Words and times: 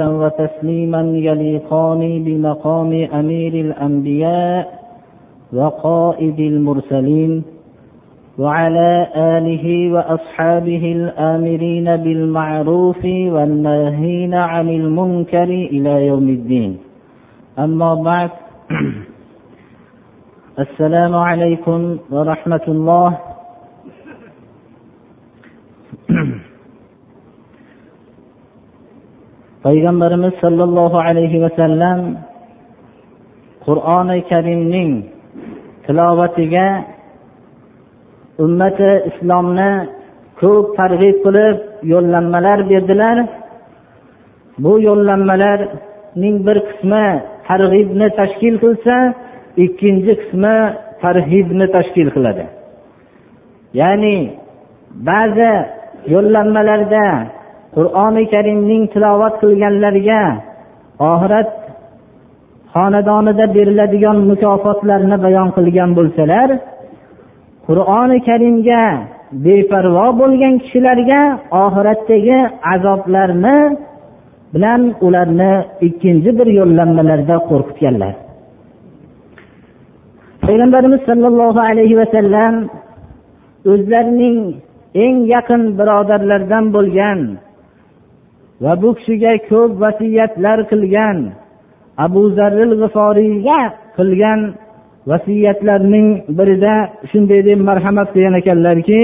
وتسليما 0.00 1.00
يليقان 1.00 2.24
بمقام 2.24 2.92
أمير 3.12 3.54
الأنبياء 3.54 4.84
وقائد 5.52 6.40
المرسلين 6.40 7.42
وعلى 8.38 9.06
آله 9.16 9.92
وأصحابه 9.92 10.92
الآمرين 10.92 11.96
بالمعروف 11.96 13.04
والناهين 13.04 14.34
عن 14.34 14.68
المنكر 14.68 15.44
إلى 15.74 16.06
يوم 16.06 16.28
الدين. 16.28 16.78
أما 17.58 17.94
بعد 17.94 18.30
السلام 20.64 21.14
عليكم 21.14 21.98
ورحمة 22.10 22.64
الله. 22.68 23.18
payg'ambarimiz 29.64 30.34
sollallohu 30.42 30.98
alayhi 31.08 31.42
vasallam 31.44 32.00
qur'oni 33.66 34.18
karimning 34.30 34.90
tilovatiga 35.84 36.68
ummati 38.44 38.90
islomni 39.10 39.70
ko'p 40.40 40.66
targ'ib 40.78 41.16
qilib 41.24 41.56
yo'llanmalar 41.92 42.58
berdilar. 42.70 43.16
Bu 44.64 44.72
yo'llanmalarning 44.88 46.36
bir 46.46 46.58
qismi 46.68 47.06
targ'ibni 47.48 48.08
tashkil 48.20 48.54
qilsa 48.64 48.96
ikkinchi 49.64 50.12
qismi 50.20 50.56
tarhibni 51.02 51.66
tashkil 51.76 52.08
qiladi. 52.16 52.44
Ya'ni 53.80 54.16
ba'zi 55.08 55.52
yo'llanmalarda 56.14 57.04
qur'oni 57.76 58.24
karimning 58.32 58.82
tilovat 58.92 59.34
qilganlarga 59.42 60.22
oxirat 61.12 61.50
xonadonida 62.74 63.46
beriladigan 63.56 64.18
mukofotlarni 64.30 65.16
bayon 65.24 65.48
qilgan 65.56 65.90
bo'lsalar 65.98 66.48
qur'oni 67.66 68.18
karimga 68.28 68.84
beparvo 69.44 70.06
bo'lgan 70.20 70.54
kishilarga 70.62 71.20
oxiratdagi 71.64 72.38
azoblarni 72.74 73.58
bilan 74.54 74.82
ularni 75.06 75.52
ikkinchi 75.86 76.30
bir 76.38 76.48
yo'llanmalarda 76.58 77.36
qo'rqitganlar. 77.50 78.14
Payg'ambarimiz 80.44 81.00
sollallohu 81.08 81.60
alayhi 81.70 81.96
vasallam 82.02 82.54
o'zlarining 83.72 84.38
eng 85.04 85.16
yaqin 85.34 85.62
birodarlaridan 85.78 86.64
bo'lgan 86.76 87.18
va 88.63 88.73
bu 88.81 88.89
kishiga 88.97 89.33
ko'p 89.49 89.71
vasiyatlar 89.83 90.59
qilgan 90.71 91.17
abu 92.05 92.21
zarril 92.37 92.73
g'iforiyga 92.81 93.59
qilgan 93.97 94.41
vasiyatlarning 95.11 96.07
birida 96.37 96.75
shunday 97.11 97.41
deb 97.49 97.59
marhamat 97.69 98.07
qilgan 98.13 98.35
ekanlarki 98.41 99.03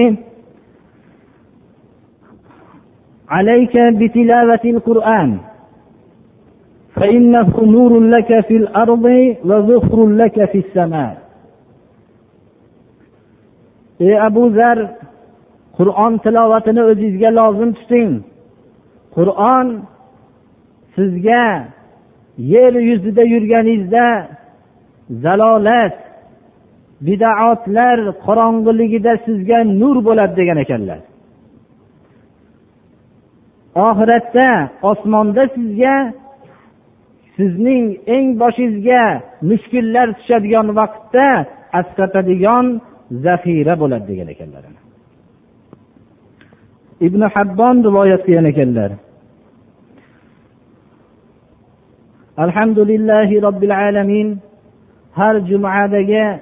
عليك 3.37 3.75
بتلاوة 3.99 4.63
القرآن 4.75 5.29
فإنه 6.95 7.49
نور 7.75 7.93
لك 8.15 8.29
في 8.47 8.55
الأرض 8.61 9.05
وذخر 9.49 9.99
لك 10.21 10.37
في 10.51 10.57
السماء 10.57 11.13
ey 13.99 14.15
abu 14.27 14.43
zar 14.57 14.77
qur'on 15.77 16.13
tilovatini 16.23 16.81
o'zingizga 16.89 17.29
lozim 17.39 17.69
tuting 17.77 18.11
Qur'on 19.16 19.66
sizga 20.94 21.46
yer 22.52 22.72
yuzida 22.90 23.22
yurganingizda 23.34 24.06
zalolat 25.24 25.96
bidaotlar 27.06 27.98
qorong'iligida 28.26 29.12
sizga 29.26 29.58
nur 29.80 29.96
bo'ladi 30.06 30.34
degan 30.40 30.58
ekanlar. 30.64 31.00
Oxiratda 33.88 34.48
osmonda 34.90 35.44
sizga 35.56 35.96
sizning 37.36 37.84
eng 38.16 38.26
boshingizga 38.42 39.02
mushkullar 39.50 40.06
tushadigan 40.18 40.66
vaqtda 40.78 41.28
asqatadigan 41.80 42.66
zaxira 43.24 43.74
bo'ladi 43.82 44.06
degan 44.10 44.28
ekanlar. 44.34 44.62
Ibn 47.06 47.20
habbon 47.34 47.76
rivoyat 47.86 48.22
qilgan 48.26 48.46
ekanlar. 48.52 48.90
Alhamdulillahi 52.36 53.42
robbil 53.42 53.74
alamin. 53.74 54.38
Har 55.12 55.34
jumadagi 55.50 56.40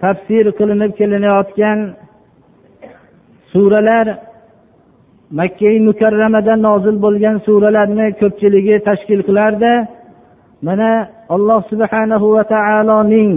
tafsir 0.00 0.44
qilinib 0.58 0.92
kelinayotgan 0.98 1.78
suralar 3.52 4.06
makkai 5.38 5.76
mukarramada 5.88 6.54
nozil 6.66 6.96
bo'lgan 7.04 7.36
suralarni 7.46 8.06
ko'pchiligi 8.20 8.76
tashkil 8.88 9.22
qilardi. 9.28 9.74
Mana 10.66 10.90
alloh 11.34 11.60
subhanahu 11.70 12.26
va 12.36 12.44
taoloning 12.54 13.32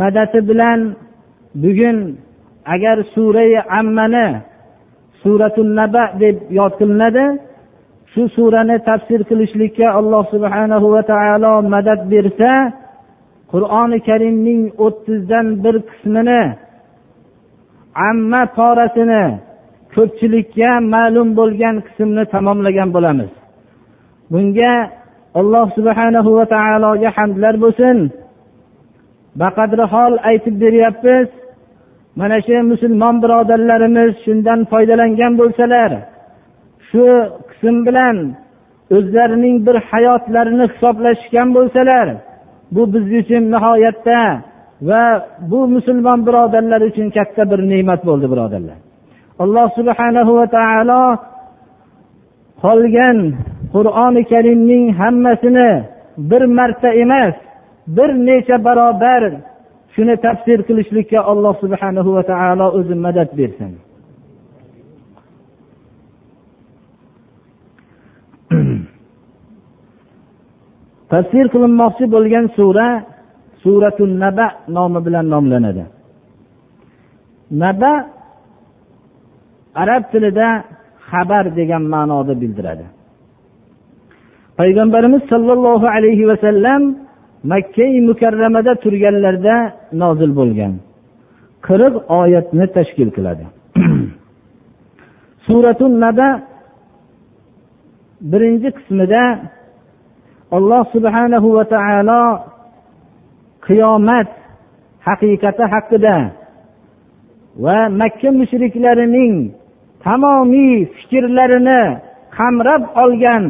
madadi 0.00 0.40
bilan 0.48 0.80
bugun 1.62 1.98
agar 2.74 2.96
surai 3.14 3.52
ammani 3.78 4.28
suratul 5.22 5.70
naba 5.78 6.04
deb 6.20 6.36
yod 6.58 6.72
qilinadi 6.78 7.24
shu 8.16 8.24
surani 8.36 8.76
tafsir 8.88 9.20
qilishlikka 9.28 9.86
alloh 9.98 10.24
subhanahu 10.34 10.86
va 10.94 11.02
taolo 11.12 11.54
madad 11.74 12.00
bersa 12.12 12.52
qur'oni 13.52 13.98
karimning 14.08 14.62
o'ttizdan 14.86 15.46
bir 15.64 15.76
qismini 15.88 16.42
amma 18.08 18.42
porasini 18.56 19.24
ko'pchilikka 19.94 20.70
ma'lum 20.94 21.28
bo'lgan 21.38 21.76
qismni 21.86 22.24
tamomlagan 22.34 22.88
bo'lamiz. 22.96 23.32
Bunga 24.32 24.74
alloh 25.40 25.66
subhanahu 25.76 26.30
va 26.38 26.44
taologa 26.54 27.10
hamdlar 27.16 27.54
bo'lsin. 27.64 27.96
Baqadri 29.42 29.84
hol 29.94 30.12
aytib 30.30 30.54
beryapmiz 30.64 31.28
mana 32.20 32.38
shu 32.46 32.56
musulmon 32.72 33.16
birodarlarimiz 33.22 34.10
shundan 34.24 34.60
foydalangan 34.70 35.32
bo'lsalar 35.40 35.90
shu 36.88 37.04
qism 37.56 37.76
bilan 37.86 38.16
o'zlarining 38.96 39.56
bir 39.66 39.76
hayotlarini 39.90 40.64
hisoblashgan 40.72 41.48
bo'lsalar 41.56 42.06
bu 42.74 42.82
biz 42.92 43.06
uchun 43.20 43.42
nihoyatda 43.54 44.20
va 44.88 45.02
bu 45.50 45.60
musulmon 45.74 46.26
birodarlar 46.26 46.80
uchun 46.90 47.06
katta 47.16 47.42
bir 47.50 47.60
ne'mat 47.72 48.00
bo'ldi 48.08 48.26
birodarlar. 48.32 48.78
Alloh 49.42 49.66
subhanahu 49.78 50.32
va 50.38 50.46
taolo 50.56 51.04
qolgan 52.64 53.18
qur'oni 53.74 54.22
karimning 54.32 54.84
hammasini 55.00 55.70
bir 56.30 56.42
marta 56.58 56.90
emas 57.02 57.34
bir 57.96 58.10
necha 58.28 58.56
barobar 58.66 59.22
shuni 59.94 60.16
tafsir 60.24 60.58
qilishlikka 60.68 61.18
alloh 61.32 61.54
subhanahu 61.62 62.10
va 62.16 62.22
taolo 62.32 62.66
o'zi 62.78 62.94
madad 63.06 63.30
bersin. 63.38 63.72
Tafsir 71.12 71.44
qilinmoqchi 71.54 72.04
bo'lgan 72.14 72.46
sura 72.56 72.88
suratul 73.62 74.12
naba 74.24 74.46
nomi 74.76 75.00
bilan 75.06 75.26
nomlanadi. 75.34 75.84
Naba 77.62 77.92
arab 79.82 80.02
tilida 80.12 80.48
xabar 81.08 81.44
degan 81.58 81.82
ma'noda 81.94 82.34
bildiradi. 82.42 82.86
Payg'ambarimiz 84.58 85.22
sollallohu 85.32 85.86
alayhi 85.96 86.24
vasallam 86.30 86.82
makkai 87.52 87.94
mukarramada 88.08 88.72
turganlarida 88.82 89.56
nozil 90.02 90.30
bo'lgan 90.40 90.72
qirq 91.66 91.94
oyatni 92.20 92.66
tashkil 92.76 93.10
qiladi. 93.16 93.44
Suratul 95.46 95.94
naba 96.04 96.28
birinchi 98.30 98.68
qismida 98.76 99.22
alloh 100.52 100.82
subhanahu 100.94 101.48
va 101.56 101.64
taolo 101.74 102.22
qiyomat 103.66 104.28
haqiqati 105.06 105.64
haqida 105.74 106.16
va 107.64 107.78
makka 108.00 108.30
mushriklarining 108.40 109.34
tamomiy 110.04 110.86
fikrlarini 110.96 111.80
qamrab 112.36 112.82
olgan 113.02 113.44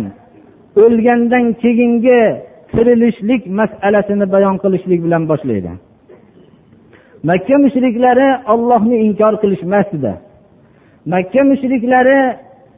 o'lgandan 0.84 1.44
keyingi 1.62 2.20
tirilishlik 2.72 3.42
masalasini 3.58 4.26
bayon 4.34 4.56
qilishlik 4.62 5.00
bilan 5.06 5.22
boshlaydi. 5.30 5.72
Makka 7.28 7.56
mushriklari 7.64 8.28
ollohni 8.52 8.96
inkor 9.06 9.34
qilishmasdi. 9.42 10.12
Makka 11.12 11.42
mushriklari 11.50 12.20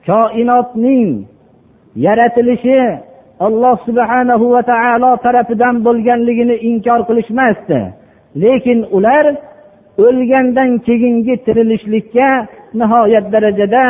koinotning 0.09 1.09
yaratilishi 2.07 2.79
alloh 3.47 3.77
subhanahu 3.87 4.47
va 4.55 4.63
taolo 4.73 5.11
tarafidan 5.25 5.75
bo'lganligini 5.87 6.57
inkor 6.71 7.01
qilishmasdi. 7.09 7.81
Lekin 8.43 8.79
ular 8.97 9.25
o'lgandan 10.07 10.71
keyingi 10.87 11.35
tirilishlikka 11.47 12.29
nihoyat 12.81 13.27
darajada 13.35 13.85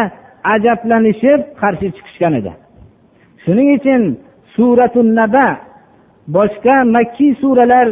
ajablanishib 0.54 1.40
qarshi 1.60 1.88
chiqishgan 1.96 2.32
edi. 2.40 2.52
Shuning 3.42 3.68
uchun 3.78 4.02
suratu 4.54 5.00
naba 5.18 5.48
boshqa 6.36 6.76
makkiy 6.96 7.32
suralar 7.42 7.88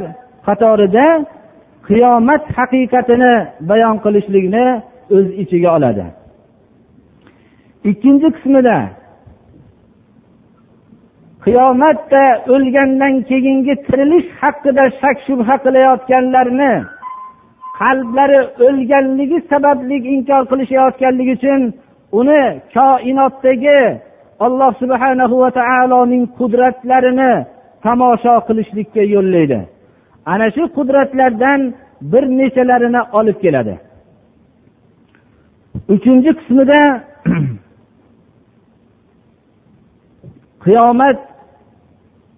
qatorida 0.46 1.06
qiyomat 1.88 2.42
haqiqatini 2.56 3.34
bayon 3.70 3.96
qilishlikni 4.04 4.66
o'z 5.16 5.26
ichiga 5.42 5.70
oladi. 5.76 6.04
Ikkinchi 7.90 8.28
qismida 8.36 8.76
qiyomatda 11.46 12.22
o'lgandan 12.54 13.14
keyingi 13.30 13.74
tirilish 13.86 14.28
haqida 14.40 14.84
shak 15.00 15.16
shubha 15.26 15.54
qilayotganlarni 15.64 16.72
qalblari 17.80 18.40
o'lganligi 18.66 19.38
sababli 19.50 19.96
inkor 20.14 20.42
qilishayotganligi 20.50 21.32
uchun 21.38 21.60
uni 22.18 22.42
koinotdagi 22.74 23.80
alloh 24.46 24.72
subhanahu 24.82 25.34
va 25.42 25.50
taoloning 25.60 26.24
qudratlarini 26.38 27.32
tomosha 27.84 28.34
qilishlikka 28.48 29.02
yo'llaydi. 29.14 29.58
Ana 30.32 30.46
shu 30.56 30.62
qudratlardan 30.76 31.60
bir 32.12 32.24
nechalarini 32.40 33.02
olib 33.18 33.36
keladi. 33.44 33.74
Uchinchi 35.94 36.30
qismida 36.38 36.80
qiyomat 40.64 41.18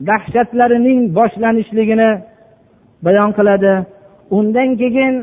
dahshatlarining 0.08 1.00
boshlanishligini 1.16 2.10
bayon 3.06 3.30
qiladi. 3.38 3.74
Undan 4.38 4.70
keyin 4.80 5.14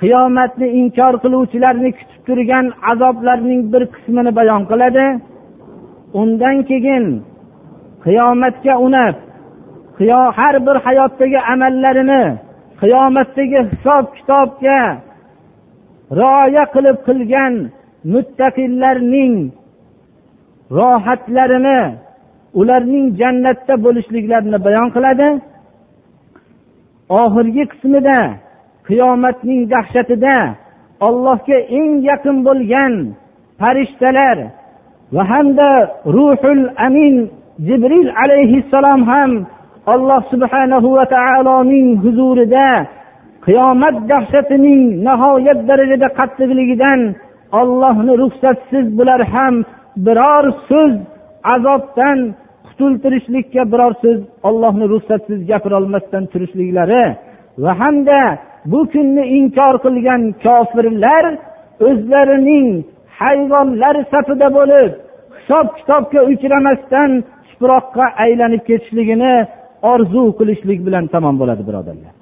qiyomatni 0.00 0.66
inkor 0.80 1.14
qiluvchilarni 1.24 1.90
kutib 1.98 2.20
turgan 2.26 2.66
azoblarning 2.92 3.62
bir 3.72 3.82
qismini 3.94 4.32
bayon 4.38 4.62
qiladi. 4.70 5.06
Undan 6.20 6.56
keyin 6.70 7.04
qiyomatga 8.04 8.74
unab 8.86 9.16
har 10.38 10.66
bir 10.66 10.76
hayotdagi 10.86 11.40
amallarini 11.52 12.38
qiyomatdagi 12.80 13.60
hisob 13.70 14.04
kitobga 14.16 14.80
rioya 16.18 16.64
qilib 16.74 16.98
qilgan 17.08 17.54
muttaqillarning 18.12 19.34
rohatlarini 20.78 21.80
ularning 22.60 23.06
jannatda 23.20 23.74
bo'lishliklarini 23.84 24.58
bayon 24.66 24.88
qiladi. 24.96 25.28
Oxirgi 27.22 27.64
qismida 27.72 28.18
qiyomatning 28.88 29.62
dahshatida 29.72 30.36
ollohga 31.06 31.58
eng 31.78 31.92
yaqin 32.08 32.36
bo'lgan 32.46 32.92
farishtalar 33.60 34.38
va 35.14 35.22
hamda 35.32 35.70
ruhul 36.16 36.64
amin 36.86 37.14
jibril 37.66 38.08
alayhissalom 38.22 39.00
ham 39.10 39.30
alloh 39.94 40.20
subhanahu 40.32 40.88
va 40.98 41.04
taoloning 41.16 41.88
huzurida 42.02 42.68
qiyomat 43.46 43.96
dahshatining 44.12 44.80
nihoyat 45.06 45.60
darajada 45.68 46.08
qattiqligidan 46.18 47.00
ollohni 47.60 48.12
ruxsatsiz 48.22 48.86
bular 48.98 49.20
ham 49.34 49.54
biror 50.06 50.44
so'z 50.68 50.94
azobdan 51.54 52.18
qutultirishlikka 52.75 53.63
biror 53.73 53.93
so'z 54.03 54.19
ollohni 54.49 54.85
ruxsatsiz 54.93 55.39
gapirolmasdan 55.51 56.23
turishliklari 56.31 57.03
va 57.63 57.71
hamda 57.81 58.21
bu 58.71 58.79
kunni 58.93 59.23
inkor 59.39 59.75
qilgan 59.85 60.21
kofirlar 60.45 61.25
o'zlarining 61.87 62.67
hayvonlar 63.19 63.95
safida 64.13 64.47
bo'lib 64.57 64.91
hisob 65.37 65.65
kitobga 65.77 66.21
uchramasdan 66.31 67.11
tuproqqa 67.49 68.05
aylanib 68.23 68.61
ketishligini 68.69 69.33
orzu 69.91 70.23
qilishlik 70.39 70.79
bilan 70.87 71.05
tamom 71.13 71.35
bo'ladi 71.41 71.63
birodarlar 71.69 72.13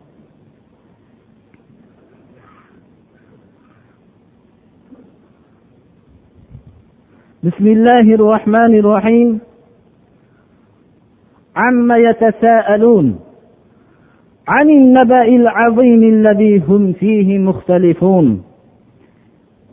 بسم 7.48 7.66
الله 7.76 8.08
الرحمن 8.18 8.74
الرحيم 8.82 9.30
عما 11.56 11.98
يتساءلون 11.98 13.20
عن 14.48 14.70
النبأ 14.70 15.28
العظيم 15.42 16.04
الذي 16.04 16.64
هم 16.68 16.94
فيه 16.94 17.38
مختلفون 17.38 18.44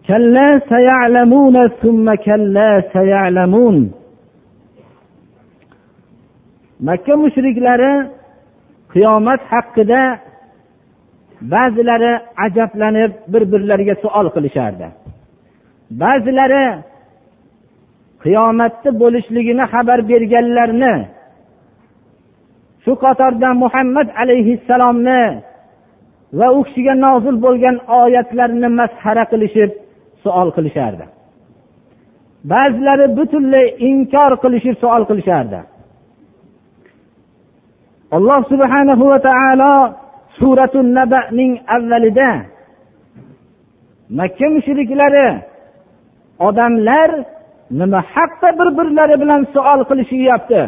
كلا 0.07 0.61
سيعلمون 0.69 1.69
ثم 1.69 2.15
كلا 2.15 2.83
سيعلمون 2.93 3.93
makka 6.81 7.17
mushriklari 7.17 7.93
qiyomat 8.93 9.41
haqida 9.53 10.03
ba'zilari 11.53 12.13
ajablanib 12.47 13.13
bir 13.33 13.43
birlariga 13.53 13.95
savol 14.03 14.27
qilishardi 14.37 14.87
ba'zilari 16.03 16.67
qiyomatni 18.25 18.91
bo'lishligini 19.03 19.65
xabar 19.73 19.99
berganlarni 20.11 20.95
shu 22.84 22.94
qatorda 23.04 23.50
muhammad 23.64 24.08
alayhissalomni 24.22 25.24
va 26.40 26.48
u 26.58 26.60
kishiga 26.68 26.94
nozil 27.06 27.36
bo'lgan 27.46 27.76
oyatlarni 28.02 28.70
masxara 28.80 29.24
qilishib 29.32 29.72
savol 30.24 30.50
qilishardi. 30.58 31.06
Ba'zilari 32.52 33.06
butunlay 33.18 33.68
inkor 33.90 34.32
qilishib 34.44 34.76
savol 34.84 35.04
qilishardi. 35.10 35.60
Alloh 38.16 38.42
subhanahu 38.52 39.04
va 39.12 39.20
taolo 39.30 39.74
suratu 40.40 40.80
nabaning 40.98 41.54
avvalida 41.76 42.32
makka 44.20 44.48
mushriklari 44.56 45.28
odamlar 46.48 47.10
nima 47.80 48.00
haqda 48.14 48.50
bir 48.60 48.68
birlari 48.78 49.16
bilan 49.22 49.42
savol 49.56 49.82
qilishyapti? 49.90 50.62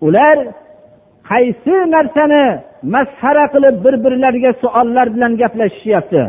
Ular 0.00 0.36
qaysi 1.30 1.76
narsani 1.94 2.44
masxara 2.94 3.44
qilib 3.54 3.76
bir 3.84 3.94
birlariga 4.04 4.52
savollar 4.62 5.06
bilan 5.14 5.32
gaplashishyapti? 5.42 6.22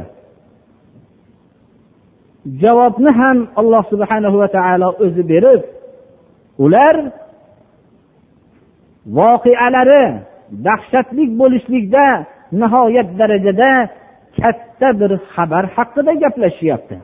Javobni 2.62 3.12
ham 3.20 3.38
alloh 3.60 3.84
subhanahu 3.92 4.38
va 4.42 4.48
taolo 4.58 4.90
o'zi 5.06 5.24
berib 5.32 5.62
ular 6.66 6.96
voqealari 9.18 10.06
dahshatli 10.68 11.24
bo'lishlikda 11.40 12.06
nihoyat 12.62 13.10
darajada 13.20 13.72
katta 14.40 14.88
bir 15.00 15.12
xabar 15.34 15.64
haqida 15.76 16.14
gaplashishyapti 16.24 16.96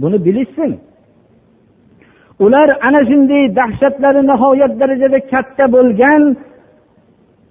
buni 0.00 0.18
bilishsin. 0.26 0.72
Ular 2.44 2.68
ana 2.86 3.00
shunday 3.10 3.44
dahshatlari 3.58 4.22
nihoyat 4.30 4.72
darajada 4.80 5.18
katta 5.32 5.64
bo'lgan 5.74 6.22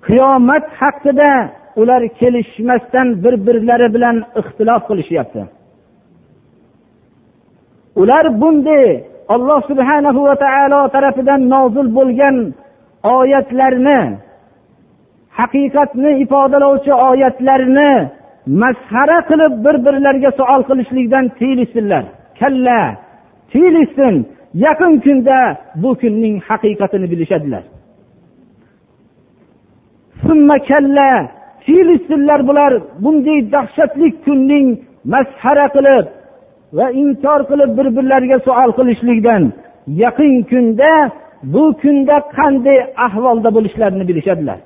qiyomat 0.07 0.65
haqida 0.79 1.31
ular 1.81 2.01
kelishmasdan 2.19 3.07
bir 3.23 3.33
birlari 3.45 3.87
bilan 3.95 4.17
ixtilof 4.39 4.81
qilishyapti. 4.89 5.41
Ular 8.01 8.25
bunday 8.41 8.85
alloh 9.35 9.59
subhanahu 9.69 10.19
va 10.27 10.35
taolo 10.43 10.81
tarafidan 10.95 11.41
nozil 11.53 11.87
bo'lgan 11.97 12.35
oyatlarni 13.17 13.99
haqiqatni 15.39 16.11
ifodalovchi 16.23 16.93
oyatlarni 17.09 17.91
masxara 18.61 19.19
qilib 19.29 19.53
bir 19.65 19.75
birlariga 19.85 20.31
savol 20.39 20.61
qilishlikdan 20.69 21.25
tiyilishsinlar 21.39 22.03
kalla 22.39 22.79
tiyilishsin 23.51 24.15
yaqin 24.63 24.93
kunda 25.05 25.37
bu 25.81 25.89
kunning 26.01 26.35
haqiqatini 26.47 27.07
bilishadilar. 27.11 27.63
Filistinlar 31.65 32.47
bular 32.47 32.73
bunday 33.03 33.39
dahshatli 33.53 34.07
kunning 34.25 34.67
masxara 35.13 35.67
qilib 35.75 36.05
va 36.77 36.85
inkor 37.01 37.39
qilib 37.49 37.71
bir 37.77 37.87
birlariga 37.95 38.37
savol 38.47 38.71
qilishlikdan 38.79 39.43
yaqin 40.03 40.33
kunda 40.51 40.91
bu 41.53 41.63
kunda 41.81 42.15
qanday 42.37 42.79
ahvolda 43.05 43.49
bo'lishlarini 43.55 44.05
bilishadilar. 44.09 44.59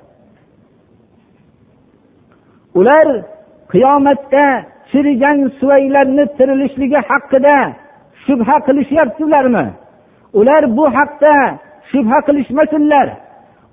Ular 2.78 3.06
qiyomatda 3.72 4.44
chirigan 4.90 5.38
suvaylarni 5.58 6.24
tirilishligi 6.38 7.00
haqida 7.10 7.56
shubha 8.30 8.56
qilishyapsizlarmi? 8.66 9.66
Ular 10.40 10.62
bu 10.76 10.84
haqda 10.96 11.34
shubha 11.90 12.18
qilishmasinlar. 12.26 13.08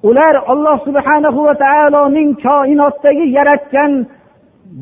Ular 0.03 0.35
alloh 0.51 0.77
subhanahu 0.87 1.39
va 1.47 1.53
taoloning 1.65 2.29
koinotdagi 2.47 3.25
yaratgan 3.37 3.91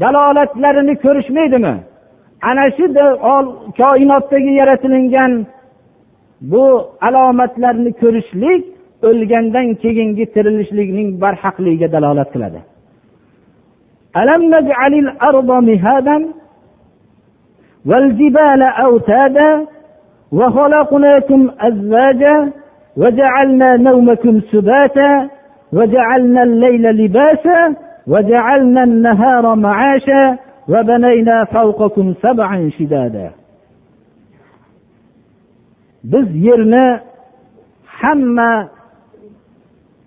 dalolatlarini 0.02 0.96
ko'rishmaydimi? 1.06 1.76
Ana 2.50 2.66
shu 2.78 2.86
koinotdagi 3.82 4.52
yaratilingan 4.62 5.32
bu 6.52 6.66
alomatlarni 7.08 7.92
ko'rishlik 8.02 8.64
o'lgandan 9.10 9.68
keyingi 9.84 10.26
tirilishlikning 10.34 11.10
barhaqligiga 11.24 11.88
dalolat 11.96 12.30
qiladi. 12.34 12.60
والجبال 17.87 18.63
أوتادا 18.63 19.67
وخلقناكم 20.33 21.51
أزواجا 21.61 22.53
وجعلنا 22.97 23.77
نومكم 23.77 24.41
سباتا 24.53 25.29
وجعلنا 25.73 26.43
الليل 26.43 26.83
لباسا 26.83 27.75
وجعلنا 28.07 28.83
النهار 28.83 29.55
معاشا 29.55 30.37
وبنينا 30.69 31.45
فوقكم 31.45 32.15
سبعا 32.23 32.71
شدادا 32.79 33.31
biz 36.05 36.27
yerni 36.47 37.01
hamma 38.01 38.69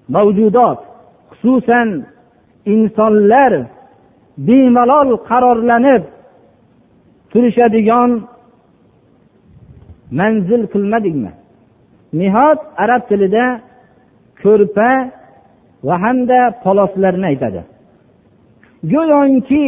mavjudot 0.09 0.79
xususan 1.31 1.89
insonlar 2.73 3.53
bemalol 4.47 5.09
qarorlanib 5.29 6.03
turishadigan 7.32 8.10
manzil 10.20 10.62
qilmadikmi 10.72 11.30
nihot 12.20 12.60
arab 12.84 13.02
tilida 13.10 13.46
ko'rpa 14.42 14.90
va 15.86 15.96
hamda 16.04 16.40
poloslarni 16.64 17.26
aytadi. 17.32 17.60
Go'yoki 18.92 19.66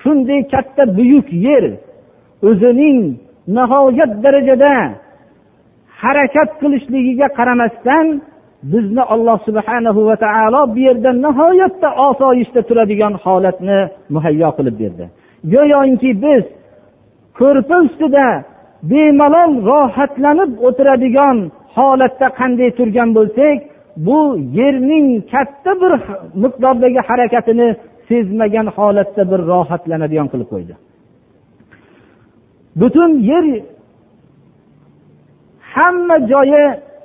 shunday 0.00 0.40
katta 0.52 0.82
buyuk 0.98 1.28
yer 1.46 1.64
o'zining 2.48 3.00
nihoyat 3.56 4.12
darajada 4.24 4.74
harakat 6.02 6.50
qilishligiga 6.60 7.28
qaramasdan 7.38 8.06
bizni 8.72 9.02
alloh 9.14 9.38
subhanahu 9.48 10.00
va 10.08 10.16
taolo 10.24 10.60
bu 10.74 10.78
yerda 10.88 11.10
nihoyatda 11.26 11.88
osoyishta 12.08 12.60
turadigan 12.68 13.14
holatni 13.24 13.78
muhayyo 14.14 14.50
qilib 14.56 14.76
berdi. 14.82 15.04
Go'yoki 15.54 16.10
biz 16.24 16.44
ko'rpa 17.40 17.76
ustida 17.86 18.26
bemalol 18.90 19.52
rohatlanib 19.70 20.50
o'tiradigan 20.66 21.36
holatda 21.76 22.26
qanday 22.40 22.70
turgan 22.78 23.10
bo'lsak 23.18 23.58
bu 24.06 24.20
yerning 24.58 25.06
katta 25.32 25.72
bir 25.82 25.92
miqdordagi 26.42 27.00
harakatini 27.08 27.68
sezmagan 28.08 28.66
holatda 28.76 29.22
bir 29.30 29.40
rohatlanadigan 29.52 30.28
qilib 30.32 30.48
qo'ydi. 30.52 30.74
Butun 32.80 33.10
yer 33.30 33.46
hamma 35.74 36.16
joyi 36.32 36.64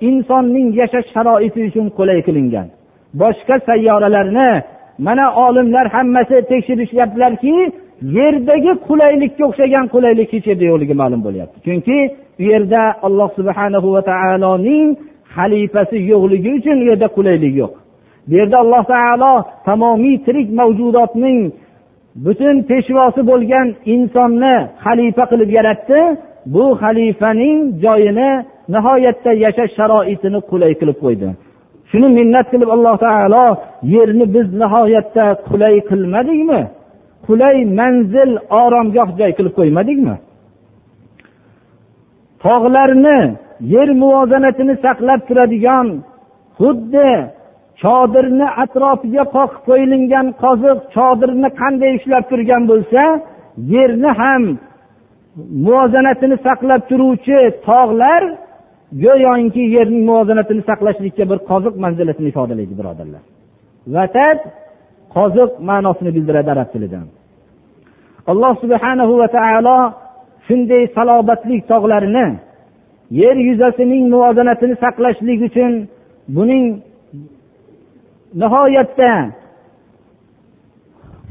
insonning 0.09 0.67
yashash 0.79 1.07
sharoiti 1.13 1.59
uchun 1.69 1.87
qulay 1.97 2.19
qilingan. 2.27 2.67
Boshqa 3.21 3.55
sayyoralarni 3.67 4.49
mana 5.07 5.25
olimlar 5.45 5.85
hammasi 5.95 6.37
tekshirishyaptilarki 6.51 7.55
yerdagi 8.01 8.71
qulaylikka 8.87 9.43
o'xshagan 9.49 9.85
qulaylik 9.93 10.29
hech 10.33 10.45
yerda 10.49 10.65
yo'qligi 10.71 10.95
ma'lum 11.01 11.21
bo'lyapti. 11.27 11.57
Chunki 11.65 11.97
u 12.41 12.43
yerda 12.51 12.81
alloh 13.07 13.29
subhanahu 13.37 13.87
va 13.95 14.01
taoloning 14.11 14.87
xalifasi 15.35 15.97
yo'qligi 16.11 16.49
uchun 16.57 16.77
u 16.83 16.85
yerda 16.91 17.07
qulaylik 17.17 17.53
yo'q. 17.61 17.73
Bu 18.27 18.33
yerda 18.39 18.57
alloh 18.63 18.83
taolo 18.93 19.33
tamomiy 19.67 20.15
tirik 20.25 20.47
mavjudotning 20.59 21.39
butun 22.25 22.55
peshvosi 22.69 23.21
bo'lgan 23.31 23.67
insonni 23.93 24.55
xalifa 24.83 25.23
qilib 25.31 25.49
yaratdi. 25.57 25.99
Bu 26.53 26.65
xalifaning 26.81 27.57
joyini 27.83 28.31
nihoyatda 28.73 29.31
yashash 29.43 29.73
sharoitini 29.77 30.39
qulay 30.51 30.73
qilib 30.79 30.97
qo'ydi. 31.03 31.27
Shuni 31.89 32.07
minnat 32.17 32.47
qilib 32.53 32.69
alloh 32.75 32.95
taolo 33.05 33.45
yerni 33.95 34.25
biz 34.35 34.47
nihoyatda 34.61 35.25
qulay 35.49 35.75
qilmadikmi? 35.89 36.61
Qulay 37.27 37.57
manzil 37.79 38.31
oromgoh 38.63 39.09
joy 39.19 39.31
qilib 39.37 39.53
qo'ymadikmi? 39.59 40.15
Tog'larni 42.43 43.19
yer 43.73 43.89
muvozanatini 44.01 44.75
saqlab 44.85 45.21
turadigan 45.27 45.87
xuddi 46.59 47.11
chodirni 47.81 48.47
atrofiga 48.63 49.23
qoqib 49.35 49.61
qo'yilgan 49.69 50.27
qoziq 50.43 50.79
chodirni 50.95 51.49
qanday 51.61 51.91
ushlab 51.99 52.23
turgan 52.31 52.63
bo'lsa 52.71 53.03
yerni 53.73 54.11
ham 54.21 54.43
muvozanatini 55.65 56.37
saqlab 56.47 56.81
turuvchi 56.89 57.39
tog'lar 57.69 58.21
go'yoki 59.03 59.63
yerning 59.75 60.03
muvozanatini 60.09 60.61
saqlashlikka 60.69 61.23
bir 61.31 61.39
qoziq 61.51 61.75
manzilatini 61.83 62.27
ifodalaydi 62.33 62.73
birodarlar. 62.79 63.23
Vatad 63.95 64.39
qoziq 65.15 65.51
ma'nosini 65.69 66.11
bildiradi 66.15 66.49
arab 66.55 66.69
tilidan. 66.73 67.07
Alloh 68.31 68.53
subhanahu 68.63 69.13
va 69.21 69.27
taolo 69.37 69.77
shunday 70.47 70.83
salobatli 70.95 71.57
tog'larni 71.71 72.27
yer 73.21 73.35
yuzasining 73.47 74.03
muvozanatini 74.13 74.75
saqlashlik 74.83 75.39
uchun 75.49 75.71
buning 76.35 76.65
nihoyatda 78.41 79.11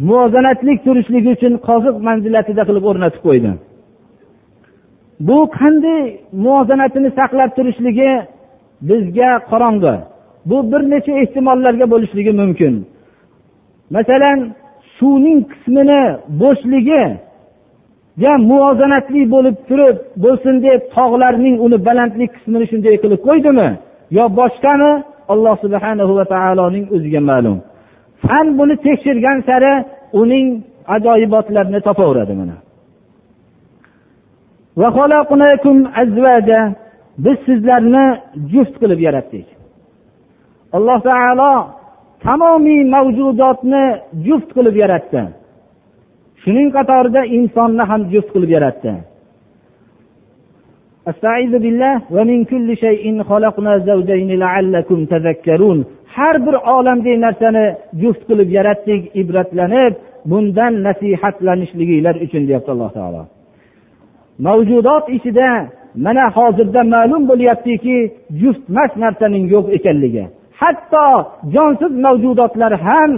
muvozanatlik 0.08 0.78
turishligi 0.86 1.30
uchun 1.36 1.54
qoziq 1.68 1.96
manzilatida 2.08 2.62
qilib 2.68 2.84
o'rnatib 2.90 3.22
qo'ydi. 3.26 3.52
Bu 5.28 5.38
qanday 5.58 6.02
muvozanatini 6.44 7.10
saqlab 7.18 7.50
turishligi 7.56 8.10
bizga 8.88 9.30
qorong'i. 9.50 9.96
Bu 10.50 10.58
bir 10.72 10.82
necha 10.92 11.12
ehtimollarga 11.22 11.86
bo'lishligi 11.92 12.32
mumkin. 12.40 12.74
Masalan 13.94 14.38
suvning 14.98 15.40
qismini 15.52 16.02
bo'shligi 16.42 17.04
muvozanatli 18.50 19.22
bo'lib 19.34 19.56
turib 19.68 19.96
bo'lsin 20.24 20.54
deb 20.66 20.80
tog'larning 20.96 21.56
uni 21.66 21.78
balandlik 21.88 22.30
qismini 22.36 22.66
shunday 22.70 22.96
qilib 23.02 23.20
qo'ydimi? 23.28 23.68
Yo 24.16 24.24
boshqami? 24.40 24.92
Alloh 25.32 25.54
subhana 25.64 26.02
va 26.18 26.24
taoloning 26.34 26.86
o'ziga 26.94 27.20
ma'lum. 27.30 27.56
Fan 28.24 28.46
buni 28.58 28.74
tekshirgan 28.86 29.38
sari 29.48 29.72
uning 30.22 30.46
ajoyibotlarini 30.94 31.80
topaveradi 31.88 32.34
mana. 32.40 32.56
Biz 37.24 37.36
sizlarni 37.46 38.04
juft 38.52 38.74
qilib 38.82 39.00
yaratdik. 39.06 39.46
Alloh 40.76 40.98
taolo 41.08 41.52
tamomiy 42.24 42.82
mavjudotni 42.94 43.84
juft 44.26 44.50
qilib 44.56 44.76
yaratdi. 44.82 45.22
Shuning 46.42 46.68
qatorida 46.76 47.22
insonni 47.36 47.84
ham 47.90 48.02
juft 48.12 48.30
qilib 48.34 48.50
yaratdi. 48.56 48.92
Har 56.16 56.36
bir 56.46 56.54
olamdagi 56.74 57.20
narsani 57.26 57.64
juft 58.02 58.22
qilib 58.28 58.50
yaratdik 58.58 59.02
ibratlanib 59.20 59.94
bundan 60.30 60.72
nasihatlanishliginglar 60.86 62.14
uchun 62.24 62.42
deyapti 62.48 62.70
alloh 62.74 62.90
taolo. 62.98 63.22
Mavjudot 64.46 65.04
ichida 65.16 65.48
mana 66.04 66.24
hozirda 66.36 66.82
ma'lum 66.94 67.22
bo'lyaptiki 67.30 67.96
juftmas 68.40 68.90
narsaning 69.02 69.44
yo'q 69.54 69.66
ekanligi. 69.76 70.24
Hatto 70.60 71.06
jonsiz 71.54 71.92
mavjudotlar 72.06 72.72
ham 72.86 73.12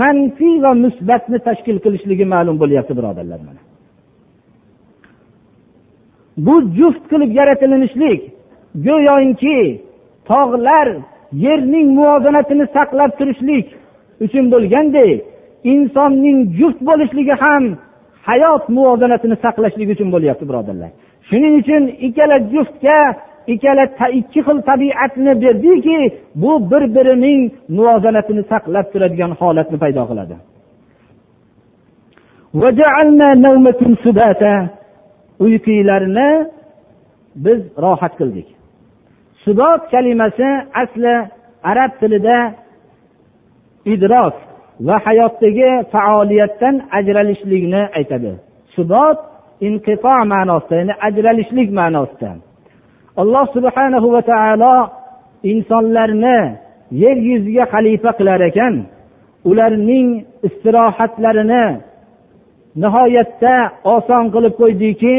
manfiy 0.00 0.56
va 0.64 0.72
musbatni 0.84 1.38
tashkil 1.48 1.76
qilishligi 1.84 2.24
ma'lum 2.34 2.56
bo'lyapti 2.62 2.92
birodarlar 2.98 3.40
mana. 3.48 3.60
Bu 6.46 6.54
juft 6.78 7.02
qilib 7.10 7.30
yaratilinishlik 7.40 8.20
go'yoki 8.86 9.60
tog'lar 10.30 10.88
yerning 11.44 11.88
muvozanatini 11.98 12.66
saqlab 12.76 13.10
turishlik 13.18 13.66
uchun 14.24 14.44
bo'lgandek 14.54 15.18
insonning 15.72 16.38
juft 16.58 16.80
bo'lishligi 16.88 17.34
ham 17.44 17.64
hayot 18.28 18.64
muvozanatini 18.76 19.36
saqlashlik 19.44 19.88
uchun 19.94 20.08
bo'lyapti 20.14 20.44
birodarlar. 20.50 20.90
Shuning 21.28 21.54
uchun 21.62 21.82
ikkala 22.06 22.36
juftga 22.52 22.98
ikkala 23.52 23.84
ikki 24.18 24.40
xil 24.46 24.58
tabiatni 24.70 25.32
berdiki 25.42 25.98
bu 26.42 26.52
bir 26.70 26.82
birining 26.94 27.40
muvozanatini 27.76 28.42
saqlab 28.52 28.86
turadigan 28.92 29.32
holatni 29.40 29.78
paydo 29.82 30.02
qiladi. 30.10 30.36
Uyquylarni 35.44 36.30
biz 37.44 37.60
rohat 37.84 38.14
qildik. 38.20 38.48
Subot 39.44 39.82
kalimasi 39.90 40.48
asli 40.82 41.14
arab 41.70 41.92
tilida 42.00 42.38
idrok 43.94 44.34
va 44.86 44.96
hayotdagi 45.06 45.70
faoliyatdan 45.92 46.74
ajralishlikni 46.98 47.82
aytadi. 47.98 48.32
Subot 48.76 49.18
inqito 49.68 50.14
ma'nosida 50.32 50.74
ya'ni 50.80 50.94
ajralishlik 51.08 51.68
ma'nosida. 51.80 52.30
Alloh 53.22 53.44
subhanahu 53.56 54.06
va 54.14 54.22
taolo 54.32 54.74
insonlarni 55.52 56.38
yer 57.02 57.16
yuziga 57.28 57.64
xalifa 57.72 58.10
qilar 58.18 58.40
ekan. 58.50 58.74
Ularning 59.50 60.08
istirohatlarini 60.46 61.64
nihoyatda 62.82 63.54
oson 63.94 64.24
qilib 64.34 64.54
qo'ydiki 64.60 65.14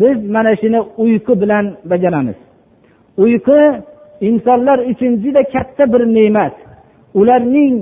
biz 0.00 0.18
mana 0.34 0.52
shuni 0.60 0.80
uyqu 1.04 1.32
bilan 1.42 1.64
bajaramiz. 1.90 2.38
Uyqu 3.24 3.60
insonlar 4.28 4.78
uchun 4.90 5.12
juda 5.22 5.42
katta 5.54 5.84
bir 5.92 6.02
ne'mat. 6.16 6.54
Ularning 7.20 7.74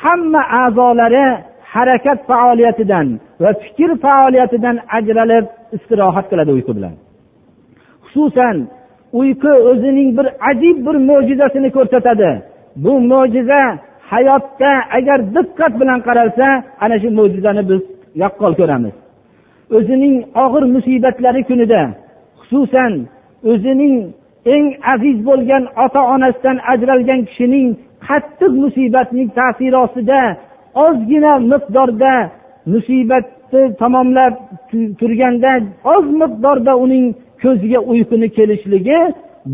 hamma 0.00 0.42
a'zolari 0.62 1.26
harakat 1.72 2.18
faoliyatidan 2.30 3.06
va 3.42 3.50
fikr 3.62 3.90
faoliyatidan 4.04 4.76
ajralib 4.98 5.46
istirohat 5.76 6.26
qiladi 6.30 6.50
uyqu 6.58 6.72
bilan. 6.78 6.94
Xususan 8.04 8.56
uyqu 9.12 9.52
o'zining 9.70 10.08
bir 10.18 10.26
ajib 10.50 10.76
bir 10.86 10.96
mo'jizasini 11.08 11.70
ko'rsatadi. 11.76 12.30
Bu 12.84 12.92
mo'jiza 13.00 13.62
hayotda 14.10 14.70
agar 14.98 15.18
diqqat 15.34 15.72
bilan 15.80 16.00
qaralsa 16.06 16.46
ana 16.84 16.96
shu 17.02 17.08
mo'jizani 17.18 17.62
biz 17.70 17.82
yaqqol 18.22 18.52
ko'ramiz. 18.60 18.94
O'zining 19.76 20.14
og'ir 20.44 20.64
musibatlari 20.74 21.42
kunida 21.50 21.82
xususan 22.40 22.92
o'zining 23.50 23.94
eng 24.54 24.66
aziz 24.92 25.16
bo'lgan 25.28 25.64
ota 25.84 26.02
onasidan 26.14 26.58
ajralgan 26.72 27.20
kishining 27.28 27.68
qattiq 28.06 28.52
musibatning 28.62 29.28
ta'siri 29.38 29.76
ostida 29.84 30.20
ozgina 30.84 31.32
miqdorda 31.52 32.14
musibatni 32.72 33.62
tamomlab 33.80 34.34
turganda 35.00 35.52
oz 35.94 36.06
miqdorda 36.20 36.72
uning 36.84 37.06
ko'ziga 37.42 37.80
uyquni 37.92 38.28
kelishligi 38.36 39.00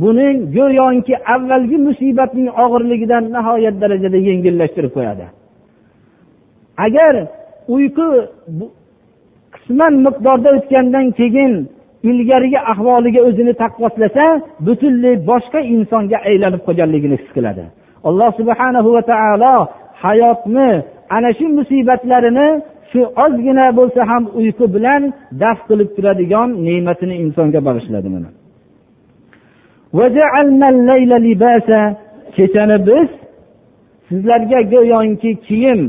buning 0.02 0.36
go'yoki 0.56 1.14
avvalgi 1.34 1.78
musibatning 1.86 2.48
og'irligidan 2.64 3.24
nihoyat 3.36 3.76
darajada 3.82 4.18
yengillashtirib 4.28 4.92
qo'yadi. 4.96 5.24
Agar 6.86 7.14
uyqu 7.74 8.06
qisman 9.54 9.94
miqdorda 10.06 10.48
o'tgandan 10.56 11.06
keyin 11.18 11.52
ilgarigi 12.10 12.60
ahvoliga 12.72 13.20
o'zini 13.28 13.54
taqqoslasa 13.62 14.24
butunlay 14.66 15.14
boshqa 15.30 15.60
insonga 15.74 16.18
aylanib 16.28 16.60
qolganligini 16.66 17.16
his 17.22 17.30
qiladi. 17.36 17.64
Alloh 18.08 18.30
subhanahu 18.40 18.88
va 18.96 19.02
taolo 19.12 19.54
hayotni 20.04 20.70
ana 21.16 21.30
shu 21.38 21.46
musibatlarini 21.58 22.48
shu 22.92 23.00
ozgina 23.24 23.66
bo'lsa 23.78 24.00
ham 24.10 24.24
uyqu 24.40 24.64
bilan 24.74 25.02
daf 25.42 25.58
qilib 25.68 25.90
turadigan 25.96 26.48
ne'matini 26.66 27.14
insonga 27.24 27.60
bag'ishladi 27.68 28.08
mana. 28.14 28.30
Kechani 32.36 32.76
biz 32.88 33.08
sizlarga 34.08 34.60
go'yoki 34.72 35.30
kiyim 35.46 35.80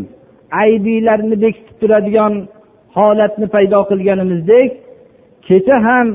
aybiylarni 0.62 1.36
bekitib 1.44 1.76
turadigan 1.82 2.34
holatni 2.98 3.48
paydo 3.54 3.80
qilganimizdek 3.92 4.70
kecha 5.48 5.78
ham 5.88 6.08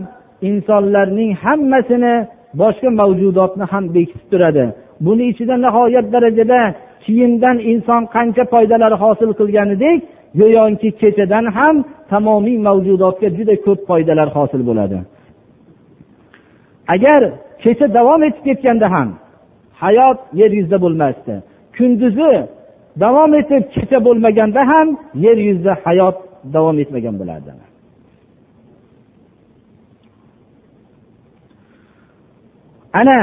insonlarning 0.51 1.31
hammasini 1.45 2.15
boshqa 2.61 2.89
mavjudotni 3.01 3.65
ham 3.73 3.85
bekitib 3.97 4.27
turadi. 4.33 4.65
Buni 5.07 5.25
ichida 5.33 5.57
nihoyat 5.65 6.07
darajada 6.15 6.61
kiyimdan 7.05 7.57
inson 7.73 8.03
qancha 8.15 8.45
foydalar 8.53 8.93
hosil 9.03 9.31
qilganidek 9.41 9.99
go'yoki 10.41 10.91
kechadan 11.01 11.47
ham 11.57 11.77
tamomiy 12.11 12.59
mavjudotga 12.69 13.29
juda 13.37 13.55
ko'p 13.67 13.81
foydalar 13.89 14.29
hosil 14.37 14.63
bo'ladi. 14.69 14.99
Agar 16.95 17.23
kecha 17.63 17.87
davom 17.99 18.23
etib 18.29 18.43
ketganda 18.49 18.89
ham 18.95 19.09
hayot 19.83 20.19
yer 20.41 20.51
yuzida 20.59 20.79
bo'lmasdi 20.85 21.35
kunduzi 21.77 22.33
davom 23.05 23.33
etib 23.41 23.63
kecha 23.75 23.99
bo'lmaganda 24.07 24.61
ham 24.73 24.89
yer 25.25 25.39
yuzida 25.49 25.73
hayot 25.85 26.17
davom 26.55 26.77
etmagan 26.83 27.15
bo'lardi 27.21 27.51
ana 33.01 33.21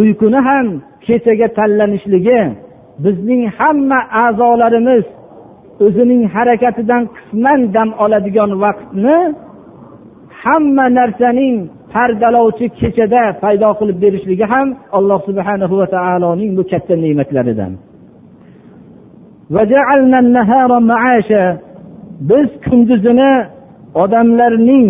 uyquni 0.00 0.40
ham 0.48 0.66
kechaga 1.06 1.48
tanlanishligi 1.58 2.40
bizning 3.04 3.42
hamma 3.58 4.00
a'zolarimiz 4.24 5.04
o'zining 5.84 6.22
harakatidan 6.34 7.02
qisman 7.16 7.60
dam 7.74 7.88
oladigan 8.04 8.50
vaqtni 8.64 9.18
hamma 10.42 10.86
narsaning 10.98 11.56
pardalovchi 11.94 12.66
kechada 12.80 13.22
paydo 13.42 13.68
qilib 13.78 13.98
berishligi 14.04 14.46
ham 14.52 14.66
alloh 14.98 15.18
subhana 15.28 15.66
va 15.80 15.86
taoloning 15.96 16.50
bu 16.58 16.62
katta 16.70 16.94
ne'matlaridan. 17.04 17.72
Biz 22.30 22.48
kunduzini 22.64 23.32
odamlarning 24.02 24.88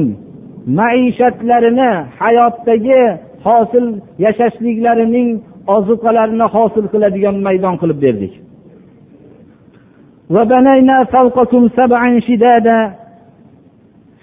maishatlarini 0.79 1.93
hayotdagi 2.21 3.03
hosil 3.47 3.87
yashashliklarining 4.25 5.29
ozuqalarini 5.77 6.47
hosil 6.55 6.85
qiladigan 6.93 7.37
maydon 7.47 7.75
qilib 7.83 7.99
berdik. 8.05 8.33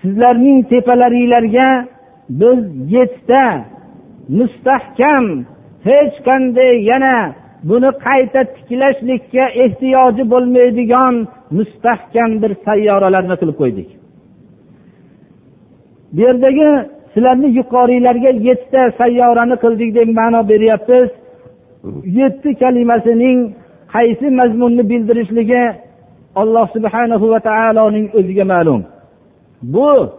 Sizlarning 0.02 0.60
tepalaringlarga 0.69 1.86
biz 2.30 2.60
yettita 2.95 3.45
mustahkam 4.39 5.26
hech 5.88 6.15
qanday 6.28 6.74
yana 6.91 7.15
buni 7.69 7.91
qayta 8.06 8.41
tiklashlikka 8.56 9.45
ehtiyoji 9.63 10.24
bo'lmaydigan 10.34 11.13
mustahkam 11.58 12.30
bir 12.41 12.52
sayyoralarni 12.65 13.36
qilib 13.41 13.58
qo'ydik. 13.62 13.89
Bu 16.13 16.19
yerdagi 16.28 16.69
sizlarni 17.13 17.50
yuqoringlarga 17.60 18.32
yettita 18.48 18.82
sayyorani 19.00 19.56
qildik 19.63 19.89
deb 19.98 20.10
ma'no 20.19 20.41
beryapmiz. 20.52 21.10
Yetti 22.19 22.50
kalimasining 22.62 23.38
qaysi 23.95 24.28
mazmunni 24.39 24.84
bildirishligi 24.91 25.63
alloh 26.36 26.68
subhanahu 26.76 27.30
va 27.30 27.39
taoloning 27.39 28.08
o'ziga 28.18 28.46
ma'lum. 28.54 28.82
Bu 29.63 30.10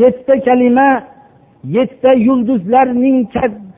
yettita 0.00 0.34
kalima 0.44 0.88
yettita 1.64 2.12
yulduzlarning 2.12 3.28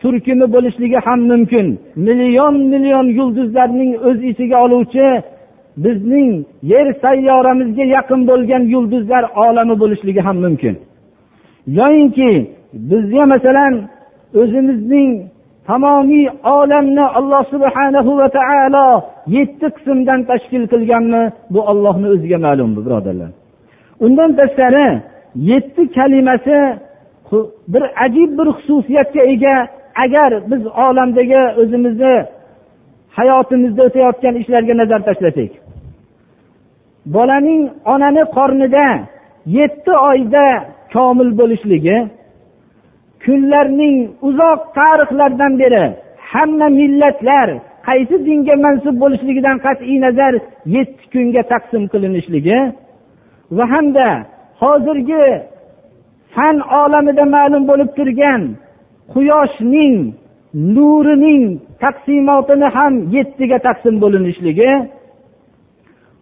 turkumi 0.03 0.47
bo'lishligi 0.55 0.99
ham 1.07 1.21
mumkin. 1.31 1.67
Million 1.97 2.55
million 2.73 3.07
yulduzlarning 3.19 3.91
o'z 4.09 4.19
ichiga 4.31 4.57
oluvchi 4.65 5.07
bizning 5.85 6.31
yer 6.63 6.87
sayyoramizga 7.03 7.85
yaqin 7.97 8.21
bo'lgan 8.31 8.63
yulduzlar 8.75 9.25
olami 9.45 9.75
bo'lishligi 9.83 10.21
ham 10.21 10.37
mumkin. 10.45 10.75
Yoyinki 11.79 12.31
bizga 12.91 13.25
masalan 13.27 13.75
o'zimizning 14.41 15.11
tamomiy 15.69 16.27
olamni 16.57 17.05
alloh 17.19 17.43
subhanahu 17.55 18.11
va 18.21 18.29
taolo 18.39 18.87
yetti 19.37 19.67
qismdan 19.77 20.21
tashkil 20.31 20.65
qilganmi? 20.73 21.23
Bu 21.53 21.61
ollohni 21.71 22.09
o'ziga 22.15 22.39
ma'lum 22.47 22.71
birodarlar. 22.77 23.31
Undan 24.05 24.31
tashqari 24.41 24.89
yetti 25.51 25.83
kalimasi 25.97 26.59
bir 27.73 27.83
ajib 28.05 28.31
bir 28.39 28.49
xususiyatga 28.57 29.23
ega. 29.35 29.57
Agar 30.05 30.31
biz 30.51 30.63
olamdagi 30.87 31.41
o'zimizni 31.61 32.15
hayotimizda 33.19 33.83
o'tayotgan 33.89 34.35
ishlarga 34.43 34.75
nazar 34.81 35.01
tashlasak 35.09 35.53
bolaning 37.15 37.63
onani 37.93 38.23
qornida 38.37 38.87
yetti 39.59 39.93
oyda 40.11 40.45
komil 40.95 41.31
bo'lishligi 41.41 41.97
kunlarning 43.25 43.97
uzoq 44.29 44.61
tarixlardan 44.79 45.53
beri 45.63 45.85
hamma 46.33 46.69
millatlar 46.81 47.49
qaysi 47.89 48.17
dinga 48.27 48.55
mansub 48.65 48.97
bo'lishligidan 49.03 49.57
qat'iy 49.67 49.99
nazar 50.07 50.35
yetti 50.77 51.05
kunga 51.13 51.43
taqsim 51.53 51.83
qilinishligi 51.93 52.59
va 53.57 53.65
hamda 53.73 54.09
hozirgi 54.63 55.27
fan 56.35 56.57
olamida 56.83 57.25
ma'lum 57.37 57.63
bo'lib 57.71 57.91
turgan 57.99 58.43
quyoshning 59.13 59.97
nurining 60.75 61.45
taqsimotini 61.83 62.69
ham 62.77 62.95
yettiga 63.17 63.59
taqsim 63.67 63.95
bo'linishligi 64.03 64.73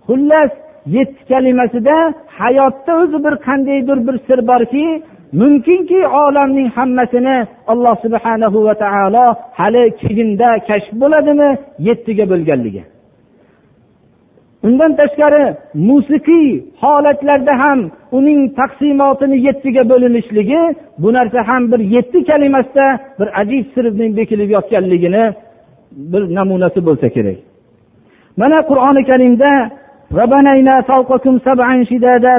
xullas 0.06 0.52
yetti 0.96 1.22
kalimasida 1.30 1.96
hayotda 2.40 2.92
o'zi 3.02 3.18
bir 3.24 3.34
qandaydir 3.46 3.98
bir 4.06 4.16
sir 4.26 4.38
borki 4.50 4.86
mumkinki 5.40 6.00
olamning 6.06 6.68
hammasini 6.76 7.36
alloh 7.72 7.94
subhanahu 8.04 8.58
va 8.66 8.74
taolo 8.84 9.26
hali 9.58 9.84
keyinda 10.00 10.48
kashf 10.68 10.92
bo'ladimi 11.02 11.50
yettiga 11.88 12.24
bo'lganligi. 12.32 12.82
Undan 14.66 14.92
tashqari 15.00 15.44
musiqiy 15.88 16.48
holatlarda 16.82 17.54
ham 17.62 17.78
uning 18.18 18.40
taqsimotini 18.60 19.36
yettiga 19.46 19.82
bo'linishligi 19.90 20.62
bu 21.02 21.08
narsa 21.16 21.40
ham 21.48 21.62
bir 21.72 21.80
yetti 21.94 22.18
kalimasida 22.30 22.86
bir 23.18 23.28
ajib 23.40 23.64
sirning 23.74 24.12
bekilib 24.18 24.50
yotganligini 24.56 25.24
bir 26.12 26.22
namunasi 26.36 26.80
bo'lsa 26.88 27.08
kerak. 27.16 27.38
Mana 28.40 28.58
qur'oni 28.70 29.02
karimda 29.10 29.52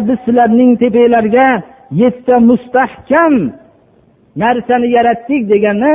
biz 0.07 0.17
sizlarning 0.25 0.71
tepanglarga 0.81 1.47
yettita 1.91 2.39
mustahkam 2.49 3.33
narsani 4.41 4.87
yaratdik 4.97 5.41
degani 5.51 5.93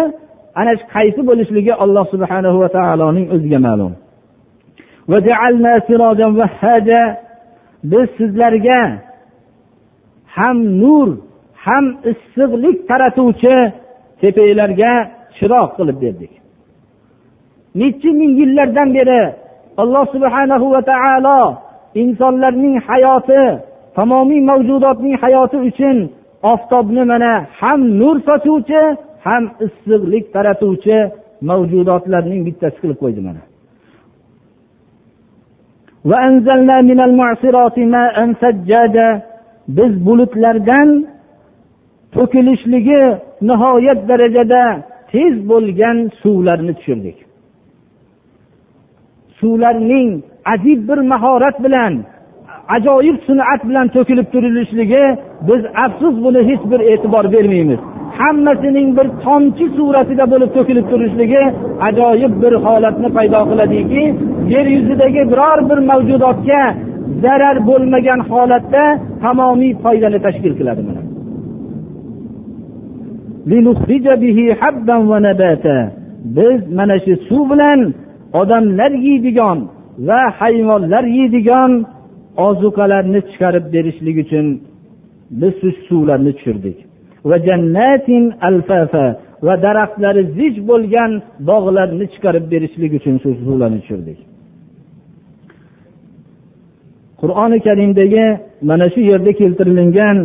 ana 0.60 0.72
shu 0.78 0.84
qaysi 0.94 1.20
bo'lishligi 1.28 1.72
alloh 1.84 2.04
subhanahu 2.14 2.56
va 2.62 2.68
taoloning 2.78 3.26
o'ziga 3.34 3.58
ma'lum. 3.66 3.92
Biz 7.90 8.06
sizlarga 8.18 8.80
ham 10.36 10.58
nur 10.82 11.08
ham 11.64 11.84
issiqlik 12.10 12.78
taratuvchi 12.88 13.56
tepanglarga 14.20 14.92
chiroq 15.36 15.68
qilib 15.76 15.98
berdik. 16.04 16.32
Nechi 17.80 18.10
ming 18.20 18.32
yillardan 18.40 18.88
beri 18.96 19.22
alloh 19.82 20.04
subhanahu 20.14 20.66
va 20.74 20.82
taolo 20.90 21.40
insonlarning 22.02 22.74
hayoti 22.88 23.42
tamomiy 23.96 24.40
mavjudotning 24.50 25.16
hayoti 25.22 25.58
uchun 25.68 25.96
oftobni 26.52 27.02
mana 27.12 27.32
ham 27.60 27.80
nur 28.00 28.16
sochuvchi 28.28 28.82
ham 29.26 29.44
issiqlik 29.66 30.24
taratuvchi 30.34 30.98
mavjudotlarning 31.48 32.40
bittasi 32.46 32.76
qilib 32.82 32.98
qo'ydi 33.02 33.20
mana. 33.28 33.42
Biz 39.76 39.92
bulutlardan 40.06 40.88
to'kilishligi 42.14 43.02
nihoyat 43.48 44.00
darajada 44.08 44.62
tez 45.12 45.34
bo'lgan 45.50 45.98
suvlarni 46.22 46.72
tushirdik. 46.78 47.18
Suvlarning 49.38 50.10
ajib 50.54 50.80
bir 50.88 50.98
mahorat 51.12 51.56
bilan 51.64 51.94
ajoyib 52.68 53.16
sun'at 53.28 53.60
bilan 53.68 53.88
to'kilib 53.88 54.26
turilishligi 54.32 55.04
biz 55.48 55.62
afsus 55.84 56.14
buni 56.24 56.40
hech 56.48 56.62
bir 56.70 56.80
e'tibor 56.92 57.24
bermaymiz. 57.32 57.80
Hammasining 58.18 58.88
bir 58.98 59.06
tomchi 59.24 59.66
suratida 59.76 60.24
bo'lib 60.32 60.50
to'kilib 60.56 60.86
turishligi 60.92 61.42
ajoyib 61.88 62.32
bir 62.42 62.52
holatni 62.64 63.08
paydo 63.16 63.40
qiladiki 63.50 64.02
yer 64.54 64.66
yuzidagi 64.76 65.22
biror 65.32 65.58
bir 65.70 65.78
mavjudotga 65.90 66.62
zarar 67.22 67.56
bo'lmagan 67.68 68.20
holatda 68.30 68.84
tamomiy 69.22 69.72
foydani 69.84 70.18
tashkil 70.26 70.54
qiladi 70.58 70.82
biz 76.36 76.72
mana 76.78 76.96
shu 77.04 77.12
suv 77.28 77.42
bilan 77.50 77.80
odamlar 78.40 78.92
yeydigan 79.06 79.58
va 80.08 80.20
hayvonlar 80.40 81.04
yeydigan 81.18 81.70
ozuqalarni 82.36 83.20
chiqarib 83.30 83.64
berishlik 83.74 84.16
uchun 84.24 84.46
biz 85.40 85.52
shu 85.60 85.68
suvlarni 85.88 86.32
tushirdik. 86.36 86.78
Va 87.28 87.36
jannatin 87.46 88.24
alfafa 88.48 89.06
va 89.46 89.54
daraxtlari 89.66 90.22
zich 90.38 90.56
bo'lgan 90.70 91.10
bog'larni 91.48 92.06
chiqarib 92.14 92.44
berishlik 92.52 92.92
uchun 92.98 93.14
shu 93.22 93.30
suvlarni 93.46 93.78
tushirdik. 93.82 94.18
Qur'oni 97.20 97.58
karimdagi 97.66 98.26
mana 98.68 98.86
shu 98.94 99.00
yerda 99.10 99.32
keltirilgan 99.40 100.18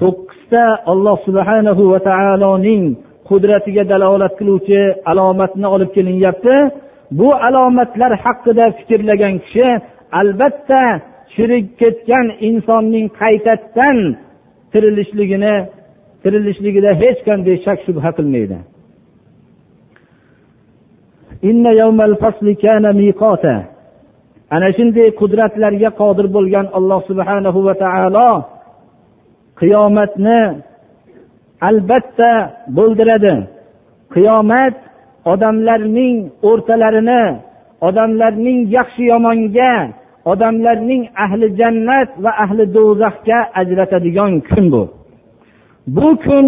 to'qqizta 0.00 0.64
alloh 0.92 1.16
subhanahu 1.26 1.82
va 1.92 1.98
taoloning 2.10 2.82
qudratiga 3.28 3.84
dalolat 3.92 4.32
qiluvchi 4.40 4.80
alomatni 5.10 5.66
olib 5.74 5.90
kelinyapti. 5.96 6.56
Bu 7.18 7.28
alomatlar 7.48 8.12
haqida 8.24 8.64
fikrlagan 8.78 9.34
kishi 9.44 9.66
albatta 10.20 10.82
chirib 11.34 11.66
ketgan 11.80 12.26
insonning 12.48 13.06
qaytadan 13.20 13.98
tirilishligini 14.72 15.54
tirilishligida 16.22 16.90
hech 17.02 17.18
qanday 17.28 17.56
shak 17.64 17.78
shubha 17.86 18.10
qilmaydi. 18.18 18.58
Ana 24.54 24.68
shunday 24.76 25.08
qudratlarga 25.20 25.90
qodir 26.00 26.26
bo'lgan 26.36 26.66
alloh 26.78 27.00
subhanahu 27.10 27.58
va 27.66 27.74
taolo 27.84 28.30
qiyomatni 29.60 30.40
albatta 31.68 32.32
bo'ldiradi. 32.76 33.34
Qiyomat 34.14 34.74
odamlarning 35.32 36.16
o'rtalarini 36.50 37.22
odamlarning 37.88 38.60
yaxshi 38.76 39.02
yomonga 39.12 39.72
odamlarning 40.32 41.02
ahli 41.24 41.46
jannat 41.60 42.08
va 42.24 42.30
ahli 42.44 42.62
do'zaxga 42.76 43.38
ajratadigan 43.60 44.32
kun 44.48 44.64
bu. 44.72 44.82
Bu 45.96 46.08
kun 46.24 46.46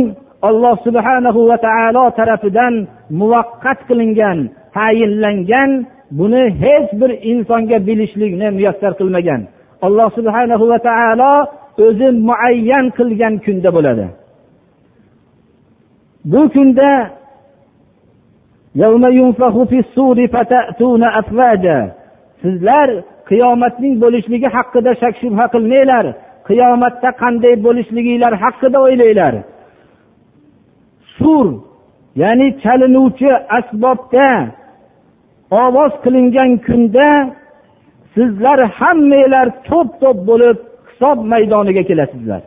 alloh 0.49 0.77
subhanahu 0.87 1.41
va 1.51 1.57
taolo 1.67 2.05
tarafidan 2.19 2.75
muvaqqat 3.21 3.79
qilingan 3.89 4.39
tayinlangan 4.77 5.71
buni 6.19 6.43
hech 6.63 6.89
bir 7.01 7.11
insonga 7.31 7.79
bilishlikni 7.89 8.49
muyassar 8.57 8.93
qilmagan. 9.01 9.41
Alloh 9.87 10.09
subhanahu 10.19 10.65
va 10.73 10.79
taolo 10.89 11.33
o'zi 11.87 12.09
muayyan 12.29 12.87
qilgan 12.99 13.35
kunda 13.45 13.71
bo'ladi. 13.77 14.07
Bu 16.33 16.41
kunda 16.55 16.91
sizlar 22.43 22.89
qiyomatning 23.29 23.95
bo'lishligi 24.03 24.49
haqida 24.57 24.93
shak 25.01 25.15
shubha 25.23 25.45
qilmanglar. 25.55 26.05
Qiyomatda 26.49 27.11
qanday 27.23 27.55
bo'lishliginglar 27.67 28.33
haqida 28.45 28.79
o'ylanglar. 28.87 29.35
Sur 31.19 31.47
ya'ni 32.23 32.49
chalinuvchi 32.63 33.31
asbobda 33.59 34.29
ovoz 35.65 35.93
qilingan 36.05 36.51
kunda 36.67 37.09
sizlar 38.15 38.59
hammanglar 38.79 39.47
to'p 39.69 39.89
to'p 40.03 40.19
bo'lib 40.31 40.59
hisob 40.89 41.19
maydoniga 41.33 41.83
kelasizlar. 41.91 42.43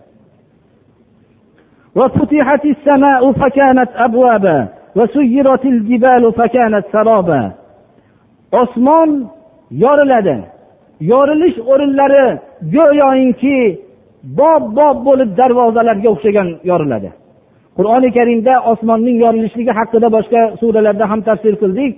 Osmon 8.62 9.10
yoriladi 9.84 10.38
yorilish 11.12 11.58
o'rinlari 11.72 12.26
go'yoinki 12.76 13.58
bob 14.40 14.64
bob 14.78 14.98
bo'lib 15.08 15.30
darvozalarga 15.40 16.10
o'xshagan 16.14 16.48
yoriladi 16.70 17.10
qur'oni 17.78 18.10
karimda 18.18 18.54
osmonning 18.72 19.18
yorilishligi 19.24 19.72
haqida 19.80 20.08
boshqa 20.18 20.42
suralarda 20.62 21.06
ham 21.12 21.22
tafsir 21.28 21.54
qildik 21.62 21.92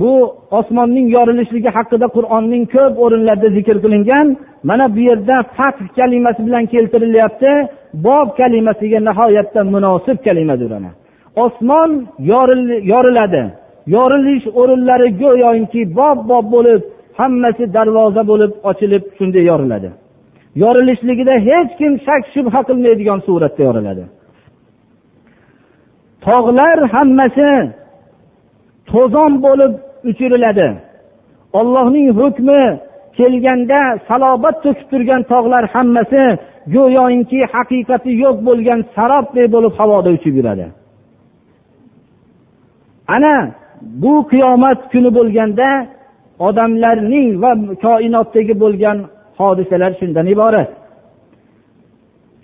bu 0.00 0.12
osmonning 0.58 1.06
yorilishligi 1.16 1.70
haqida 1.76 2.06
qur'onning 2.16 2.64
ko'p 2.74 2.94
o'rinlarida 3.04 3.48
zikr 3.56 3.76
qilingan. 3.84 4.26
Mana 4.68 4.86
bu 4.94 5.00
yerda 5.08 5.36
fath 5.56 5.80
kalimasi 5.96 6.40
bilan 6.46 6.64
keltirilyapti. 6.72 7.52
Bob 8.06 8.28
kalimasiga 8.40 8.98
nihoyatda 9.08 9.60
munosib 9.74 10.18
kalimadir 10.26 10.70
ana 10.78 10.90
osmon 11.44 11.90
yoriladi. 12.92 13.44
Yorilish 13.86 14.46
o'rinlari 14.60 15.08
go'yoki 15.22 15.82
bob 15.98 16.18
bob 16.30 16.46
bo'lib 16.54 16.82
hammasi 17.20 17.64
darvoza 17.74 18.22
bo'lib 18.30 18.52
ochilib 18.70 19.04
shunday 19.18 19.44
yoriladi. 19.50 19.90
Yorilishligida 20.62 21.34
hech 21.48 21.70
kim 21.80 21.92
shak 22.06 22.22
shubha 22.34 22.60
qilmaydigan 22.68 23.18
suratda 23.26 23.62
yoriladi. 23.68 24.04
Tog'lar 26.26 26.78
hammasi 26.94 27.48
to'zon 28.91 29.31
bo'lib 29.45 29.73
uchiriladi 30.09 30.69
ollohning 31.59 32.07
hukmi 32.19 32.63
kelganda 33.17 33.81
salobat 34.07 34.55
to'kib 34.65 34.87
turgan 34.91 35.21
tog'lar 35.31 35.63
hammasi 35.73 36.23
go'yoki 36.75 37.39
haqiqati 37.53 38.11
yo'q 38.23 38.37
bo'lgan 38.47 38.79
sarobday 38.95 39.47
bo'lib 39.55 39.73
havoda 39.79 40.09
uchib 40.17 40.33
yuradi 40.39 40.65
ana 43.15 43.35
bu 44.03 44.13
qiyomat 44.31 44.79
kuni 44.91 45.09
bo'lganda 45.17 45.69
odamlarning 46.47 47.29
va 47.43 47.51
koinotdagi 47.85 48.53
bo'lgan 48.63 48.97
hodisalar 49.39 49.91
shundan 49.99 50.27
iborat 50.35 50.69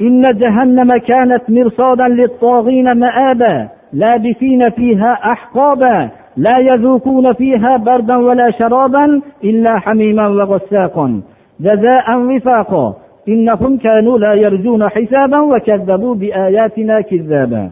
إن 0.08 0.24
جهنم 0.42 0.98
كانت 0.98 1.44
مرصادا 1.50 2.08
للطاغين 2.08 2.88
مآبا 3.04 3.56
لابثين 3.94 4.70
فيها 4.70 5.12
أحقابا 5.34 6.10
لا 6.38 6.58
يذوقون 6.58 7.34
فيها 7.34 7.78
بردا 7.78 8.16
ولا 8.16 8.52
شرابا 8.52 9.22
إلا 9.44 9.80
حميما 9.80 10.28
وغساقا 10.28 11.22
جزاء 11.60 12.18
وفاقا 12.18 12.96
إنهم 13.28 13.78
كانوا 13.78 14.18
لا 14.18 14.34
يرجون 14.34 14.90
حسابا 14.90 15.40
وكذبوا 15.40 16.16
بآياتنا 16.16 17.02
كذابا 17.02 17.70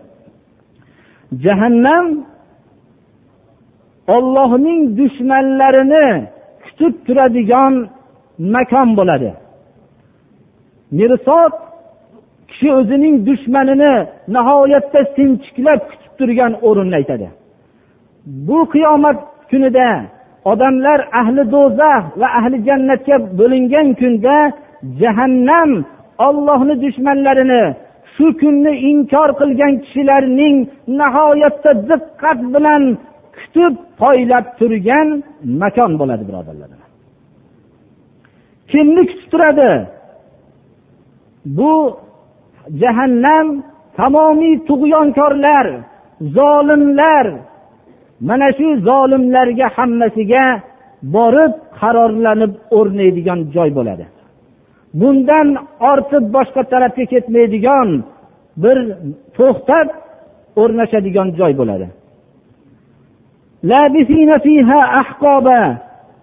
جهنم 1.33 2.05
ollohning 4.07 4.97
dushmanlarini 4.97 6.07
kutib 6.63 6.93
turadigan 7.05 7.73
makon 8.53 8.89
bo'ladi 8.97 9.31
mirsod 10.97 11.53
kishi 12.49 12.67
o'zining 12.79 13.15
dushmanini 13.27 13.93
nihoyatda 14.35 15.01
sinchiklab 15.15 15.79
kutib 15.89 16.11
turgan 16.19 16.53
o'rinni 16.67 16.95
aytadi 16.99 17.27
Bu 18.26 18.58
qiyomat 18.72 19.18
kunida 19.50 19.90
odamlar 20.50 21.00
ahli 21.20 21.42
do'zax 21.54 22.02
va 22.20 22.28
ahli 22.38 22.56
jannatga 22.68 23.16
bo'lingan 23.38 23.88
kunda 24.00 24.36
jahannam 25.00 25.70
ollohni 26.26 26.74
dushmanlarini 26.84 27.62
shu 28.14 28.26
kunni 28.40 28.72
inkor 28.90 29.28
qilgan 29.40 29.72
kishilarning 29.84 30.56
nihoyatda 31.00 31.70
diqqat 31.90 32.38
bilan 32.54 32.82
kutib 33.36 33.74
poylab 34.00 34.46
turgan 34.58 35.08
makon 35.62 35.92
bo'ladi 36.00 36.24
birodarlar 36.28 36.70
kimni 38.70 39.02
kutib 39.10 39.28
turadi? 39.32 39.72
Bu 41.58 41.74
jahannam 42.80 43.46
tamomiy 43.98 44.54
tug'yonkorlar 44.68 45.66
zolimlar 46.36 47.26
mana 48.20 48.48
shu 48.58 48.68
zolimlarga 48.88 49.66
hammasiga 49.76 50.44
borib 51.14 51.52
qarorlanib 51.80 52.52
o'rnaydigan 52.78 53.40
joy 53.54 53.70
bo'ladi. 53.78 54.04
Bundan 55.00 55.48
ortib 55.90 56.24
boshqa 56.36 56.62
tarafga 56.72 57.04
ketmaydigan 57.12 57.88
bir 58.62 58.76
to'xtab 59.36 59.86
o'rnashadigan 60.62 61.28
joy 61.38 61.52
bo'ladi. 61.60 61.86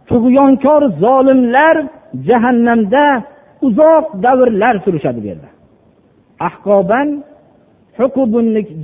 Tug'yonkor 0.10 0.82
zolimlar 1.04 1.76
jahannamda 2.28 3.06
uzoq 3.68 4.06
davrlar 4.24 4.76
turishadi 4.86 5.20
bu 5.24 5.28
yerda. 5.32 5.50
Ahqoban 6.48 7.08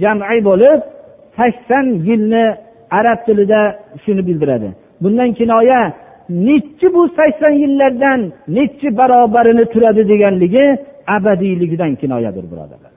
jam'i 0.04 0.40
bo'lib 0.50 0.80
sakson 1.38 1.86
yilni 2.08 2.46
arab 2.92 3.26
tilida 3.26 3.62
shuni 4.06 4.28
bildiradi. 4.28 4.70
Bundan 5.02 5.34
kinoya 5.34 5.94
nechi 6.30 6.88
bu 6.94 7.10
sakson 7.18 7.54
yillardan 7.64 8.32
nechi 8.48 8.98
barobarini 8.98 9.66
turadi 9.74 10.10
deganligi 10.10 10.66
abadiyligidan 11.08 11.96
kinoyadir 11.96 12.46
birodarlar. 12.52 12.94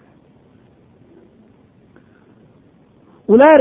Ular 3.28 3.60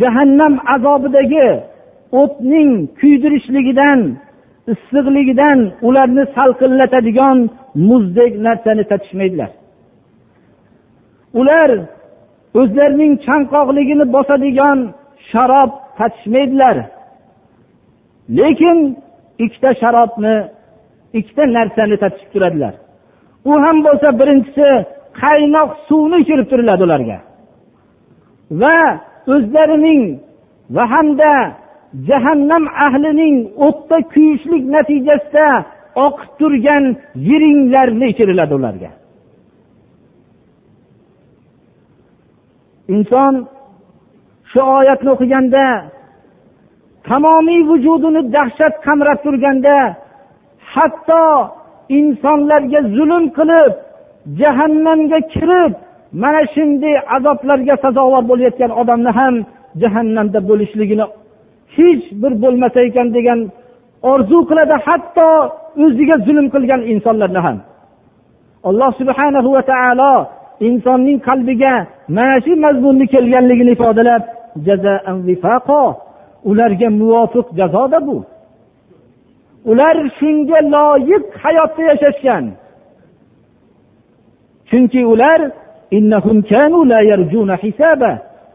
jahannam 0.00 0.54
azobidagi 0.74 1.46
o'tning 2.12 2.70
kuydirishligidan 3.00 4.00
issiqligidan 4.72 5.58
ularni 5.88 6.24
salqinlatadigan 6.36 7.38
muzdek 7.88 8.32
narsani 8.46 8.84
tatishmaydilar. 8.90 9.50
Ular 11.40 11.70
o'zlarining 12.60 13.12
chanqoqligini 13.26 14.04
bosadigan 14.14 14.78
sharob 15.30 15.70
tatishmaydilar 15.98 16.76
lekin 18.38 18.78
ikkita 19.44 19.70
sharobni 19.82 20.34
ikkita 21.18 21.44
narsani 21.56 21.96
tatishib 22.02 22.30
turadilar. 22.34 22.74
U 23.50 23.52
ham 23.64 23.76
bo'lsa 23.86 24.08
birinchisi 24.20 24.68
qaynoq 25.22 25.70
suvni 25.88 26.16
ichirib 26.22 26.46
turiladi 26.52 26.82
ularga. 26.86 27.18
Va 28.60 28.78
o'zlarining 29.34 30.02
va 30.76 30.84
hamda 30.94 31.32
jahannam 32.08 32.64
ahlining 32.86 33.36
o'tda 33.66 33.98
kuyishlik 34.12 34.64
natijasida 34.76 35.48
oqib 36.06 36.30
turgan 36.40 36.84
yiringlarni 37.28 38.06
ichiriladi 38.12 38.54
ularga. 38.60 38.90
Inson 42.92 43.34
shu 44.50 44.60
oyatni 44.78 45.10
o'qiganda 45.14 45.66
tamomiy 47.08 47.60
vujudini 47.70 48.20
dahshat 48.36 48.74
qamrab 48.86 49.18
turganda 49.24 49.76
hatto 50.72 51.24
insonlarga 51.98 52.80
zulm 52.96 53.24
qilib 53.38 53.72
jahannamga 54.40 55.18
kirib 55.34 55.72
mana 56.22 56.42
shunday 56.54 56.94
azoblarga 57.16 57.74
sazovor 57.84 58.22
bo'layotgan 58.30 58.72
odamni 58.80 59.12
ham 59.18 59.34
jahannamda 59.82 60.40
bo'lishligini 60.48 61.06
hech 61.76 62.04
bir 62.22 62.32
bo'lmasa 62.42 62.78
ekan 62.88 63.08
degan 63.16 63.40
orzu 64.12 64.38
qiladi 64.48 64.76
hatto 64.86 65.28
o'ziga 65.84 66.16
zulm 66.26 66.46
qilgan 66.54 66.80
insonlarni 66.92 67.40
ham. 67.46 67.58
Alloh 68.68 68.90
subhanahu 69.00 69.48
va 69.56 69.62
taolo 69.72 70.12
insonning 70.60 71.18
qalbiga 71.28 71.86
mana 72.08 72.40
shu 72.44 72.52
mazmunni 72.64 73.06
kelganligini 73.14 73.72
ifodalab 73.76 74.22
ularga 76.44 76.88
muvofiq 77.00 77.46
jazoda 77.58 78.06
bu. 78.06 78.16
Ular 79.70 79.96
shunga 80.18 80.58
loyiq 80.74 81.24
hayotda 81.42 81.82
yashashgan. 81.90 82.44
Chunki 84.68 85.00
ular 85.12 85.40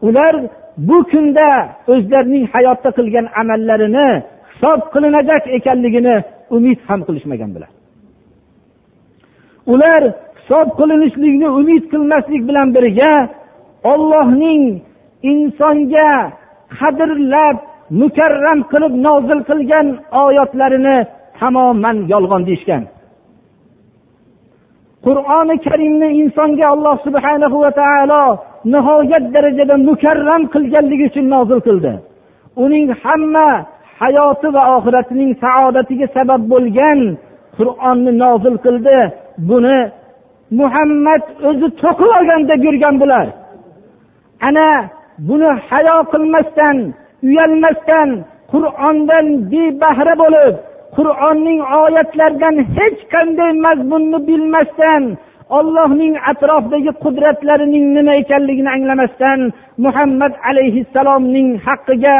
ular 0.08 0.34
bu 0.88 0.98
kunda 1.10 1.48
o'zlarining 1.92 2.44
hayotda 2.52 2.90
qilgan 2.98 3.26
amallarini 3.40 4.08
hisob 4.50 4.80
qilinajak 4.92 5.42
ekanligini 5.56 6.16
umid 6.56 6.78
ham 6.88 7.00
qilishmagan 7.06 7.50
bular. 7.54 7.70
Ular 9.72 10.02
hisob 10.50 10.68
qilinishlikni 10.78 11.48
umid 11.60 11.84
qilmaslik 11.92 12.42
bilan 12.48 12.68
birga 12.74 13.12
ollohning 13.92 14.62
insonga 15.32 16.10
qadrlab 16.78 17.56
mukarram 18.00 18.60
qilib 18.72 18.94
nozil 19.06 19.40
qilgan 19.48 19.86
oyatlarini 20.24 20.96
tamoman 21.38 21.96
yolg'on 22.12 22.42
deyishgan. 22.48 22.82
Qur'oni 25.06 25.56
karimni 25.66 26.08
insonga 26.22 26.66
alloh 26.74 26.96
subhanahu 27.06 27.56
va 27.64 27.70
taolo 27.80 28.24
nihoyat 28.72 29.24
darajada 29.34 29.76
mukarram 29.88 30.42
qilganligi 30.54 31.04
uchun 31.10 31.26
nozil 31.34 31.60
qildi. 31.66 31.92
Uning 32.64 32.86
hamma 33.02 33.48
hayoti 34.00 34.48
va 34.56 34.62
oxiratining 34.76 35.30
saodatiga 35.44 36.06
sabab 36.16 36.42
bo'lgan 36.52 37.00
qur'onni 37.56 38.12
nozil 38.22 38.54
qildi. 38.64 38.98
Buni 39.50 39.80
muhammad 40.58 41.22
o'zi 41.48 41.68
to'qib 41.82 42.10
olgan 42.18 42.42
deb 42.50 42.60
yurgan 42.66 42.94
bular. 43.02 43.26
Ana 44.48 44.68
buni 45.28 45.50
hayo 45.68 45.96
qilmasdan 46.12 46.76
uyalmasdan 47.28 48.08
qur'ondan 48.52 49.26
bebahra 49.52 50.14
bo'lib 50.22 50.54
qur'onning 50.96 51.60
oyatlaridan 51.82 52.56
hech 52.76 53.00
qanday 53.12 53.50
mazmunni 53.64 54.18
bilmasdan 54.28 55.02
ollohning 55.58 56.14
atrofidagi 56.30 56.92
qudratlarining 57.04 57.86
nima 57.96 58.14
ekanligini 58.22 58.70
anglamasdan 58.76 59.40
muhammad 59.84 60.32
alayhissalomning 60.48 61.48
haqqiga 61.66 62.18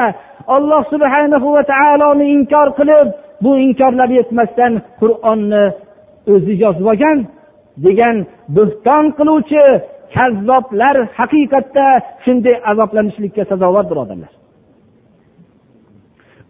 olloh 0.54 0.82
subhanahu 0.92 1.48
va 1.56 1.62
taoloni 1.72 2.26
inkor 2.36 2.68
qilib 2.78 3.08
bu 3.42 3.50
inkorlab 3.66 4.10
yetmasdan 4.18 4.72
qur'onni 5.00 5.64
o'zi 6.32 6.54
yozib 6.64 6.86
olgan. 6.92 7.18
degan 7.85 8.15
bo'xton 8.55 9.05
qiluvchi 9.17 9.63
kazzoblar 10.15 10.97
haqiqatda 11.19 11.87
shunday 12.23 12.55
azoblanishlikka 12.71 13.43
sazovor 13.51 13.85
birodarlar 13.91 14.31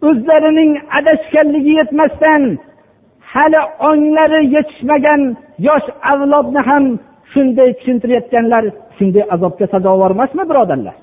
o'zlarining 0.08 0.72
adashganligi 0.98 1.72
yetmasdan 1.80 2.42
hali 3.32 3.60
onglari 3.90 4.40
yetishmagan 4.56 5.22
yosh 5.68 5.88
avlodni 6.12 6.60
ham 6.68 6.84
shunday 7.32 7.68
tushuntirayotganlar 7.78 8.64
shunday 8.96 9.24
azobga 9.34 9.66
sazovor 9.74 10.10
emasmi 10.16 10.44
birodarlar 10.52 10.96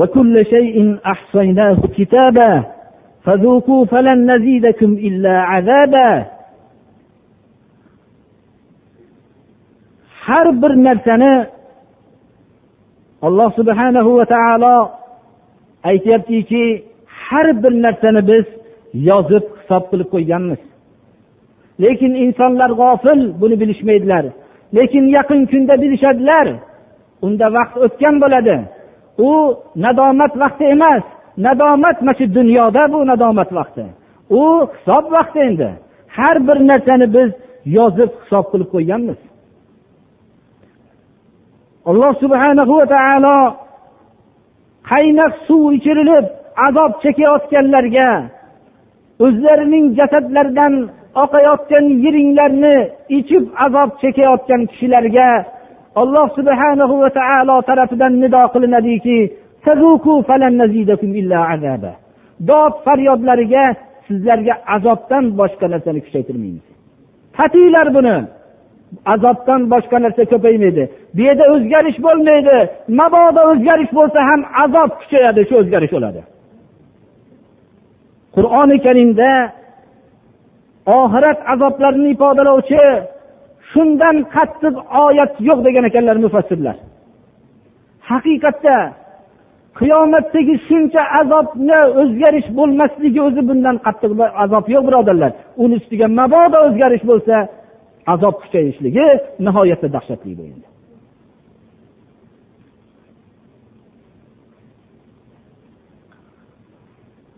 وكل 0.00 0.34
شيء 0.54 0.76
أحصيناه 1.06 1.76
كتابا 1.96 2.64
har 10.25 10.47
bir 10.61 10.73
narsani 10.87 11.33
alloh 13.27 13.49
subhanahu 13.59 14.09
va 14.19 14.25
taolo 14.35 14.75
aytyaptiki 15.83 16.63
har 17.27 17.47
bir 17.63 17.73
narsani 17.85 18.21
biz 18.31 18.45
yozib 19.09 19.45
hisob 19.59 19.83
qilib 19.91 20.09
qo'yganmiz 20.13 20.61
lekin 21.83 22.11
insonlar 22.25 22.71
g'ofil 22.81 23.19
buni 23.41 23.55
bilishmaydilar 23.61 24.25
lekin 24.77 25.03
yaqin 25.17 25.41
kunda 25.51 25.75
bilishadilar 25.81 26.47
unda 27.25 27.47
vaqt 27.57 27.75
o'tgan 27.85 28.15
bo'ladi. 28.23 28.55
U 29.27 29.29
nadomat 29.83 30.33
vaqti 30.43 30.65
emas. 30.75 31.03
Nadomat 31.45 31.97
mana 32.01 32.17
shu 32.17 32.25
dunyoda 32.39 32.83
bu 32.93 32.99
nadomat 33.11 33.49
vaqti. 33.57 33.85
U 34.39 34.41
hisob 34.73 35.05
vaqti 35.15 35.39
endi. 35.47 35.69
Har 36.17 36.37
bir 36.47 36.57
narsani 36.69 37.07
biz 37.15 37.29
yozib 37.77 38.11
hisob 38.21 38.45
qilib 38.51 38.69
qo'yganmiz. 38.75 39.19
Alloh 41.89 42.13
subhanahu 42.23 42.73
va 42.79 42.85
taolo 42.95 43.37
qaynoq 44.91 45.33
suv 45.47 45.63
ichirilib 45.77 46.25
azob 46.67 46.91
chekayotganlarga 47.03 48.09
o'zlarining 49.25 49.85
jasadlaridan 49.99 50.73
oqayotgan 51.23 51.85
yiringlarni 52.03 52.77
ichib 53.17 53.43
azob 53.65 53.89
chekayotgan 54.01 54.61
kishilarga 54.71 55.29
alloh 56.01 56.27
subhanahu 56.37 56.95
va 57.03 57.09
taolo 57.19 57.55
tarafidan 57.69 58.13
nido 58.23 58.41
qilinadiki 58.53 59.19
dod 62.49 62.73
faryodlariga 62.85 63.65
sizlarga 64.07 64.53
azobdan 64.75 65.25
boshqa 65.39 65.67
narsani 65.73 65.99
kuchaytirmaymiz. 66.05 66.65
Tatinglar 67.37 67.87
buni. 67.97 68.17
Azobdan 69.13 69.61
boshqa 69.73 69.97
narsa 70.05 70.23
ko'paymaydi. 70.33 70.83
Bu 71.15 71.21
yerda 71.27 71.45
o'zgarish 71.53 71.99
bo'lmaydi. 72.05 72.57
Mabodo 72.99 73.41
o'zgarish 73.51 73.91
bo'lsa 73.99 74.19
ham 74.29 74.41
azob 74.63 74.91
kuchayadi 75.01 75.41
shu 75.49 75.53
o'zgarish 75.61 75.93
bo'ladi. 75.95 76.21
Qur'oni 78.35 78.77
karimda 78.85 79.31
oxirat 80.99 81.39
azoblarini 81.53 82.09
ifodalovchi 82.15 82.83
shundan 83.71 84.17
qattiq 84.35 84.75
oyat 85.05 85.33
yo'q 85.47 85.59
degan 85.67 85.83
ekanlar 85.89 86.17
mufassirlar. 86.25 86.77
Haqiqatda 88.09 88.77
qiyomatdagi 89.79 90.55
shuncha 90.67 91.01
azobni 91.21 91.79
o'zgarish 92.01 92.49
bo'lmasligi 92.57 93.19
o'zi 93.27 93.41
bundan 93.49 93.75
qattiq 93.85 94.11
azob 94.43 94.65
yo'q 94.73 94.83
birodarlar. 94.87 95.31
Uni 95.63 95.75
ustiga 95.79 96.07
mabodo 96.19 96.57
o'zgarish 96.67 97.03
bo'lsa 97.11 97.35
azob 98.13 98.35
kuchayishligi 98.43 99.07
nihoyatda 99.45 99.87
dahshatli 99.95 100.33
bu 100.39 100.43
endi. 100.51 100.67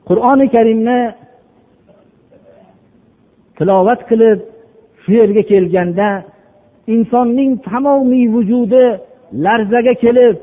Qur'oni 0.09 0.45
karimni 0.55 0.99
tilovat 3.57 4.01
qilib 4.09 4.39
shu 5.01 5.11
yerga 5.19 5.43
kelganda 5.51 6.07
insonning 6.95 7.51
tamomiy 7.69 8.25
vujudi 8.35 8.85
larzaga 9.45 9.93
kelib 10.03 10.35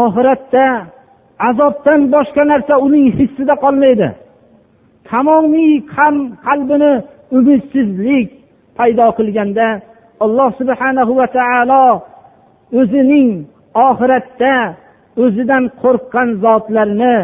oxiratda 0.00 0.66
azobdan 1.48 2.00
boshqa 2.14 2.42
narsa 2.52 2.74
uning 2.86 3.06
hissida 3.18 3.54
qolmaydi. 3.64 4.08
Tamomiy 5.08 5.72
qalbini 6.44 6.92
umidsizlik 7.36 8.28
paydo 8.76 9.06
qilganda 9.18 9.68
alloh 10.24 10.50
subhanahu 10.60 11.12
va 11.20 11.26
taolo 11.38 11.84
o'zining 12.80 13.28
oxiratda 13.88 14.54
o'zidan 15.24 15.64
qo'rqqan 15.82 16.28
zotlarni 16.44 17.14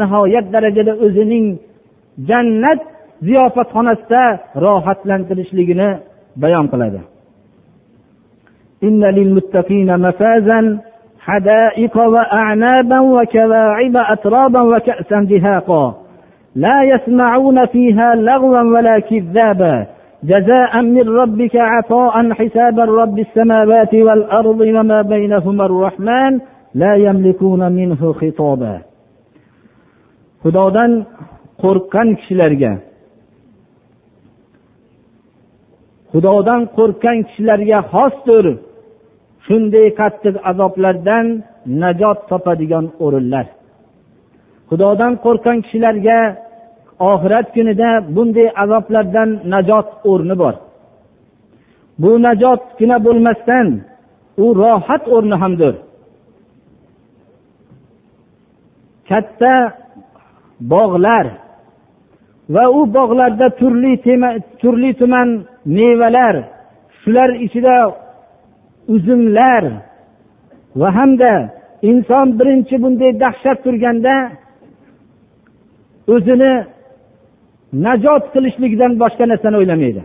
nihoyat 0.00 0.46
darajada 0.54 0.92
o'zining 1.06 1.46
jannat 2.28 2.80
ziyofatxonasida 3.26 4.22
rohatlantirishligini 4.64 5.90
bayon 6.42 6.66
qiladi. 6.72 7.00
حدائق 11.28 11.96
وأعنابا 12.14 13.00
وكواعب 13.00 13.96
أترابا 13.96 14.60
وكأسا 14.60 15.18
دهاقا. 15.30 15.94
لا 16.64 16.78
يسمعون 16.82 17.66
فيها 17.66 18.14
لغوا 18.14 18.62
ولا 18.74 18.98
كذابا. 18.98 19.86
جزاء 20.30 20.82
من 20.82 21.06
ربك 21.20 21.56
عطاء 21.56 22.32
حساب 22.38 22.76
رب 22.80 23.18
السماوات 23.18 23.94
والأرض 23.94 24.60
وما 24.60 25.02
بينهما 25.02 25.64
الرحمن 25.66 26.32
لا 26.74 26.92
يملكون 26.94 27.72
منه 27.72 28.12
خطابا. 28.12 28.74
xudodan 30.42 30.92
qo'rqqan 31.62 32.08
kishilarga 32.18 32.72
xudodan 36.12 36.60
qo'rqqan 36.76 37.16
kishilarga 37.26 37.78
xosdir 37.92 38.46
shunday 39.48 39.86
qattiq 40.00 40.36
azoblardan 40.50 41.26
najot 41.82 42.18
topadigan 42.30 42.86
o'rinlar. 43.04 43.46
Xudodan 44.68 45.12
qo'rqqan 45.24 45.58
kishilarga 45.64 46.18
oxirat 47.10 47.46
kunida 47.54 47.90
bunday 48.14 48.48
azoblardan 48.62 49.30
najot 49.52 49.88
o'rni 50.10 50.36
bor. 50.42 50.54
Bu 52.02 52.10
najotgina 52.26 52.96
bo'lmasdan 53.06 53.66
u 54.44 54.46
rohat 54.60 55.04
o'rni 55.14 55.36
hamdir. 55.42 55.74
Katta 59.08 59.54
bog'lar 60.72 61.26
va 62.54 62.64
u 62.78 62.80
bog'larda 62.96 63.46
turli 63.60 63.92
turli 64.60 64.90
tuman 65.00 65.28
mevalar 65.76 66.34
shular 67.00 67.30
ichida 67.46 67.76
uzumlar 68.94 69.64
va 70.80 70.88
hamda 70.98 71.32
inson 71.90 72.26
birinchi 72.38 72.76
bunday 72.82 73.12
dahshat 73.22 73.58
turganda 73.64 74.14
o'zini 76.14 76.52
najot 77.86 78.24
qilishlikdan 78.34 78.92
boshqa 79.02 79.24
narsani 79.32 79.56
o'ylamaydi. 79.60 80.02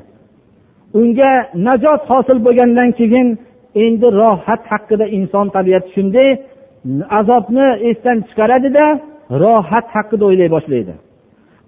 Unga 1.00 1.32
najot 1.68 2.02
hosil 2.12 2.38
bo'lgandan 2.46 2.90
keyin 3.00 3.28
endi 3.86 4.08
rohat 4.22 4.64
haqida 4.72 5.06
inson 5.18 5.48
tabiati 5.56 5.90
shunday 5.96 6.30
azobni 7.20 7.68
esdan 7.90 8.18
chiqaradida 8.28 8.86
rohat 9.44 9.88
haqida 9.96 10.24
o'ylay 10.30 10.50
boshlaydi. 10.56 10.94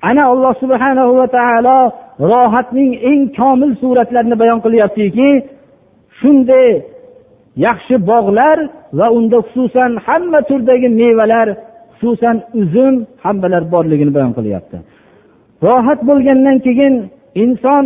Ana 0.10 0.24
alloh 0.34 0.54
subhana 0.64 1.04
va 1.20 1.28
taolo 1.38 1.80
rohatning 2.32 2.92
eng 3.12 3.22
komil 3.38 3.72
suratlarini 3.82 4.36
bayon 4.42 4.60
qilyaptiki 4.66 5.30
shunday 6.20 6.70
yaxshi 7.66 7.96
bog'lar 8.10 8.58
va 9.00 9.08
unda 9.18 9.38
xususan 9.48 9.92
hamma 10.06 10.40
turdagi 10.50 10.90
mevalar 11.02 11.48
xususan 12.00 12.38
uzum 12.62 12.96
hammalar 13.24 13.64
borligini 13.74 14.12
bayon 14.18 14.34
qilyapti. 14.38 14.78
Rohat 15.66 16.00
bo'lgandan 16.10 16.58
keyin 16.66 16.94
inson 17.44 17.86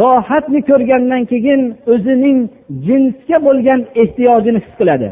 rohatni 0.00 0.60
ko'rgandan 0.68 1.22
keyin 1.32 1.60
o'zining 1.92 2.38
jinsga 2.86 3.36
bo'lgan 3.46 3.80
ehtiyojini 4.02 4.58
his 4.64 4.74
qiladi. 4.78 5.08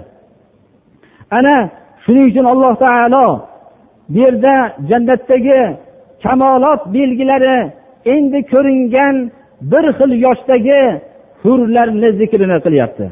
Ana 1.39 1.57
shuning 2.05 2.27
uchun 2.31 2.47
alloh 2.53 2.75
taolo 2.85 3.27
bu 4.13 4.19
yerda 4.25 4.55
jannatdagi 4.91 5.61
kamolot 6.23 6.83
belgilari 6.95 7.59
endi 8.15 8.41
ko'ringan 8.53 9.17
bir 9.73 9.85
xil 9.99 10.11
yoshdagi 10.27 10.81
hurlarni 11.43 12.09
zikrini 12.21 12.59
qilyapti. 12.67 13.07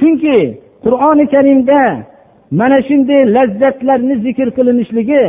Chunki 0.00 0.38
qur'oni 0.84 1.24
karimda 1.34 1.80
mana 2.60 2.78
shunday 2.88 3.22
lazzatlarni 3.36 4.14
zikr 4.24 4.48
qilinishligi 4.56 5.22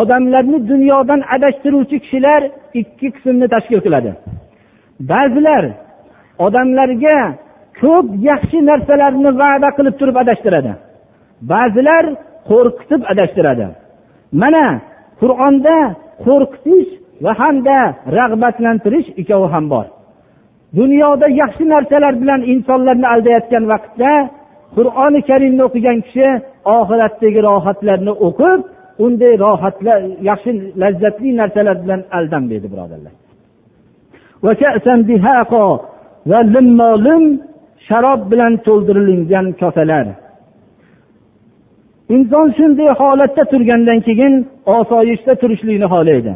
odamlarni 0.00 0.58
dunyodan 0.70 1.20
adashtiruvchi 1.34 1.96
kishilar 2.04 2.42
ikki 2.80 3.08
qismni 3.14 3.46
tashkil 3.54 3.80
qiladi. 3.86 4.10
Ba'zilar 5.10 5.64
odamlarga 6.46 7.18
ko'p 7.80 8.06
yaxshi 8.30 8.58
narsalarni 8.70 9.30
va'da 9.42 9.68
qilib 9.76 9.94
turib 10.00 10.16
adashtiradi. 10.22 10.72
Ba'zilar 11.52 12.04
qo'rqitib 12.50 13.02
adashtiradi. 13.12 13.66
Mana 14.42 14.64
qur'onda 15.20 15.76
qo'rqitish 16.26 16.90
va 17.24 17.32
hamda 17.40 17.78
rag'batlantirish 18.18 19.08
ikkovi 19.20 19.46
ham 19.54 19.64
bor. 19.74 19.86
Dunyoda 20.78 21.26
yaxshi 21.42 21.64
narsalar 21.74 22.14
bilan 22.22 22.40
insonlarni 22.52 23.06
aldayotgan 23.14 23.64
vaqtda 23.72 24.12
qur'oni 24.76 25.20
karimni 25.28 25.62
o'qigan 25.68 25.98
kishi 26.06 26.28
oxiratdagi 26.78 27.40
rohatlarni 27.48 28.12
o'qib 28.26 28.60
unday 29.04 29.34
rohatlar 29.44 29.98
yaxshi 30.30 30.50
lazzatli 30.82 31.30
narsalar 31.40 31.76
bilan 31.84 32.00
aldanmaydi 32.18 32.68
birodarlar. 32.72 33.14
Va 36.30 36.40
limmolim 36.54 37.24
sharob 37.88 38.20
bilan 38.30 38.52
to'ldirilgan 38.66 39.46
kosalar. 39.60 40.06
Inson 42.14 42.46
shunday 42.58 42.90
holatda 43.00 43.42
turgandan 43.52 44.00
keyin 44.06 44.34
osoyishta 44.78 45.32
turishlikni 45.40 45.86
xohlaydi. 45.94 46.34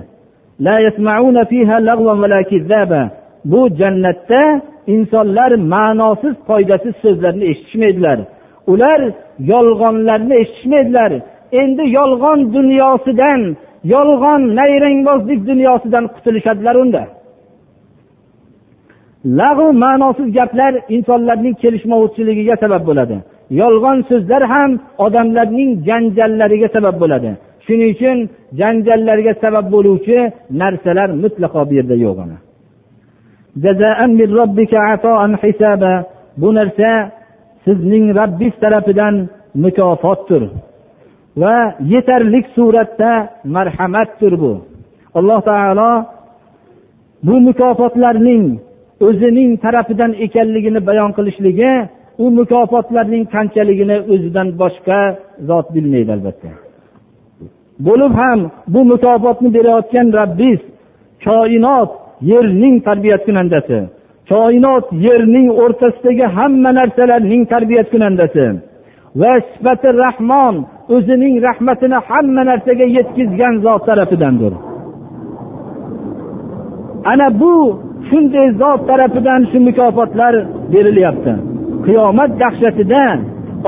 Bu 3.44 3.68
jannatda 3.80 4.60
insonlar 4.86 5.52
ma'nosiz 5.52 6.34
foydasiz 6.46 6.94
so'zlarni 7.02 7.44
eshitishmaydilar. 7.44 8.18
Ular 8.66 9.00
yolg'onlarni 9.38 10.34
eshitishmaydilar. 10.42 11.12
Endi 11.52 11.84
yolg'on 11.98 12.54
dunyosidan 12.54 13.56
yolg'on 13.84 14.56
nayrangbozlik 14.58 15.46
dunyosidan 15.46 16.04
qutulishadilar 16.14 16.74
unda. 16.74 17.02
Lag'u 19.40 19.72
ma'nosiz 19.72 20.28
gaplar 20.38 20.74
insonlarning 20.88 21.54
kelishmovchiligiga 21.62 22.56
sabab 22.62 22.82
bo'ladi. 22.86 23.16
Yolg'on 23.50 23.98
so'zlar 24.10 24.42
ham 24.52 24.70
odamlarning 24.98 25.70
janjallariga 25.88 26.68
sabab 26.76 26.96
bo'ladi. 27.02 27.30
Shuning 27.66 27.90
uchun 27.94 28.18
janjallarga 28.60 29.32
sabab 29.42 29.66
bo'luvchi 29.74 30.16
narsalar 30.60 31.08
mutlaqo 31.22 31.60
bu 31.68 31.72
yerda 31.78 31.96
yo'q 32.06 32.18
bu 36.40 36.54
narsa 36.54 37.10
sizning 37.64 38.04
rabbis 38.20 38.54
tarafidan 38.62 39.14
mukofotdir 39.54 40.42
va 41.36 41.56
yetarlik 41.92 42.46
suratda 42.56 43.12
marhamatdir 43.44 44.32
bu. 44.42 44.52
Alloh 45.18 45.40
taolo 45.50 45.92
bu 47.26 47.34
mukofotlarning 47.48 48.44
o'zining 49.08 49.50
tarafidan 49.64 50.12
ekanligini 50.26 50.80
bayon 50.88 51.10
qilishligi 51.16 51.72
u 52.22 52.24
mukofotlarning 52.38 53.24
qanchaligini 53.34 53.96
o'zidan 54.12 54.48
boshqa 54.62 55.00
zot 55.48 55.66
bilmaydi 55.74 56.10
albatta. 56.16 56.50
Bo'lib 57.86 58.12
ham 58.20 58.40
bu 58.74 58.80
mukofotni 58.92 59.48
berayotgan 59.56 60.06
robbiz 60.18 60.60
koinot 61.24 61.90
yerning 62.30 62.76
tarbiyat 62.88 63.22
kunandasi 63.28 63.78
koinot 64.30 64.86
yerning 65.06 65.48
o'rtasidagi 65.62 66.26
hamma 66.36 66.70
narsalarning 66.78 67.42
tarbiyat 67.52 67.88
kunandasi 67.94 68.46
va 69.20 69.32
sifati 69.52 69.88
rahmon 70.04 70.54
o'zining 70.94 71.34
rahmatini 71.48 71.98
hamma 72.08 72.42
narsaga 72.50 72.86
yetkazgan 72.96 73.54
zot 73.64 73.82
tarafidandir. 73.88 74.52
Ana 77.12 77.28
bu 77.40 77.54
shunday 78.08 78.48
zot 78.60 78.80
tarafidan 78.88 79.40
shu 79.50 79.58
mukofotlar 79.68 80.34
berilyapti. 80.72 81.32
Qiyomat 81.86 82.30
dahshatida 82.42 83.04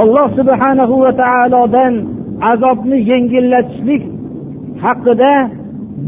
alloh 0.03 0.29
subhanahu 0.39 0.95
va 1.05 1.13
taolodan 1.23 1.93
azobni 2.53 2.99
yengillatishlik 3.11 4.03
haqida 4.85 5.33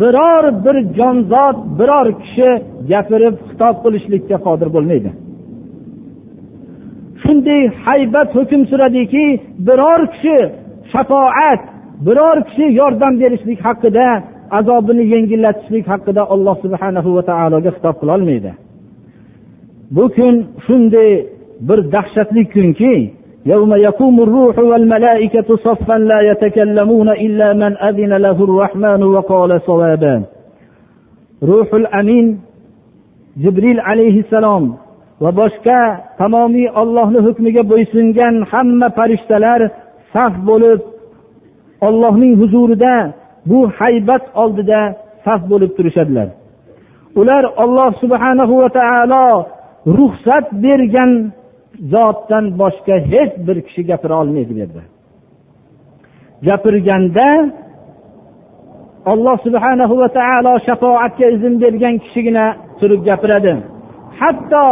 biror 0.00 0.44
bir 0.64 0.76
jonzot 0.98 1.56
biror 1.78 2.06
kishi 2.22 2.48
gapirib 2.90 3.34
xitob 3.48 3.76
qilishlikka 3.84 4.36
qodir 4.46 4.68
bo'lmaydi. 4.74 5.10
Shunday 7.22 7.62
haybat 7.86 8.28
hukm 8.36 8.62
suradiki 8.70 9.24
biror 9.68 10.00
kishi 10.12 10.38
shafoat 10.92 11.62
biror 12.06 12.36
kishi 12.48 12.66
yordam 12.80 13.14
berishlik 13.22 13.60
haqida 13.66 14.06
azobini 14.58 15.04
yengillatishlik 15.14 15.84
haqida 15.92 16.22
alloh 16.34 16.56
subhanahu 16.64 17.10
va 17.16 17.22
taologa 17.30 17.70
xitob 17.76 17.96
qilolmaydi. 18.02 18.52
Bu 19.96 20.04
kun 20.16 20.34
shunday 20.66 21.10
bir 21.68 21.78
dahshatli 21.94 22.42
kunki 22.54 22.94
يوم 23.45 23.73
يقوم 23.75 24.21
الروح 24.23 24.59
والملائكة 24.59 25.55
صفا 25.55 25.93
لا 25.93 26.19
يتكلمون 26.21 27.09
إلا 27.09 27.53
من 27.53 27.77
أذن 27.77 28.13
له 28.13 28.43
الرحمن 28.43 29.03
وقال 29.03 29.61
صوابا 29.61 30.23
روح 31.43 31.73
الأمين 31.73 32.47
jibril 33.43 33.79
alayhissalom 33.91 34.63
va 35.21 35.31
boshqa 35.39 35.81
tamomiy 36.17 36.67
ollohni 36.81 37.19
hukmiga 37.27 37.63
bo'ysungan 37.71 38.35
hamma 38.51 38.87
farishtalar 38.97 39.61
saf 40.13 40.33
bo'lib 40.49 40.79
ollohning 41.87 42.33
huzurida 42.41 42.95
bu 43.49 43.59
haybat 43.79 44.23
oldida 44.43 44.81
saf 45.25 45.41
bo'lib 45.51 45.71
turishadilar 45.77 46.27
ular 47.19 47.43
olloh 47.63 47.89
subhanahu 48.01 48.53
va 48.61 48.69
taolo 48.79 49.27
ruxsat 49.97 50.45
bergan 50.63 51.11
zotdan 51.92 52.44
boshqa 52.60 52.96
hech 53.12 53.32
bir 53.46 53.56
kishi 53.66 53.82
gapira 53.90 54.14
olmaydi 54.22 54.50
bu 54.54 54.58
yerda 54.62 54.82
gapirganda 56.48 57.28
alloh 59.12 59.36
subhanahu 59.46 59.94
va 60.02 60.08
taolo 60.18 60.54
shafoatga 60.66 61.26
izn 61.34 61.54
bergan 61.62 61.94
kishigina 62.04 62.46
turib 62.80 63.00
gapiradi. 63.08 63.54
Hatto 64.20 64.66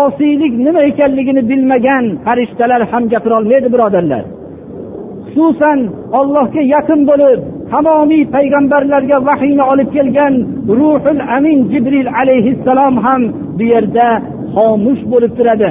osiylik 0.00 0.54
nima 0.66 0.80
ekanligini 0.90 1.42
bilmagan 1.50 2.04
farishtalar 2.24 2.80
ham 2.90 3.02
gapirolmaydi 3.12 3.68
birodarlar. 3.74 4.24
Xususan 5.32 5.78
ollohga 6.18 6.62
yaqin 6.74 7.00
bo'lib 7.10 7.40
tamomiy 7.72 8.22
payg'ambarlarga 8.34 9.16
vahiyni 9.28 9.64
olib 9.72 9.88
kelgan 9.96 10.34
ruhul 10.78 11.20
amin 11.36 11.58
jibril 11.72 12.08
alayhissalom 12.20 12.94
ham 13.04 13.22
bu 13.58 13.64
yerda 13.72 14.08
xomush 14.54 15.02
bo'lib 15.12 15.32
turadi. 15.38 15.70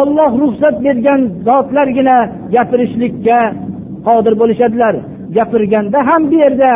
olloh 0.00 0.32
ruxsat 0.42 0.76
bergan 0.86 1.20
zotlargina 1.46 2.18
gapirishlikka 2.54 3.40
qodir 4.06 4.34
bo'lishadilar 4.40 4.94
gapirganda 5.36 5.98
ham 6.08 6.22
bu 6.30 6.36
yerda 6.44 6.72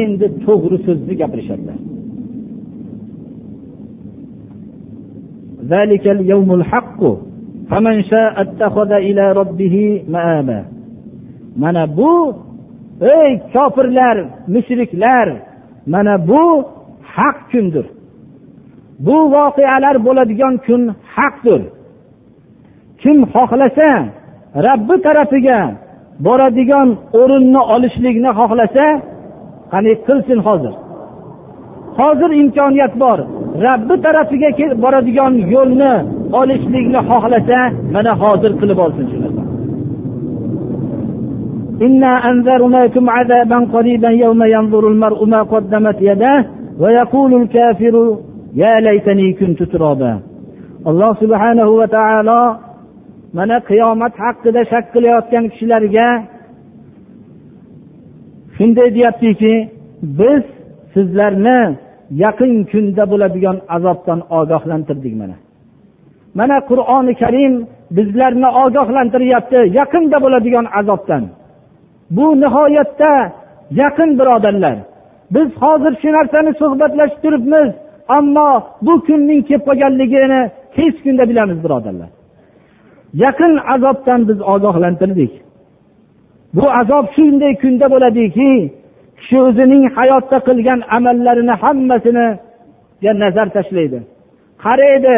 endi 0.00 0.26
to'g'ri 0.46 0.78
so'zni 0.86 1.14
gapirishadilar 1.22 1.78
ذلك 5.74 6.04
اليوم 6.16 6.48
الحق 6.58 7.00
فمن 7.70 7.96
شاء 8.12 8.32
اتخذ 8.44 8.90
إلى 8.92 9.24
ربه 9.40 9.76
مآبا 10.14 10.60
mana 11.56 11.96
bu 11.96 12.36
ey 13.00 13.40
kofirlar 13.52 14.16
mushriklar 14.48 15.28
mana 15.86 16.28
bu 16.28 16.64
haq 17.02 17.38
kundir 17.52 17.86
bu 18.98 19.16
voqealar 19.34 19.96
bo'ladigan 20.06 20.54
kun 20.66 20.82
haqdir 21.16 21.62
kim 23.02 23.18
xohlasa 23.34 23.90
rabbi 24.66 24.94
tarafiga 25.06 25.60
boradigan 26.26 26.88
o'rinni 27.20 27.60
olishlikni 27.74 28.30
xohlasa 28.38 28.86
qani 29.72 29.92
qilsin 30.06 30.38
hozir 30.46 30.74
hozir 31.98 32.30
imkoniyat 32.42 32.92
bor 33.02 33.18
rabbi 33.66 33.94
tarafiga 34.06 34.48
boradigan 34.84 35.32
yo'lni 35.54 35.92
olishlikni 36.40 37.00
xohlasa 37.10 37.60
mana 37.94 38.12
hozir 38.22 38.52
qilib 38.60 38.78
olsin 38.86 39.06
shu 39.12 39.18
narsa 39.24 39.42
إنا 41.86 42.12
أنذرناكم 42.30 43.04
عذابا 43.16 43.58
قريبا 43.74 44.10
يوم 44.24 44.40
ينظر 44.56 44.88
المرء 44.92 45.20
ما 45.32 45.40
قدمت 45.52 45.98
يداه 46.10 46.44
ويقول 46.82 47.32
الكافر 47.42 47.94
يا 48.62 48.72
ليتني 48.80 49.32
كنت 49.32 49.60
ترابا 49.72 50.12
alloh 50.90 51.12
subhanahu 51.22 51.82
va 51.82 51.86
taolo 51.90 52.40
mana 53.37 53.57
qiyomat 53.69 54.13
haqida 54.23 54.61
shak 54.71 54.85
qilayotgan 54.93 55.45
kishilarga 55.51 56.07
shunday 58.55 58.89
deyaptiki 58.97 59.53
biz 60.19 60.43
sizlarni 60.93 61.59
yaqin 62.23 62.53
kunda 62.71 63.03
bo'ladigan 63.11 63.57
azobdan 63.75 64.19
ogohlantirdik 64.39 65.13
mana. 65.21 65.37
Mana 66.39 66.57
qur'oni 66.69 67.13
karim 67.21 67.53
bizlarni 67.97 68.49
ogohlantiryapti 68.63 69.59
yaqinda 69.79 70.17
bo'ladigan 70.23 70.65
azobdan. 70.79 71.23
Bu 72.15 72.25
nihoyatda 72.43 73.11
yaqin 73.81 74.09
birodarlar. 74.19 74.77
Biz 75.35 75.49
hozir 75.63 75.93
shu 76.01 76.09
narsani 76.17 76.51
suhbatlashib 76.61 77.19
turibmiz 77.23 77.69
ammo 78.17 78.49
bu 78.85 78.93
kunning 79.07 79.41
kelib 79.47 79.63
qolganligini 79.67 80.41
tez 80.75 80.93
kunda 81.03 81.23
bilamiz 81.29 81.59
birodarlar. 81.65 82.09
Yaqin 83.13 83.53
azobdan 83.73 84.27
biz 84.29 84.39
ogohlantirdik. 84.41 85.31
Bu 86.55 86.65
azob 86.81 87.05
shunday 87.15 87.53
kunda 87.63 87.85
bo'ladiki 87.93 88.51
kishi 89.17 89.37
o'zining 89.47 89.83
hayotda 89.97 90.37
qilgan 90.47 90.79
amallarini 90.97 91.55
hammasini 91.63 92.27
nazar 93.23 93.47
tashlaydi. 93.55 93.99
Qaraydi 94.63 95.17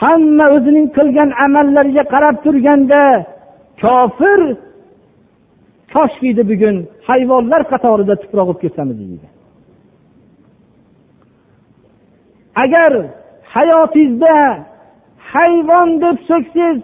hamma 0.00 0.46
o'zining 0.56 0.86
qilgan 0.96 1.30
amallariga 1.44 2.04
qarab 2.14 2.36
turganda 2.44 3.02
kofir 3.82 4.40
koshkiydi 5.94 6.42
bugun 6.50 6.76
hayvonlar 7.08 7.62
qatorida 7.72 8.14
tuproq 8.22 8.46
bo'lib 8.48 8.60
ketsamiz 8.64 8.96
deydi. 9.00 9.28
Agar 12.64 12.92
hayotingizda 13.54 14.34
hayvon 15.33 15.89
deb 16.03 16.17
so'ksangiz 16.29 16.77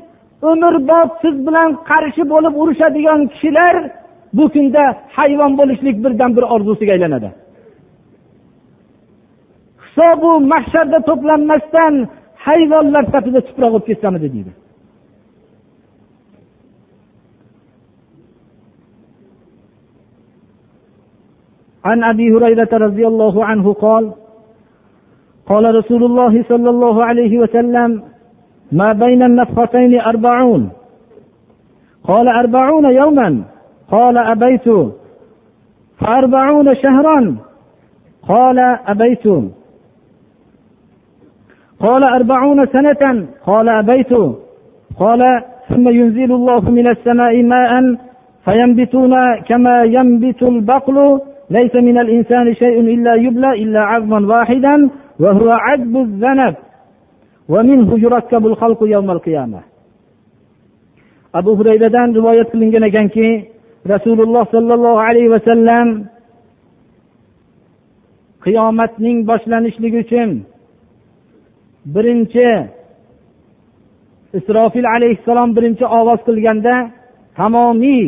umrbod 0.50 1.10
siz 1.22 1.36
bilan 1.48 1.70
qarshi 1.90 2.24
bo'lib 2.34 2.54
urushadigan 2.62 3.22
kishilar 3.34 3.76
bu 4.38 4.46
kunda 4.54 4.84
hayvon 5.18 5.52
bo'lishlik 5.60 5.96
birdan 6.04 6.32
bir 6.38 6.44
orzusiga 6.54 6.92
aylanadi 6.98 7.30
hisobu 9.86 10.32
mahsharda 10.54 11.00
to'planmasdan 11.10 11.94
hayvonlar 12.46 13.04
safida 13.14 13.40
tuproq 13.48 13.72
bo'lib 13.74 13.86
ketsamidi 13.90 14.30
deydi 14.36 14.54
عن 21.90 22.00
ابي 22.12 22.26
هريره 22.34 22.72
رضي 22.88 23.06
الله 23.12 23.36
عنه 23.50 23.66
قال 23.86 24.04
قال 25.52 25.76
رسول 25.80 26.02
الله 26.10 26.34
صلى 26.52 26.70
الله 26.70 26.96
عليه 27.10 27.34
وسلم 27.42 27.90
ما 28.73 28.93
بين 28.93 29.23
النفختين 29.23 30.01
أربعون. 30.01 30.71
قال 32.05 32.29
أربعون 32.29 32.85
يوما. 32.85 33.43
قال 33.91 34.19
أبيت. 34.19 34.69
فأربعون 35.99 36.75
شهرا. 36.75 37.37
قال 38.29 38.59
أبيت. 38.87 39.27
قال 41.81 42.05
أربعون 42.05 42.67
سنة. 42.67 43.27
قال 43.47 43.69
أبيت. 43.69 44.13
قال 44.99 45.43
ثم 45.69 45.89
ينزل 45.89 46.33
الله 46.33 46.71
من 46.71 46.87
السماء 46.89 47.43
ماء 47.43 47.97
فينبتون 48.45 49.37
كما 49.41 49.85
ينبت 49.85 50.43
البقل. 50.43 51.21
ليس 51.51 51.75
من 51.75 51.99
الإنسان 51.99 52.55
شيء 52.55 52.81
إلا 52.81 53.15
يبلى 53.15 53.63
إلا 53.63 53.81
عظما 53.81 54.37
واحدا 54.37 54.91
وهو 55.21 55.51
عجب 55.51 55.97
الذنب. 55.97 56.55
Abu 61.39 61.51
hurayradan 61.59 62.09
rivoyat 62.19 62.49
qilingan 62.53 62.85
ekanki 62.91 63.29
rasululloh 63.93 64.45
sollallohu 64.55 64.99
alayhi 65.09 65.31
vasallam 65.37 65.89
qiyomatning 68.45 69.19
boshlanishligi 69.31 69.99
uchun 70.05 70.31
birinchi 71.95 72.49
isrofil 74.39 74.89
alayhissalom 74.97 75.51
birinchi 75.57 75.85
ovoz 75.99 76.21
qilganda 76.29 76.75
tamomiy 77.39 78.07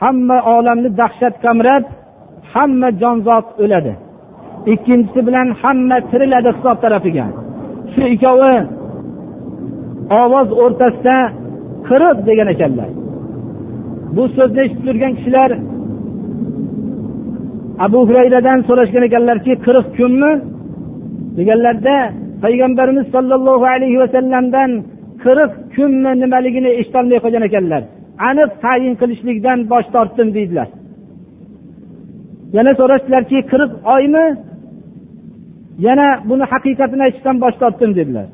hamma 0.00 0.38
olamni 0.56 0.90
dahshat 1.00 1.34
qamrab 1.44 1.84
hamma 2.52 2.88
jonzot 3.02 3.46
o'ladi. 3.62 3.92
Ikkinchisi 4.72 5.20
bilan 5.28 5.48
hamma 5.62 5.96
tiriladi 6.10 6.50
hisob 6.56 6.76
tarafiga. 6.84 7.26
Shu 7.94 8.02
ikkovi 8.14 8.54
ovoz 10.20 10.48
o'rtasida 10.62 11.16
qirq 11.88 12.16
degan 12.28 12.48
ekanlar. 12.54 12.90
Bu 14.16 14.24
so'zni 14.36 14.60
eshitib 14.64 14.84
turgan 14.86 15.12
kishilar 15.18 15.50
abu 17.86 17.98
hurayradan 18.08 18.58
so'rashgan 18.68 19.04
ekanlarki 19.08 19.52
qirq 19.66 19.86
kunmi 19.98 20.32
deganlarda 21.38 21.96
payg'ambarimiz 22.44 23.06
sollallohu 23.14 23.66
alayhi 23.74 23.98
vasallamdan 24.02 24.70
qirq 25.24 25.52
kunmi 25.76 26.12
nimaligini 26.22 26.70
eshitolmay 26.80 27.18
qolgan 27.24 27.44
ekanlar. 27.48 27.82
Aniq 28.28 28.50
tayin 28.64 28.94
qilishlikdan 29.00 29.58
bosh 29.72 29.88
tortdim 29.94 30.28
deydilar. 30.36 30.68
Yana 32.56 32.72
so'rashdilarki 32.80 33.38
qirq 33.52 33.70
oymi? 33.96 34.26
Yana 35.86 36.06
buni 36.28 36.44
haqiqatini 36.52 37.02
aytishdan 37.06 37.36
bosh 37.44 37.56
tortdim 37.62 37.90
dedilar. 37.98 38.26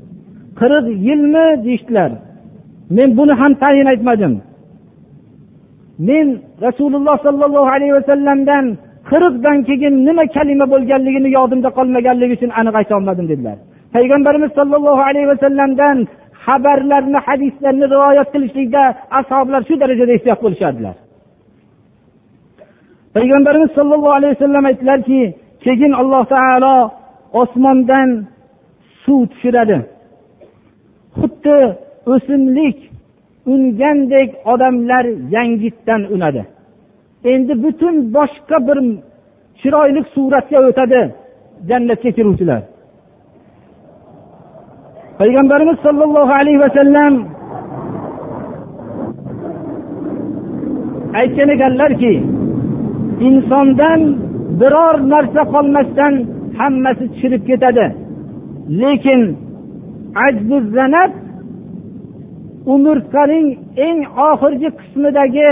Qirq 0.61 0.87
yilmi 1.07 1.47
deyishdilar. 1.65 2.11
Men 2.97 3.09
buni 3.19 3.35
ham 3.41 3.53
tayin 3.63 3.87
aytmadim. 3.93 4.35
Men 6.09 6.27
rasululloh 6.67 7.17
sollallohu 7.27 7.69
alayhi 7.77 7.95
vasallamdan 7.99 8.65
qirqdan 9.11 9.59
keyin 9.69 9.95
nima 10.07 10.25
kalima 10.37 10.67
bo'lganligini 10.73 11.29
yodimda 11.39 11.71
qolmaganligi 11.79 12.33
uchun 12.39 12.51
aniq 12.61 12.75
aytolmadim 12.81 13.27
dedilar. 13.33 13.57
Payg'ambarimiz 13.95 14.51
sollallohu 14.59 15.03
alayhi 15.11 15.29
vasallamdan 15.33 15.97
xabarlarni 16.45 17.19
hadislarni 17.27 17.87
rivoyat 17.95 18.29
qilishlikda 18.35 18.83
ashoblar 19.21 19.61
shu 19.69 19.75
darajada 19.83 20.13
ehtiyot 20.17 20.41
bo'lishardilar. 20.45 20.97
Payg'ambarimiz 23.17 23.71
sollallohu 23.79 24.17
alayhi 24.19 24.35
vasallam 24.37 24.65
aytdilarki 24.71 25.21
keyin 25.65 25.93
alloh 26.01 26.23
taolo 26.35 26.77
osmondan 27.33 28.27
suv 29.05 29.27
tushiradi. 29.27 29.79
Xuddi 31.19 31.59
o'simlik 32.07 32.79
ungandek 33.47 34.31
odamlar 34.53 35.05
yangitdan 35.35 36.03
unadi. 36.15 36.43
Endi 37.25 37.63
butun 37.63 37.95
boshqa 38.15 38.57
bir 38.69 38.79
chiroyli 39.61 40.03
suratga 40.15 40.59
o'tadi 40.69 41.01
jannatga 41.69 42.11
kiruvchilar. 42.17 42.63
Payg'ambarimiz 45.19 45.79
sollallohu 45.87 46.33
alayhi 46.41 46.61
vasallam 46.67 47.13
aytgan 51.21 51.49
ekanlarki 51.57 52.13
insondan 53.29 54.01
biror 54.61 54.97
narsa 55.13 55.43
qolmasdan 55.55 56.15
hammasi 56.59 57.05
tushirib 57.13 57.43
ketadi. 57.49 57.87
Lekin 58.81 59.21
ajbuzanat 60.27 61.13
umurtqaning 62.73 63.47
eng 63.87 63.99
oxirgi 64.29 64.69
qismidagi 64.79 65.51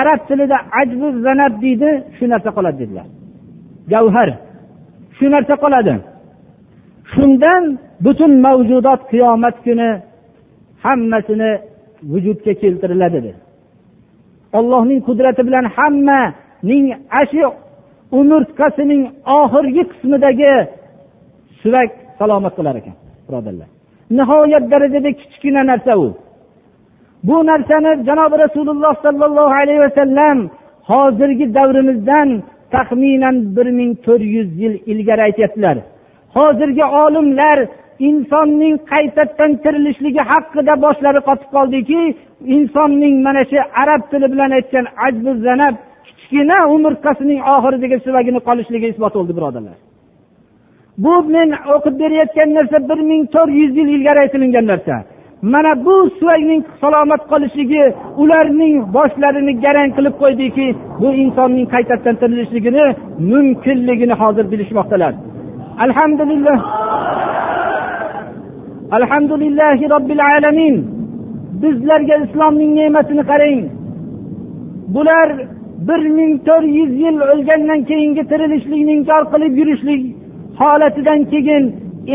arab 0.00 0.20
tilida 0.28 0.58
ajbu 0.80 1.06
zanab 1.24 1.52
deydi 1.62 1.90
shu 2.16 2.24
narsa 2.32 2.50
qoladi 2.56 2.78
dedilar. 2.82 3.06
Gavhar 3.92 4.28
shu 5.16 5.26
narsa 5.34 5.54
qoladi. 5.64 5.94
Shundan 7.12 7.64
butun 8.04 8.32
mavjudot 8.44 9.00
qiyomat 9.10 9.56
kuni 9.66 9.90
hammasini 10.84 11.50
vujudga 12.10 12.52
keltiriladi 12.62 13.18
dedi. 13.26 13.40
Ollohning 14.58 15.00
qudrati 15.08 15.42
bilan 15.48 15.66
hammaning 15.76 16.86
ana 17.20 17.48
umurtqasining 18.18 19.02
oxirgi 19.40 19.82
qismidagi 19.92 20.52
suvak 21.60 21.90
salomat 22.18 22.52
qilar 22.58 22.74
ekan 22.80 22.94
birodarlar. 23.26 23.68
Nihoyat 24.18 24.64
darajada 24.72 25.10
kichkina 25.20 25.62
narsa 25.70 25.92
u. 26.04 26.06
Bu 27.28 27.36
narsani 27.50 27.90
janobi 28.08 28.36
rasululloh 28.44 28.94
sollallohu 29.04 29.54
alayhi 29.62 29.80
vasallam 29.86 30.38
hozirgi 30.90 31.46
davrimizdan 31.58 32.28
taxminan 32.74 33.36
bir 33.56 33.66
ming 33.78 33.90
to'rt 34.06 34.24
yuz 34.36 34.50
yil 34.62 34.74
ilgari 34.92 35.22
aytyaptilar. 35.28 35.76
Hozirgi 36.36 36.84
olimlar 37.02 37.58
insonning 38.08 38.74
qaytadan 38.92 39.50
tirilishligi 39.62 40.22
haqida 40.30 40.74
boshlari 40.84 41.20
qotib 41.28 41.48
qoldiki 41.56 42.00
insonning 42.56 43.14
mana 43.26 43.42
shu 43.50 43.58
arab 43.82 44.02
tili 44.10 44.26
bilan 44.32 44.50
aytgan 44.58 44.86
ajbu 45.06 45.30
zanab 45.46 45.74
kichkina 46.24 46.58
umurtqasining 46.74 47.40
oxiridagi 47.54 47.96
suvagini 48.04 48.40
qolishligi 48.48 48.86
isbot 48.92 49.14
bo'ldi 49.18 49.32
birodarlar. 49.38 49.76
Bu 51.04 51.14
men 51.34 51.48
o'qib 51.74 51.94
berayotgan 52.02 52.50
narsa 52.58 52.76
bir 52.88 53.00
ming 53.10 53.22
to'rt 53.34 53.52
yuz 53.60 53.72
yil 53.78 53.88
ilgari 53.96 54.18
aytilingan 54.24 54.66
narsa. 54.72 54.94
Mana 55.52 55.72
bu 55.86 56.10
suvakning 56.18 56.62
salomat 56.80 57.22
qolishligi 57.32 57.84
ularning 58.22 58.74
boshlarini 58.96 59.52
garang 59.64 59.90
qilib 59.96 60.14
qo'ydiki 60.22 60.66
bu 61.00 61.08
insonning 61.22 61.66
qaytadan 61.74 62.14
tirilishligini 62.20 62.84
mumkinligini 63.30 64.14
hozir 64.22 64.44
bilishmoqdalar. 64.52 65.12
Alhamdulillah. 65.86 66.58
Alhamdulillahi 68.98 69.84
robbil 69.94 70.22
alamin. 70.34 70.76
Bizlarga 71.62 72.16
islomning 72.24 72.70
ne'matini 72.78 73.24
qarang. 73.30 73.60
Bular 74.94 75.28
bir 75.88 76.02
ming 76.16 76.34
to'rt 76.46 76.68
yuz 76.78 76.92
yil 77.04 77.16
o'lgandan 77.32 77.80
keyingi 77.90 78.22
tirilishlikni 78.30 78.92
inkor 78.98 79.22
qilib 79.32 79.52
yurishlik 79.60 80.02
holatidan 80.60 81.20
keyin 81.32 81.64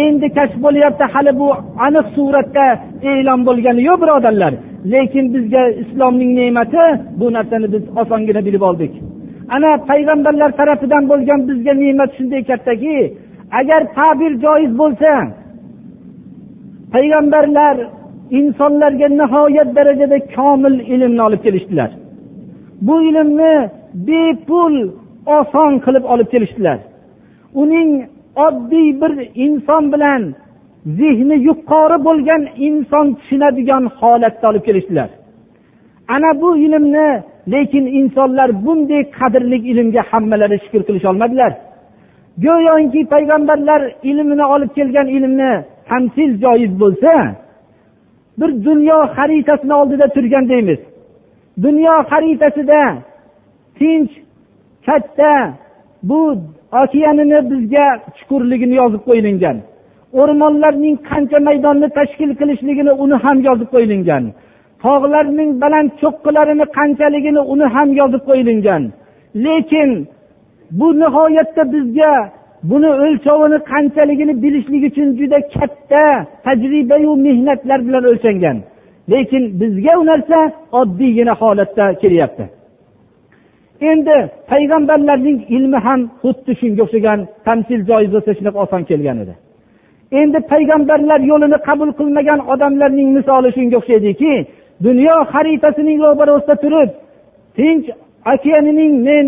endi 0.04 0.28
kashf 0.38 0.58
bo'lyapti 0.66 1.06
hali 1.14 1.32
bu 1.42 1.48
aniq 1.86 2.06
suratda 2.16 2.66
e'lon 3.12 3.40
bo'lgani 3.48 3.82
yo'q 3.90 3.98
birodarlar. 4.04 4.54
Lekin 4.94 5.26
bizga 5.34 5.64
islomning 5.82 6.32
ne'mati 6.40 6.86
bu 7.20 7.26
narsani 7.36 7.68
biz 7.74 7.84
osongina 8.02 8.42
bilib 8.48 8.64
oldik. 8.70 8.94
Ana 9.56 9.72
payg'ambarlar 9.90 10.50
tarafidan 10.60 11.04
bo'lgan 11.12 11.40
bizga 11.50 11.74
ne'mat 11.84 12.10
shunday 12.18 12.42
kattaki 12.50 12.96
agar 13.60 13.82
ta'bir 13.98 14.32
joiz 14.46 14.72
bo'lsa 14.82 15.12
payg'ambarlar 16.94 17.76
insonlarga 18.40 19.08
nihoyat 19.22 19.70
darajada 19.78 20.18
komil 20.36 20.76
ilmni 20.94 21.22
olib 21.28 21.42
kelishdilar. 21.46 21.90
Bu 22.82 23.02
ilmni 23.10 23.70
bepul 23.94 24.76
oson 25.26 25.72
qilib 25.86 26.04
olib 26.14 26.28
kelishdilar. 26.34 26.80
Uning 27.62 27.90
oddiy 28.46 28.90
bir 29.02 29.14
inson 29.46 29.84
bilan 29.94 30.22
zehni 31.00 31.36
yuqori 31.48 31.98
bo'lgan 32.08 32.42
inson 32.68 33.06
tushunadigan 33.14 33.84
holatda 34.00 34.50
olib 34.50 34.64
kelishdilar. 34.68 35.10
Ana 36.16 36.42
bu 36.42 36.58
ilmni 36.58 37.10
lekin 37.54 37.86
insonlar 38.00 38.50
bunday 38.66 39.04
qadrli 39.18 39.58
ilmga 39.72 40.02
hammalari 40.12 40.58
shukur 40.64 40.82
qilisholmadilar 40.88 41.52
go'yoki 42.46 43.02
payg'ambarlar 43.14 43.82
ilmini 44.10 44.46
olib 44.54 44.72
kelgan 44.78 45.08
ilmni 45.18 45.52
tamsil 45.90 46.32
joiz 46.44 46.72
bo'lsa 46.82 47.14
bir 48.40 48.50
dunyo 48.68 48.98
xaritasini 49.16 49.74
oldida 49.82 50.08
turgan 50.16 50.46
deymiz. 50.50 50.80
Dunyo 51.64 51.96
xaritasida 52.12 52.82
tinch 53.78 54.12
katta 54.86 55.34
bu 56.10 56.20
okeanini 56.82 57.40
bizga 57.52 57.86
chuqurligini 58.18 58.76
yozib 58.82 59.02
qo'yilgan. 59.08 59.58
O'rmonlarning 60.22 60.96
qancha 61.10 61.40
maydonni 61.48 61.88
tashkil 61.98 62.32
qilishligini 62.40 62.94
uni 63.04 63.18
ham 63.24 63.38
yozib 63.48 63.70
qo'yilgan. 63.76 64.24
Tog'larning 64.84 65.52
baland 65.62 65.90
cho'qqilarini 66.02 66.66
qanchaligini 66.78 67.42
uni 67.54 67.68
ham 67.76 67.90
yozib 68.00 68.24
qo'yilgan. 68.30 68.84
Lekin 69.46 69.90
bu 70.80 70.88
nihoyatda 71.02 71.64
bizga 71.74 72.14
buni 72.70 72.90
o'lchovini 73.04 73.60
qanchaligini 73.72 74.34
bilishlik 74.44 74.84
uchun 74.90 75.08
juda 75.20 75.40
katta 75.56 76.04
tajribayu 76.46 77.12
mehnatlar 77.26 77.80
bilan 77.88 78.04
o'lchangan. 78.12 78.58
Lekin 79.12 79.44
bizga 79.60 79.94
u 80.02 80.04
narsa 80.12 80.40
oddiygina 80.80 81.34
holatda 81.42 81.86
kelyapti. 82.02 82.46
Endi 83.82 84.18
payg'ambarlarning 84.52 85.40
ilmi 85.56 85.80
ham 85.88 86.02
xuddi 86.22 86.52
shunga 86.62 86.82
o'xshagan 86.86 87.20
tamsil 87.48 87.82
joiz 87.90 88.10
bo'lsa 88.16 88.32
shunaqa 88.38 88.60
oson 88.66 88.82
kelgan 88.90 89.18
edi. 89.24 89.34
Endi 90.22 90.40
payg'ambarlar 90.52 91.20
yo'lini 91.32 91.58
qabul 91.68 91.90
qilmagan 92.00 92.40
odamlarning 92.54 93.10
misoli 93.18 93.50
shunga 93.58 93.76
o'xshaydiki 93.82 94.34
dunyo 94.88 95.16
xaritasining 95.34 95.98
ro'barasida 96.06 96.56
turib 96.64 96.90
tinch 97.58 97.86
okeanining 98.34 98.94
men 99.08 99.26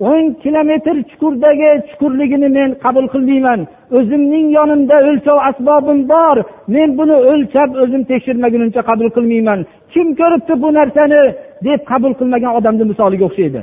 o'n 0.00 0.34
kilometr 0.42 0.96
chuqurdagi 1.10 1.70
chuqurligini 1.88 2.48
men 2.58 2.70
qabul 2.84 3.06
qilmayman. 3.14 3.60
O'zimning 3.98 4.46
yonimda 4.58 4.96
o'lchov 5.08 5.38
asbobim 5.48 6.00
bor. 6.12 6.36
Men 6.74 6.88
buni 6.98 7.16
o'lchab 7.30 7.70
o'zim 7.82 8.02
tekshirmagunimcha 8.10 8.82
qabul 8.90 9.08
qilmayman. 9.16 9.58
Kim 9.92 10.06
ko'ribdi 10.20 10.54
bu 10.62 10.68
narsani 10.78 11.22
deb 11.66 11.80
qabul 11.90 12.12
qilmagan 12.20 12.52
odamni 12.58 12.84
misoliga 12.90 13.24
o'xshaydi. 13.28 13.60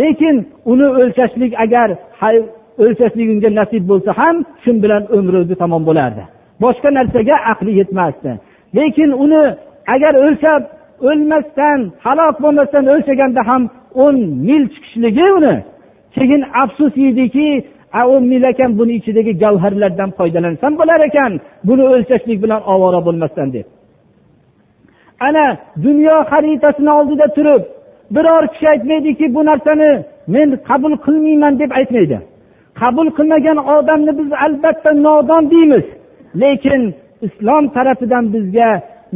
Lekin 0.00 0.36
uni 0.72 0.86
o'lchashlik 1.00 1.52
agar 1.64 1.88
o'lchashlik 2.84 3.28
unga 3.34 3.50
nasib 3.60 3.82
bo'lsa 3.90 4.10
ham 4.20 4.36
shu 4.62 4.70
bilan 4.82 5.02
umri 5.16 5.36
o'zi 5.42 5.54
tamom 5.62 5.82
bo'lardi. 5.88 6.22
Boshqa 6.64 6.88
narsaga 6.98 7.36
aqli 7.52 7.72
yetmasdi. 7.80 8.30
Lekin 8.78 9.10
uni 9.24 9.42
agar 9.94 10.14
o'lchab 10.24 10.62
o'lmasdan 11.08 11.78
halok 12.04 12.34
bo'lmasdan 12.44 12.84
o'lchaganda 12.94 13.42
ham 13.50 13.62
o'n 14.04 14.16
mil 14.48 14.62
chiqishligi 14.72 15.26
uni 15.38 15.54
keyin 16.16 16.42
afsus 16.62 16.92
yeydiki 17.04 17.48
u 18.12 18.20
mil 18.20 18.42
ekan 18.42 18.70
buni 18.78 18.92
ichidagi 18.98 19.32
gavharlardan 19.42 20.10
foydalansam 20.18 20.72
bo'lar 20.80 21.00
ekan 21.08 21.32
buni 21.68 21.84
o'lchashlik 21.92 22.38
bilan 22.44 22.60
ovora 22.72 23.00
bo'lmasdan 23.06 23.48
deb. 23.54 23.66
Ana 25.26 25.46
dunyo 25.86 26.16
xaritasini 26.30 26.90
oldida 26.98 27.26
turib 27.36 27.62
biror 28.14 28.44
kishi 28.52 28.66
aytmaydiki 28.74 29.34
bu 29.34 29.40
narsani 29.50 29.90
men 30.34 30.48
qabul 30.68 30.94
qilmayman 31.04 31.54
deb 31.62 31.70
aytmaydi. 31.78 32.18
Qabul 32.80 33.08
qilmagan 33.16 33.58
odamni 33.74 34.12
biz 34.18 34.30
albatta 34.44 34.90
nodon 35.06 35.44
deymiz. 35.52 35.86
Lekin 36.42 36.82
islom 37.26 37.64
tarafidan 37.74 38.24
bizga 38.34 38.70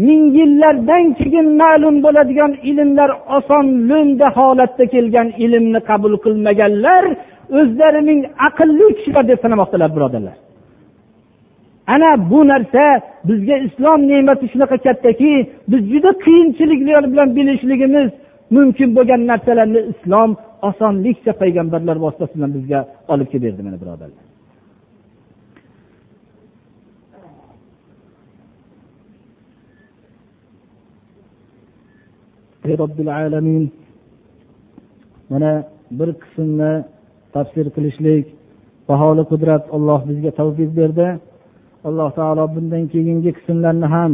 ming 0.06 0.24
yillardan 0.38 1.04
keyin 1.18 1.46
ma'lum 1.62 1.96
bo'ladigan 2.04 2.52
ilmlar 2.70 3.10
oson 3.36 3.66
lo'nda 3.90 4.26
holatda 4.38 4.84
kelgan 4.94 5.28
ilmni 5.44 5.80
qabul 5.90 6.12
qilmaganlar 6.24 7.04
o'zlarining 7.58 8.20
aqlli 8.48 8.86
kishilar 8.96 9.24
deb 9.30 9.38
sanamoqdalar 9.44 9.90
birodarlar. 9.96 10.36
Ana 11.94 12.10
bu 12.30 12.40
narsa 12.52 12.84
bizga 13.28 13.56
islom 13.66 14.00
ne'mati 14.10 14.44
shunaqa 14.52 14.76
kattaki 14.86 15.32
biz 15.70 15.82
juda 15.92 16.10
qiyinchiliklar 16.24 17.02
bilan 17.12 17.28
bilishligimiz 17.36 18.08
mumkin 18.56 18.88
bo'lgan 18.96 19.20
narsalarni 19.30 19.80
islom 19.92 20.30
osonlikcha 20.68 21.32
payg'ambarlar 21.42 21.96
vositasi 22.04 22.34
bilan 22.38 22.50
bizga 22.56 22.80
olib 23.12 23.28
kelib 23.32 23.44
berdi 23.46 23.62
mana 23.66 23.78
birodarlar. 23.82 24.27
Robbil 32.64 33.10
alamin. 33.14 33.72
Mana 35.30 35.64
bir 35.90 36.08
qismni 36.22 36.72
tafsir 37.32 37.66
qilishlik 37.76 38.26
baholi 38.88 39.24
qudrat 39.30 39.64
alloh 39.76 40.00
bizga 40.08 40.30
tavfiq 40.40 40.70
berdi. 40.80 41.08
Alloh 41.88 42.10
taolo 42.18 42.44
bundan 42.54 42.84
keyingi 42.92 43.30
qismlarni 43.38 43.86
ham 43.94 44.12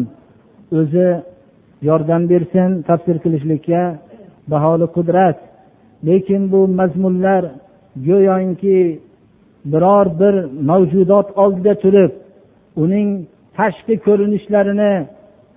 o'zi 0.78 1.09
yordam 1.88 2.22
bersin 2.32 2.70
tafsir 2.88 3.16
qilishlikka 3.24 3.82
baholi 4.53 4.86
qudrat. 4.97 5.38
Lekin 6.07 6.42
bu 6.53 6.61
mazmunlar 6.80 7.42
go'yoki 8.09 8.80
biror 9.72 10.07
bir 10.20 10.34
mavjudot 10.70 11.28
oldida 11.42 11.74
turib 11.84 12.12
uning 12.82 13.09
tashqi 13.59 13.95
ko'rinishlarini 14.07 14.95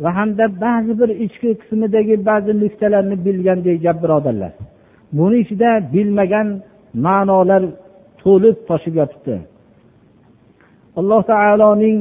va 0.03 0.09
hamda 0.17 0.45
ba'zi 0.63 0.93
bir 0.99 1.09
ichki 1.25 1.49
qismidagi 1.61 2.15
ba'zi 2.29 2.51
nuqtalarni 2.63 3.15
bilgandek 3.25 3.77
gap 3.85 3.97
birodarlar. 4.03 4.51
Buni 5.17 5.37
ichida 5.43 5.69
bilmagan 5.93 6.47
ma'nolar 7.05 7.63
to'lib 8.21 8.57
toshib 8.69 8.95
yotibdi. 9.01 9.35
Alloh 10.99 11.21
taoloning 11.31 11.97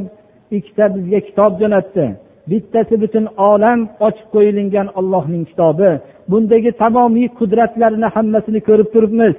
ikkita 0.59 0.85
bizga 0.95 1.21
kitob 1.29 1.53
jo'natdi. 1.61 2.07
Bittasi 2.51 2.95
butun 3.03 3.25
olam 3.51 3.81
ochib 4.07 4.29
qo'yilgan 4.35 4.89
ollohning 4.99 5.45
kitobi. 5.51 5.91
Bundagi 6.31 6.71
tamomiy 6.83 7.29
qudratlarni 7.39 8.09
hammasini 8.17 8.61
ko'rib 8.69 8.89
turibmiz. 8.95 9.37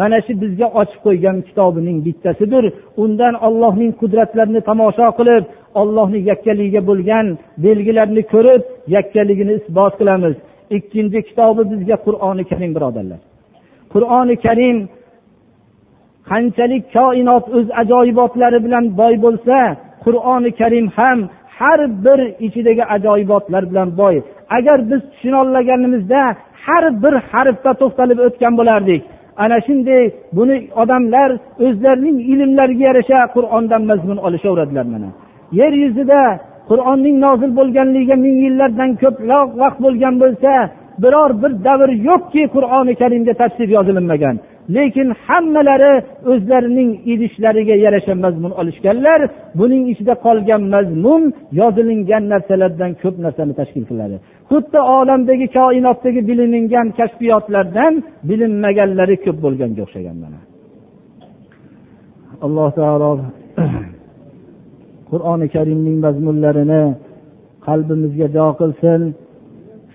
Mana 0.00 0.18
shu 0.26 0.32
bizga 0.42 0.66
ochib 0.80 1.00
qo'ygan 1.06 1.36
kitobining 1.48 1.98
bittasidir. 2.06 2.64
Undan 3.02 3.34
ollohning 3.46 3.92
qudratlarini 4.00 4.60
tomosha 4.68 5.06
qilib 5.18 5.42
ollohni 5.80 6.20
yakkaligiga 6.30 6.82
bo'lgan 6.90 7.26
belgilarni 7.64 8.22
ko'rib 8.32 8.62
yakkaligini 8.96 9.52
isbot 9.60 9.94
qilamiz. 10.00 10.34
Ikkinchi 10.76 11.20
kitobi 11.28 11.62
bizga 11.72 11.96
qur'oni 12.06 12.44
karim 12.50 12.72
birodarlar. 12.76 13.20
Qur'oni 13.92 14.36
karim 14.46 14.78
qanchalik 16.30 16.84
koinot 16.96 17.44
o'z 17.56 17.66
ajoyibotlari 17.82 18.58
bilan 18.66 18.84
boy 19.00 19.14
bo'lsa 19.24 19.58
qur'oni 20.04 20.50
karim 20.60 20.86
ham 20.98 21.18
har 21.58 21.80
bir 22.04 22.20
ichidagi 22.46 22.84
ajoyibotlar 22.96 23.62
bilan 23.70 23.88
boy. 24.00 24.16
Agar 24.56 24.78
biz 24.90 25.00
tushunolmaganimizda 25.10 26.22
har 26.66 26.84
bir 27.02 27.14
harfda 27.30 27.72
to'xtalib 27.80 28.18
o'tgan 28.26 28.54
bo'lardik. 28.60 29.02
Ana 29.42 29.58
shunday 29.66 30.02
buni 30.36 30.56
odamlar 30.82 31.30
o'zlarining 31.64 32.18
ilmlariga 32.32 32.84
yarasha 32.90 33.18
qur'ondan 33.34 33.82
mazmun 33.90 34.18
olishaveradilar 34.26 34.86
mana. 34.94 35.08
Yer 35.60 35.72
yuzida 35.84 36.20
qur'onning 36.70 37.16
nozil 37.26 37.50
bo'lganligiga 37.58 38.16
ming 38.24 38.36
yillardan 38.44 38.90
ko'proq 39.02 39.48
vaqt 39.62 39.78
bo'lgan 39.84 40.14
bo'lsa 40.22 40.52
biror 41.02 41.30
bir 41.42 41.52
davr 41.66 41.90
yo'qki 42.08 42.42
qur'oni 42.54 42.92
karimga 43.02 43.34
tafsir 43.42 43.68
yozilinmagan 43.76 44.36
lekin 44.76 45.08
hammalari 45.26 45.92
o'zlarining 46.32 46.90
idishlariga 47.12 47.76
yarasha 47.84 48.14
mazmun 48.24 48.52
olishganlar 48.60 49.20
buning 49.60 49.84
ichida 49.92 50.14
qolgan 50.26 50.62
mazmun 50.74 51.22
yozilingan 51.60 52.24
narsalardan 52.32 52.90
ko'p 53.02 53.16
narsani 53.24 53.54
tashkil 53.60 53.84
qiladi. 53.90 54.16
Xuddi 54.50 54.80
olamdagi 54.98 55.46
koinotdagi 55.58 56.20
bilingan 56.30 56.86
kashfiyotlardan 56.98 57.92
bilinmaganlari 58.28 59.16
ko'p 59.24 59.38
bo'lganga 59.44 59.80
o'xshagan 59.86 60.16
mana. 60.24 60.38
Alloh 62.46 62.68
taolo 62.78 63.10
qur'oni 65.14 65.46
karimning 65.54 65.96
mazmunlarini 66.06 66.84
qalbimizga 67.66 68.26
jo 68.36 68.46
qilsin 68.60 69.00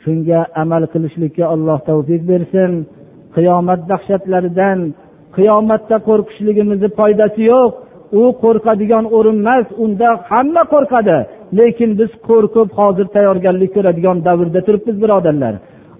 shunga 0.03 0.39
amal 0.63 0.83
qilishlikka 0.93 1.45
alloh 1.53 1.79
tavfiq 1.89 2.21
bersin. 2.31 2.71
Qiyomat 3.35 3.81
dahshatlaridan 3.91 4.79
qiyomatda 5.37 5.97
qo'rqishligimizni 6.07 6.89
foydasi 6.99 7.41
yo'q. 7.53 7.71
U 8.21 8.23
qo'rqadigan 8.43 9.05
o'rin 9.17 9.37
emas 9.43 9.67
unda 9.83 10.09
hamma 10.29 10.63
qo'rqadi. 10.73 11.17
Lekin 11.59 11.89
biz 11.99 12.11
qo'rqib 12.29 12.69
hozir 12.79 13.07
tayyorgarlik 13.15 13.71
ko'radigan 13.75 14.17
davrda 14.27 14.59
turibmiz 14.67 14.97
birodarlar. 15.03 15.53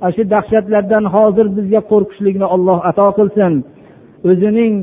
Ana 0.03 0.11
shu 0.15 0.23
dahshatlardan 0.35 1.05
hozir 1.15 1.47
bizga 1.57 1.81
qo'rqishlikni 1.91 2.47
olloh 2.55 2.77
ato 2.89 3.07
qilsin. 3.17 3.53
O'zining 4.29 4.73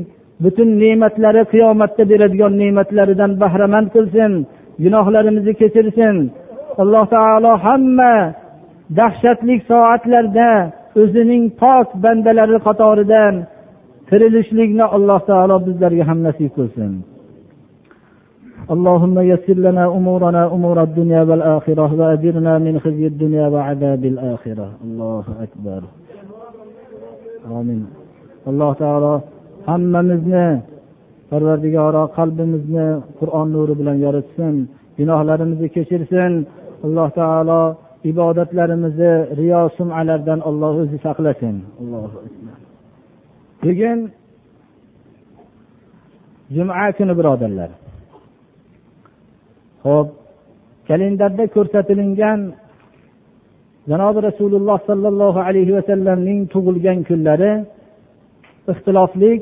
butun 0.42 0.68
ne'matlari 0.82 1.42
qiyomatda 1.52 2.02
beradigan 2.10 2.52
ne'matlaridan 2.62 3.32
bahramand 3.42 3.88
qilsin 3.94 4.32
gunohlarimizni 4.84 5.54
kechirsin 5.60 6.16
alloh 6.82 7.04
taolo 7.14 7.52
hamma 7.66 8.14
dahshatli 8.98 9.54
soatlarda 9.70 10.50
o'zining 11.00 11.44
pok 11.62 11.88
bandalari 12.04 12.58
qatoridan 12.66 13.34
tirilishlikni 14.08 14.84
alloh 14.96 15.20
taolo 15.30 15.56
bizlarga 15.66 16.04
ham 16.10 16.18
nasib 16.26 16.50
qilsin 16.58 16.94
اللهم 18.74 19.16
يسر 19.32 19.58
لنا 19.66 19.84
أمورنا 19.98 20.42
أمور 20.56 20.82
الدنيا 20.82 21.22
والآخرة 21.28 21.90
وأجرنا 22.00 22.52
من 22.66 22.74
خزي 22.84 23.06
الدنيا 23.06 23.46
وعذاب 23.48 24.02
الآخرة 24.12 24.68
الله 24.84 25.24
أكبر 25.46 25.82
آمين 27.58 27.86
الله 28.50 28.70
تعالى 28.82 29.20
hammamizni 29.69 30.47
parvardigoro 31.29 32.03
qalbimizni 32.17 32.87
qur'on 33.19 33.47
nuri 33.55 33.73
bilan 33.79 33.97
yoritsin 34.05 34.53
gunohlarimizni 34.97 35.67
kechirsin 35.75 36.31
alloh 36.85 37.09
taolo 37.19 37.61
ibodatlarimizni 38.11 39.13
riyo 39.39 39.61
sumalardan 39.77 40.39
olloh 40.49 40.71
o'zi 40.81 40.97
saqlasin. 41.05 41.55
Bugun 43.63 43.99
juma 46.55 46.85
kuni 46.97 47.13
birodarlar. 47.19 47.69
Ho'p 49.85 50.07
kalendarda 50.87 51.43
ko'rsatilingan 51.55 52.39
janobi 53.89 54.19
rasululloh 54.29 54.77
sollallohu 54.89 55.39
alayhi 55.47 55.73
vasallamning 55.77 56.39
tug'ilgan 56.53 56.99
kunlari 57.09 57.51
ixtiloflik 58.71 59.41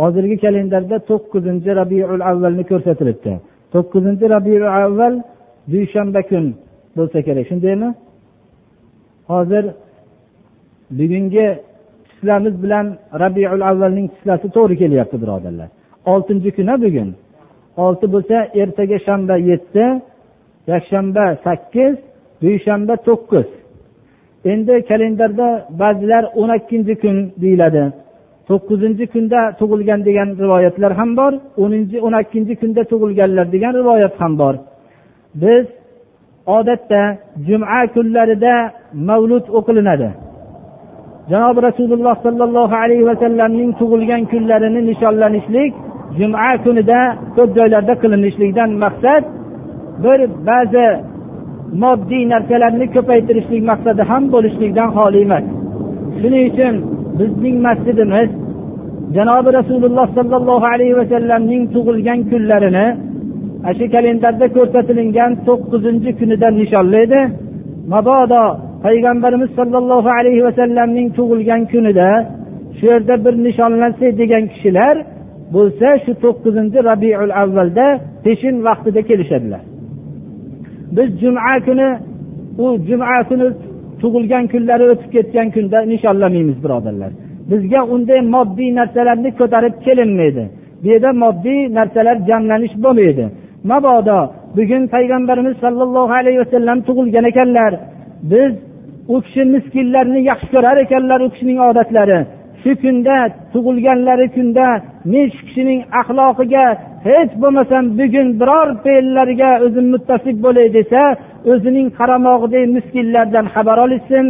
hozirgi 0.00 0.36
kalendarda 0.44 0.96
to'qqizinchi 1.10 1.70
rabiul 1.80 2.22
avvalni 2.30 2.64
ko'rsatilibdi. 2.70 3.32
To'qqizinchi 3.74 4.26
rabiul 4.34 4.68
avval 4.82 5.14
dushanba 5.72 6.20
kun 6.30 6.44
bo'lsa 6.96 7.18
kerak. 7.26 7.44
Shundaymi? 7.50 7.88
Hozir 9.30 9.64
bugungi 10.98 11.46
tislamiz 12.08 12.54
bilan 12.62 12.86
rabiul 13.22 13.62
avvalning 13.70 14.06
tislasi 14.14 14.46
to'g'ri 14.56 14.76
kelyapti 14.82 15.16
birodarlar. 15.22 15.68
Oltinchi 16.12 16.50
kun 16.56 16.68
bugun. 16.84 17.08
Olti 17.84 18.06
bo'lsa 18.14 18.36
ertaga 18.62 18.98
shanba 19.06 19.36
yetti 19.50 19.84
yakshanba 20.72 21.24
sakkiz 21.44 21.94
dushanba 22.42 22.94
to'qqiz. 23.08 23.48
Endi 24.52 24.74
kalendarda 24.90 25.48
ba'zilar 25.80 26.24
o'n 26.40 26.50
ikkinchi 26.58 26.94
kun 27.02 27.16
deyiladi. 27.42 27.84
To'qqizinchi 28.48 29.04
kunda 29.14 29.40
tug'ilgan 29.60 30.00
degan 30.08 30.28
rivoyatlar 30.42 30.92
ham 31.00 31.10
bor 31.18 31.32
o'ninchi 31.62 31.96
o'n 32.06 32.14
ikkinchi 32.22 32.54
kunda 32.62 32.82
tug'ilganlar 32.90 33.46
degan 33.54 33.72
rivoyat 33.80 34.14
ham 34.20 34.32
bor. 34.40 34.54
Biz 35.42 35.64
odatda 36.56 37.02
juma 37.46 37.80
kunlarida 37.94 38.54
mavlud 39.08 39.44
o'qilinadi. 39.58 40.08
Janobi 41.30 41.60
rasululloh 41.68 42.16
sollallohu 42.26 42.74
alayhi 42.82 43.04
vasallamning 43.10 43.70
tug'ilgan 43.80 44.22
kunlarini 44.32 44.80
nishonlanishlik 44.90 45.72
juma 46.18 46.50
kunida 46.64 47.00
ko'p 47.36 47.50
joylarda 47.58 47.94
qilinishlikdan 48.02 48.70
maqsad 48.84 49.22
bir 50.04 50.18
ba'zi 50.48 50.86
moddiy 51.82 52.22
narsalarni 52.32 52.86
ko'paytirishlik 52.96 53.62
maqsadi 53.70 54.02
ham 54.10 54.22
bo'lishlikdan 54.34 54.88
xoli 54.96 55.18
emas. 55.26 55.44
Shuning 56.20 56.44
uchun 56.50 56.74
bizning 57.18 57.56
masjidimiz 57.66 58.30
janobi 59.16 59.50
rasululloh 59.58 60.06
sollallohu 60.18 60.66
alayhi 60.74 60.96
vasallamning 61.00 61.62
tug'ilgan 61.74 62.20
kunlarini 62.30 62.86
ana 63.64 63.72
shu 63.78 63.84
kalendarda 63.94 64.46
ko'rsatilingan 64.56 65.30
to'qqizinchi 65.46 66.10
kunidan 66.20 66.54
nishonlaydi. 66.62 67.20
Mabodo 67.92 68.42
payg'ambarimiz 68.84 69.50
sollallohu 69.58 70.10
alayhi 70.18 70.42
vasallamning 70.48 71.08
tug'ilgan 71.18 71.62
kunida 71.72 72.08
shu 72.78 72.84
yerda 72.92 73.14
bir 73.24 73.34
nishonlansak 73.46 74.12
degan 74.20 74.44
kishilar 74.52 74.94
bo'lsa 75.54 75.88
shu 76.04 76.12
to'qqizinchi 76.24 76.78
rabiul 76.90 77.32
avvalda 77.42 77.86
peshin 78.24 78.56
vaqtida 78.66 79.00
kelishadilar. 79.08 79.62
Biz 80.96 81.08
juma 81.22 81.54
kuni 81.66 81.88
u 82.64 82.66
juma 82.88 83.18
kuni 83.28 83.46
tug'ilgan 84.02 84.44
kunlari 84.52 84.84
o'tib 84.92 85.10
ketgan 85.16 85.48
kunda 85.56 85.78
nishonlamaymiz 85.92 86.58
birodarlar. 86.64 87.10
Bizga 87.50 87.80
unday 87.94 88.20
moddiy 88.34 88.70
narsalarni 88.78 89.30
ko'tarib 89.40 89.74
kelinmaydi. 89.86 90.44
Bu 90.82 90.86
yerda 90.92 91.10
moddiy 91.24 91.60
narsalar 91.78 92.16
jamlanish 92.28 92.74
bo'lmaydi. 92.84 93.24
Mabodo 93.70 94.18
bugun 94.56 94.82
payg'ambarimiz 94.94 95.54
sollallohu 95.64 96.12
alayhi 96.20 96.38
vasallam 96.44 96.78
tug'ilgan 96.88 97.24
ekanlar. 97.30 97.72
Biz 98.32 98.52
u 99.14 99.16
kishi 99.24 99.42
miskinlarni 99.54 100.20
yaxshi 100.30 100.48
ko'rar 100.54 100.76
ekanlar 100.84 101.18
u 101.26 101.28
kishining 101.34 101.58
odatlari. 101.70 102.18
Shu 102.64 102.72
kunda 102.82 103.16
tug'ilganlari 103.52 104.26
kunda 104.36 104.66
men 105.12 105.26
shu 105.34 105.42
kishining 105.48 105.80
axloqiga 106.00 106.66
hech 107.08 107.32
bo'lmasam 107.42 107.84
bugun 107.98 108.28
biror 108.40 108.68
fe'llariga 108.84 109.50
o'zim 109.66 109.86
muttasib 109.94 110.36
bo'lay 110.46 110.68
desa 110.78 111.02
o'zining 111.52 111.88
qaramog'idagi 111.98 112.66
miskinlardan 112.76 113.46
xabar 113.54 113.78
olishsin 113.86 114.26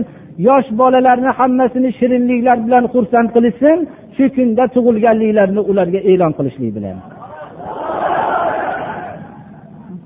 yosh 0.49 0.69
bolalarni 0.81 1.31
hammasini 1.39 1.91
shirinliklar 1.99 2.59
bilan 2.67 2.85
xursand 2.95 3.29
qilishsin 3.35 3.79
shu 4.17 4.25
kunda 4.37 4.65
tug'ilganliklarini 4.75 5.63
ularga 5.71 6.01
e'lon 6.11 6.33
qilishlik 6.39 6.71
bilan 6.77 6.97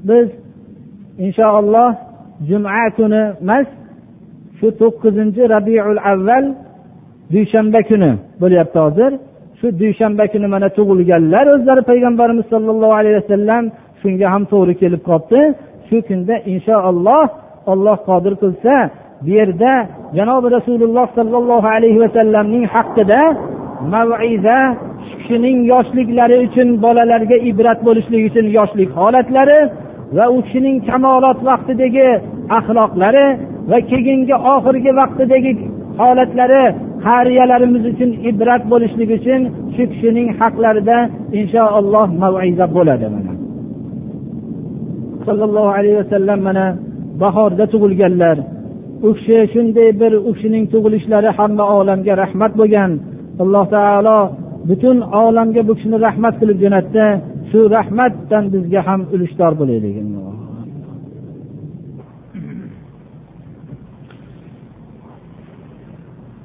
biz 0.09 0.29
inshaalloh 1.27 1.91
juma 2.49 2.83
kuni 2.99 3.23
emas 3.43 3.69
shu 4.59 4.69
to'qqizinchi 4.81 5.43
rabiul 5.55 6.01
avval 6.13 6.45
dushanba 7.33 7.81
kuni 7.91 8.11
bo'lyapti 8.43 8.79
hozir. 8.87 9.11
Shu 9.59 9.67
dushanba 9.81 10.25
kuni 10.33 10.47
mana 10.55 10.69
tug'ilganlar 10.77 11.45
o'zlari 11.55 11.83
payg'ambarimiz 11.91 12.47
sollallohu 12.53 12.95
alayhi 13.01 13.17
vasallam 13.21 13.63
shunga 14.01 14.27
ham 14.35 14.43
to'g'ri 14.53 14.75
kelib 14.83 15.03
qolibdi 15.09 15.41
shu 15.89 15.97
kunda 16.09 16.35
inshaalloh 16.53 17.25
olloh 17.73 17.97
qodir 18.09 18.35
qilsa 18.43 18.75
bu 19.25 19.31
yerda 19.39 19.73
janobi 20.19 20.49
rasululloh 20.57 21.07
sollallohu 21.19 21.69
alayhi 21.77 21.99
vasallamning 22.05 22.65
haqida 22.75 23.21
maviza 23.93 24.59
shu 25.07 25.15
kishining 25.21 25.59
yoshliklari 25.73 26.37
uchun 26.47 26.69
bolalarga 26.85 27.37
ibrat 27.51 27.79
bo'lishligi 27.89 28.27
uchun 28.31 28.47
yoshlik 28.59 28.91
holatlari 28.99 29.61
va 30.17 30.25
u 30.35 30.37
kishining 30.47 30.77
kamolot 30.89 31.39
vaqtidagi 31.49 32.09
axloqlari 32.59 33.27
va 33.71 33.79
keyingi 33.91 34.37
oxirgi 34.55 34.93
vaqtidagi 35.01 35.53
holatlari 36.01 36.65
qariyalarimiz 37.09 37.85
uchun 37.93 38.11
ibrat 38.31 38.63
bo'lishligi 38.73 39.15
uchun 39.21 39.41
shu 39.75 39.83
kishining 39.93 40.29
haqlarida 40.41 40.99
inshaalloh 41.39 42.09
maviza 42.23 42.67
bo'ladi 42.77 43.07
mana. 43.15 43.33
Sollallohu 45.27 45.71
alayhi 45.79 45.97
vasallam 46.03 46.39
mana 46.49 46.67
bahorda 47.23 47.65
tug'ilganlar. 47.73 48.37
U 49.07 49.09
kishi 49.17 49.39
shunday 49.53 49.89
bir 50.01 50.13
u 50.29 50.31
kishining 50.37 50.65
tug'ilishlari 50.73 51.31
hamma 51.39 51.65
olamga 51.79 52.15
rahmat 52.23 52.53
bo'lgan. 52.61 52.91
Alloh 53.43 53.65
taolo 53.75 54.19
butun 54.69 54.97
olamga 55.25 55.63
bu 55.69 55.73
kishini 55.79 55.99
rahmat 56.07 56.35
qilib 56.41 56.59
jo'natdi 56.65 57.07
shu 57.51 57.59
rahmatdan 57.77 58.45
bizga 58.55 58.81
ham 58.89 59.01
ulushdor 59.15 59.53
bo'laylik. 59.61 59.97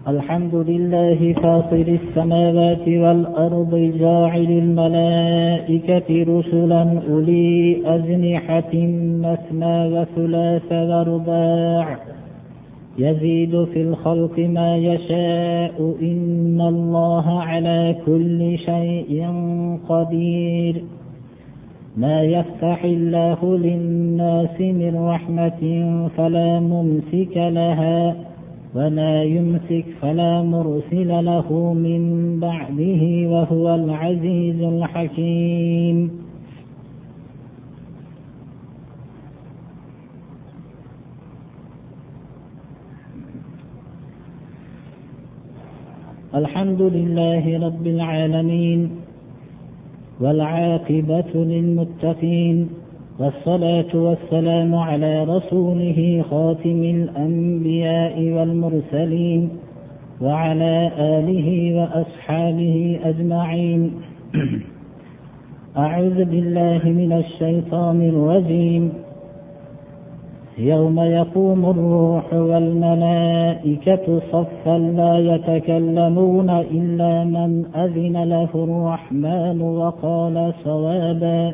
الحمد 0.08 0.56
لله 0.56 1.34
فاطر 1.34 1.99
السماوات 2.01 2.88
والأرض 2.88 3.76
جاعل 3.99 4.51
الملائكة 4.51 6.10
رسلا 6.10 7.01
أولي 7.10 7.82
أجنحة 7.86 8.74
مثنى 9.24 9.88
وثلاث 9.88 10.72
ورباع 10.72 11.97
يزيد 12.97 13.64
في 13.64 13.82
الخلق 13.82 14.39
ما 14.39 14.78
يشاء 14.78 15.95
إن 16.01 16.62
الله 16.62 17.41
على 17.41 17.95
كل 18.06 18.58
شيء 18.58 19.28
قدير 19.89 20.84
ما 21.97 22.22
يفتح 22.24 22.84
الله 22.84 23.58
للناس 23.58 24.62
من 24.62 24.95
رحمة 24.95 25.62
فلا 26.18 26.60
ممسك 26.60 27.38
لها 27.38 28.32
وما 28.76 29.24
يمسك 29.24 29.86
فلا 30.01 30.41
مرسل 30.41 31.26
له 31.26 31.74
من 31.74 32.03
بعده 32.39 33.03
وهو 33.30 33.76
العزيز 33.76 34.61
الحكيم. 34.61 35.97
الحمد 46.36 46.82
لله 46.82 47.45
رب 47.67 47.88
العالمين 47.88 48.89
والعاقبة 50.21 51.32
للمتقين. 51.36 52.82
والصلاة 53.20 53.93
والسلام 53.93 54.76
على 54.76 55.24
رسوله 55.24 56.24
خاتم 56.30 56.84
الأنبياء 56.84 58.22
والمرسلين 58.22 59.49
وعلى 60.22 60.91
آله 60.97 61.47
وأصحابه 61.78 62.99
أجمعين. 63.03 63.91
أعوذ 65.78 66.26
بالله 66.26 66.82
من 66.86 67.11
الشيطان 67.14 68.01
الرجيم. 68.01 68.93
يوم 70.57 70.99
يقوم 70.99 71.66
الروح 71.66 72.34
والملائكة 72.34 74.20
صفا 74.32 74.78
لا 74.78 75.14
يتكلمون 75.20 76.49
إلا 76.49 77.24
من 77.24 77.66
أذن 77.76 78.24
له 78.24 78.49
الرحمن 78.55 79.61
وقال 79.61 80.53
صوابا. 80.64 81.53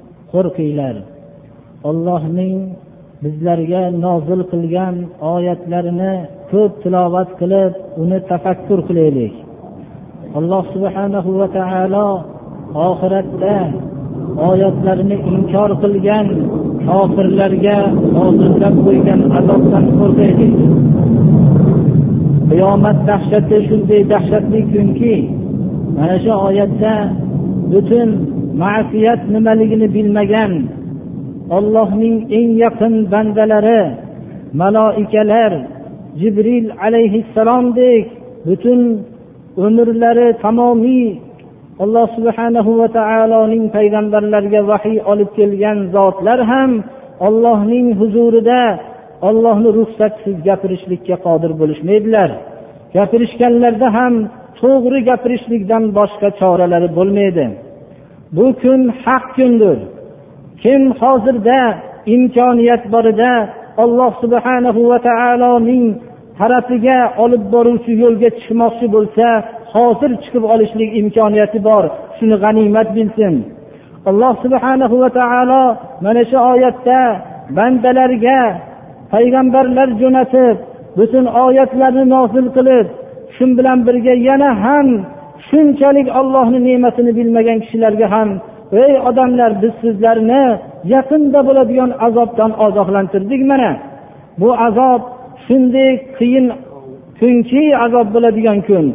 qo'rqinglar. 0.33 0.95
Ollohning 1.89 2.57
bizlarga 3.23 3.83
nozil 4.05 4.41
qilgan 4.51 4.95
oyatlarini 5.33 6.13
ko'p 6.51 6.71
tilovat 6.83 7.29
qilib 7.39 7.73
uni 8.01 8.19
tafakkur 8.31 8.79
qilaylik. 8.87 9.33
Alloh 10.39 10.63
subhanahu 10.73 11.31
va 11.39 11.47
taolo 11.57 12.07
oxiratda 12.87 13.55
oyatlarini 14.49 15.17
inkor 15.33 15.71
qilgan 15.83 16.27
kofirlarga 16.87 17.77
hozirlab 18.17 18.75
qo'ygan 18.85 19.21
azobdan 19.39 19.85
qo'rqaylik. 19.99 20.55
Qiyomat 22.49 22.97
dahshati 23.09 23.57
shunday 23.67 24.01
dahshatli 24.13 24.61
kunki 24.73 25.15
mana 25.95 26.15
shu 26.23 26.31
oyatda 26.47 26.93
butun 27.71 28.09
ma'siyat 28.63 29.21
nimaligini 29.35 29.87
bilmagan 29.95 30.53
ollohning 31.57 32.17
eng 32.37 32.49
yaqin 32.63 32.93
bandalari 33.11 33.81
maloikalar 34.61 35.51
jibril 36.21 36.67
alayhissalomdek 36.85 38.05
butun 38.47 38.81
umrlari 39.65 40.27
tamomiy 40.43 41.07
alloh 41.83 42.07
subhanahu 42.17 42.71
va 42.79 42.87
taoloning 42.99 43.65
payg'ambarlarga 43.75 44.61
vahiy 44.71 44.97
olib 45.11 45.29
kelgan 45.37 45.77
zotlar 45.95 46.39
ham 46.51 46.71
ollohning 47.27 47.87
huzurida 47.99 48.61
ollohni 49.29 49.69
ruxsatsiz 49.79 50.37
gapirishlikka 50.47 51.15
qodir 51.25 51.51
bo'lishmaydilar. 51.61 52.29
Gapirishganlarida 52.95 53.89
ham 53.97 54.13
to'g'ri 54.61 54.99
gapirishlikdan 55.09 55.83
boshqa 55.97 56.29
choralari 56.39 56.89
bo'lmaydi. 56.97 57.45
Bu 58.35 58.45
kun 58.61 58.81
haq 59.03 59.25
kundir. 59.37 59.77
Kim 60.63 60.81
hozirda 61.01 61.59
imkoniyat 62.15 62.83
borida 62.93 63.33
alloh 63.83 64.11
subhanahu 64.23 64.81
va 64.91 64.99
taoloning 65.09 65.85
tarafiga 66.39 66.99
olib 67.23 67.43
boruvchi 67.53 67.93
yo'lga 68.03 68.29
chiqmoqchi 68.37 68.87
bo'lsa 68.95 69.27
hozir 69.73 70.11
chiqib 70.23 70.43
olishlik 70.53 70.89
imkoniyati 71.01 71.59
bor. 71.69 71.83
Shuni 72.17 72.35
g'animat 72.43 72.87
bilsin. 72.97 73.35
Alloh 74.09 74.33
subhanahu 74.43 74.95
va 75.03 75.09
taolo 75.19 75.63
mana 76.05 76.23
shu 76.29 76.37
oyatda 76.53 76.99
bandalarga 77.57 78.41
payg'ambarlar 79.13 79.89
jo'natib 80.01 80.57
butun 80.97 81.25
oyatlarni 81.45 82.03
nozil 82.15 82.47
qilib 82.55 82.87
shu 83.35 83.45
bilan 83.57 83.79
birga 83.87 84.13
yana 84.27 84.49
ham 84.63 84.87
shunchalik 85.51 86.07
ollohni 86.19 86.59
ne'matini 86.67 87.11
bilmagan 87.19 87.57
kishilarga 87.63 88.07
ham 88.15 88.29
ey 88.83 88.93
odamlar 89.09 89.51
biz 89.61 89.73
sizlarni 89.83 90.43
yaqinda 90.93 91.39
bo'ladigan 91.47 91.91
azobdan 92.07 92.51
ogohlantirdik 92.65 93.41
mana. 93.51 93.71
Bu 94.41 94.49
azob 94.67 95.01
shunday 95.45 95.91
qiyin 96.17 96.45
kunki 97.19 97.63
azob 97.85 98.07
bo'ladigan 98.15 98.59
kun. 98.67 98.85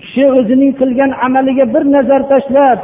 Kishi 0.00 0.24
o'zining 0.38 0.72
qilgan 0.80 1.10
amaliga 1.26 1.64
bir 1.74 1.84
nazar 1.96 2.22
tashlab 2.32 2.78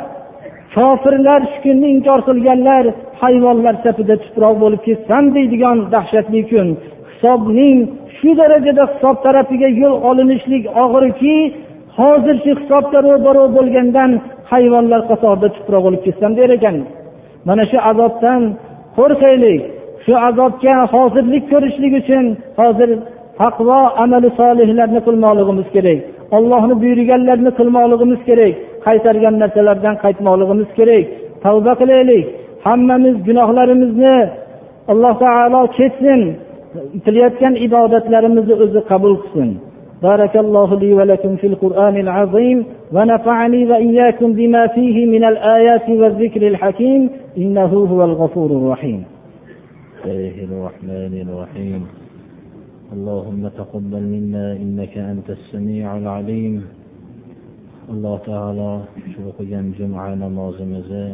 kofirlar 0.74 1.40
shu 1.50 1.58
kunni 1.64 1.88
inkor 1.94 2.20
qilganlar 2.28 2.84
hayvonlar 3.22 3.74
safida 3.84 4.16
tuproq 4.24 4.54
bo'lib 4.62 4.80
ketsam 4.88 5.24
deydigan 5.36 5.76
dahshatli 5.94 6.40
kun. 6.50 6.68
Hisobning 7.10 7.78
shu 8.18 8.30
darajada 8.40 8.84
hisob 8.92 9.16
tarafiga 9.24 9.68
yo'l 9.82 9.94
olinishlik 10.10 10.64
og'irki 10.82 11.36
hozir 12.00 12.36
shu 12.44 12.50
hisobda 12.60 12.98
ro'baro 13.08 13.44
bo'lgandan 13.56 14.10
hayvonlar 14.52 15.00
qatorida 15.10 15.48
tuproq 15.56 15.82
bo'lib 15.86 16.02
ketsam 16.06 16.32
der 16.38 16.50
ekan. 16.56 16.76
Mana 17.48 17.64
shu 17.70 17.78
azobdan 17.90 18.40
qo'rqaylik. 18.98 19.60
Shu 20.04 20.14
azobga 20.28 20.74
hozirlik 20.94 21.44
ko'rishlik 21.52 21.92
uchun 22.00 22.24
hozir 22.60 22.90
taqvo 23.40 23.80
amali 24.02 24.28
solihlarni 24.40 25.00
qilmoqligimiz 25.06 25.68
kerak. 25.74 25.98
Ollohni 26.36 26.74
buyurganlarini 26.82 27.52
qilmoqligimiz 27.58 28.20
kerak. 28.28 28.54
Qaytargan 28.86 29.34
narsalardan 29.42 29.94
qaytmoqligimiz 30.04 30.70
kerak. 30.78 31.04
Tavba 31.44 31.72
qilaylik. 31.80 32.24
Hammamiz 32.66 33.16
gunohlarimizni 33.28 34.16
alloh 34.92 35.14
taolo 35.24 35.62
ketsin. 35.78 36.20
Qilayotgan 37.04 37.54
ibodatlarimizni 37.66 38.54
o'zi 38.64 38.80
qabul 38.90 39.14
qilsin. 39.22 39.50
بارك 40.02 40.36
الله 40.36 40.78
لي 40.78 40.92
ولكم 40.92 41.36
في 41.36 41.46
القرآن 41.46 41.96
العظيم 41.96 42.64
ونفعني 42.92 43.66
وإياكم 43.70 44.32
بما 44.32 44.66
فيه 44.66 45.06
من 45.06 45.24
الآيات 45.24 45.88
والذكر 45.88 46.48
الحكيم. 46.48 47.10
إنه 47.38 47.72
هو 47.92 48.04
الغفور 48.04 48.50
الرحيم. 48.50 49.04
الله 50.04 50.36
الرحمن 50.48 51.14
الرحيم. 51.28 51.82
اللهم 52.92 53.48
تقبل 53.48 54.02
منا 54.14 54.46
إنك 54.52 54.98
أنت 54.98 55.30
السميع 55.30 55.96
العليم. 55.96 56.62
alloh 57.92 58.18
taolo 58.28 58.72
shu 59.12 59.20
o'qigan 59.30 59.66
juma 59.78 60.06
namozimizni 60.22 61.06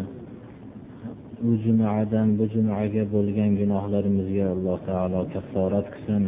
u 1.49 1.51
jumadan 1.65 2.29
bu 2.39 2.45
jumaga 2.55 3.03
bo'lgan 3.15 3.51
gunohlarimizga 3.61 4.45
alloh 4.55 4.79
taolo 4.89 5.21
kafforat 5.35 5.87
qilsin 5.95 6.23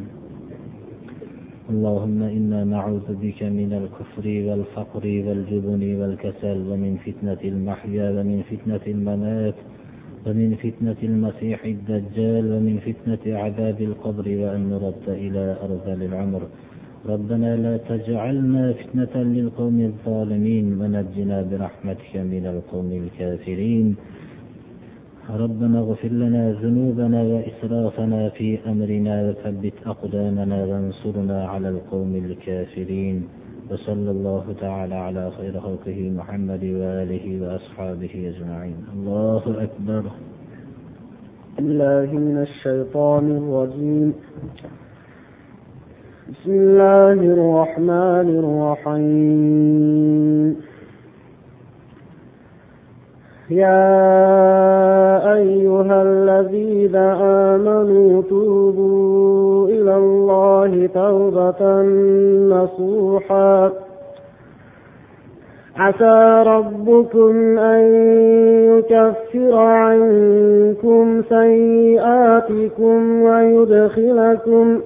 اللهم 1.71 2.23
إنا 2.23 2.65
نعوذ 2.65 3.09
بك 3.23 3.43
من 3.43 3.73
الكفر 3.83 4.27
والفقر 4.47 5.05
والجبن 5.27 5.83
والكسل 6.01 6.59
ومن 6.71 6.97
فتنة 7.07 7.41
المحيا 7.45 8.11
ومن 8.11 8.43
فتنة 8.51 8.85
الممات 8.87 9.55
ومن 10.27 10.55
فتنة 10.55 11.01
المسيح 11.03 11.65
الدجال 11.65 12.45
ومن 12.53 12.77
فتنة 12.87 13.39
عذاب 13.39 13.79
القبر 13.83 14.27
وأن 14.29 14.71
نرد 14.71 15.07
إلى 15.09 15.57
أرذل 15.65 16.03
العمر. 16.03 16.43
ربنا 17.07 17.57
لا 17.57 17.77
تجعلنا 17.77 18.73
فتنة 18.73 19.23
للقوم 19.23 19.81
الظالمين 19.81 20.67
ونجنا 20.81 21.43
برحمتك 21.51 22.13
من 22.17 22.45
القوم 22.47 22.91
الكافرين. 23.03 23.97
ربنا 25.31 25.79
اغفر 25.79 26.09
لنا 26.09 26.53
ذنوبنا 26.63 27.23
وإسرافنا 27.23 28.29
في 28.29 28.59
أمرنا 28.67 29.29
وثبت 29.29 29.73
أقدامنا 29.87 30.65
وانصرنا 30.65 31.49
على 31.49 31.69
القوم 31.69 32.15
الكافرين. 32.15 33.29
وصلى 33.71 34.11
الله 34.11 34.45
تعالى 34.61 34.95
على 34.95 35.31
خير 35.31 35.61
خلقه 35.61 36.13
محمد 36.17 36.65
وآله 36.65 37.43
وأصحابه 37.43 38.11
أجمعين. 38.15 38.77
الله 38.95 39.63
أكبر. 39.63 40.03
الله 41.59 42.13
من 42.13 42.43
الشيطان 42.43 43.37
الرجيم. 43.37 44.15
بسم 46.31 46.51
الله 46.51 47.13
الرحمن 47.13 48.29
الرحيم. 48.43 50.57
يا 53.51 55.33
أيها 55.35 56.03
الذين 56.03 56.97
آمنوا 57.23 58.23
توبوا 58.23 59.69
إلى 59.69 59.97
الله 59.97 60.89
توبة 60.95 61.83
نصوحا. 62.49 63.73
عسى 65.77 66.43
ربكم 66.47 67.59
أن 67.59 67.81
يكفر 68.79 69.55
عنكم 69.55 71.23
سيئاتكم 71.29 73.23
ويدخلكم 73.23 74.81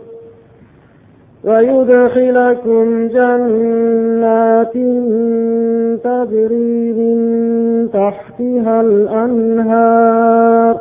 ويدخلكم 1.45 3.09
جنات 3.09 4.73
تجري 6.05 6.93
من 6.93 7.19
تحتها 7.93 8.81
الأنهار. 8.81 10.81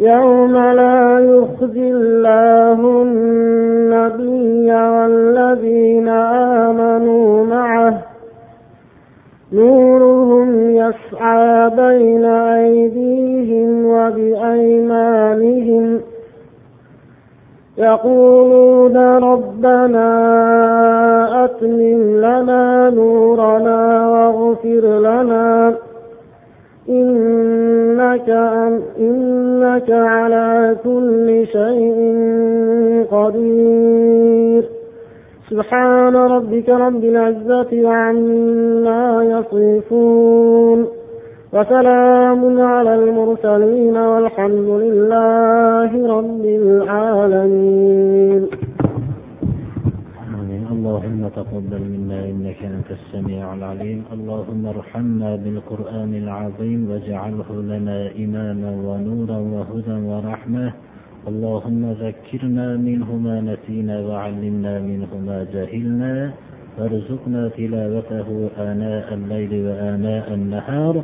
يوم 0.00 0.56
لا 0.56 1.18
يخزي 1.18 1.90
الله 1.90 3.02
النبي 3.02 4.72
والذين 4.72 6.08
آمنوا 6.68 7.44
معه. 7.44 8.02
نورهم 9.52 10.70
يسعى 10.70 11.70
بين 11.70 12.24
أيديهم 12.24 13.86
وبأيمانهم. 13.86 16.00
يقولون 17.78 18.96
ربنا 19.18 20.08
أتمم 21.44 22.16
لنا 22.16 22.90
نورنا 22.90 24.08
واغفر 24.08 24.98
لنا. 24.98 25.74
إنك, 26.88 28.28
إنك 28.98 29.90
على 29.90 30.76
كل 30.84 31.46
شيء 31.52 31.96
قدير. 33.10 34.64
سبحان 35.50 36.16
ربك 36.16 36.68
رب 36.68 37.04
العزة 37.04 37.88
عما 37.88 39.24
يصفون. 39.24 40.95
وسلام 41.56 42.60
على 42.60 42.94
المرسلين 42.94 43.96
والحمد 43.96 44.68
لله 44.84 45.90
رب 46.16 46.44
العالمين. 46.62 48.42
اللهم 50.74 51.22
تقبل 51.28 51.82
منا 51.94 52.20
إنك 52.30 52.60
أنت 52.64 52.88
السميع 52.98 53.54
العليم. 53.54 54.00
اللهم 54.12 54.62
ارحمنا 54.66 55.30
بالقرآن 55.36 56.12
العظيم 56.22 56.80
واجعله 56.90 57.50
لنا 57.72 57.98
إماما 58.24 58.72
ونورا 58.86 59.38
وهدى 59.54 59.96
ورحمة. 60.10 60.68
اللهم 61.30 61.82
ذكرنا 62.04 62.66
منه 62.76 63.08
ما 63.26 63.36
نسينا 63.40 63.96
وعلمنا 64.08 64.74
منه 64.90 65.12
ما 65.26 65.38
جهلنا. 65.54 66.14
وارزقنا 66.78 67.42
تلاوته 67.56 68.28
آناء 68.70 69.06
الليل 69.18 69.52
وآناء 69.66 70.26
النهار. 70.38 70.94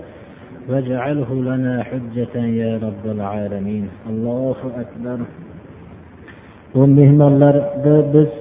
واجعله 0.70 1.30
لنا 1.50 1.84
حجة 1.90 2.36
يا 2.62 2.72
رب 2.86 3.04
العالمين 3.16 3.86
الله 4.10 4.60
أكبر 4.84 5.20
ومهمانlarda 6.76 7.96
biz 8.14 8.32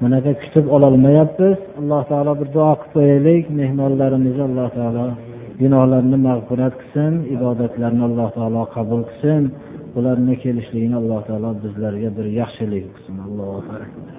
bunaqa 0.00 0.32
kutib 0.42 0.66
ololmayapmiz 0.76 1.58
alloh 1.80 2.02
taolo 2.10 2.32
bir 2.40 2.48
duo 2.54 2.72
qilib 2.80 2.92
qo'yaylik 2.94 3.44
mehmonlarimizni 3.60 4.42
alloh 4.48 4.68
taolo 4.78 5.06
gunohlarini 5.60 6.18
mag'firat 6.28 6.74
qilsin 6.80 7.12
ibodatlarini 7.36 8.04
alloh 8.08 8.28
taolo 8.36 8.62
qabul 8.76 9.00
qilsin 9.10 9.42
ularni 9.98 10.34
kelishligini 10.44 10.96
alloh 11.02 11.20
taolo 11.28 11.50
bizlarga 11.64 12.10
bir 12.16 12.26
yaxshilik 12.40 12.84
qilsin 12.94 13.16
allohu 13.26 13.58
akbar 13.84 14.17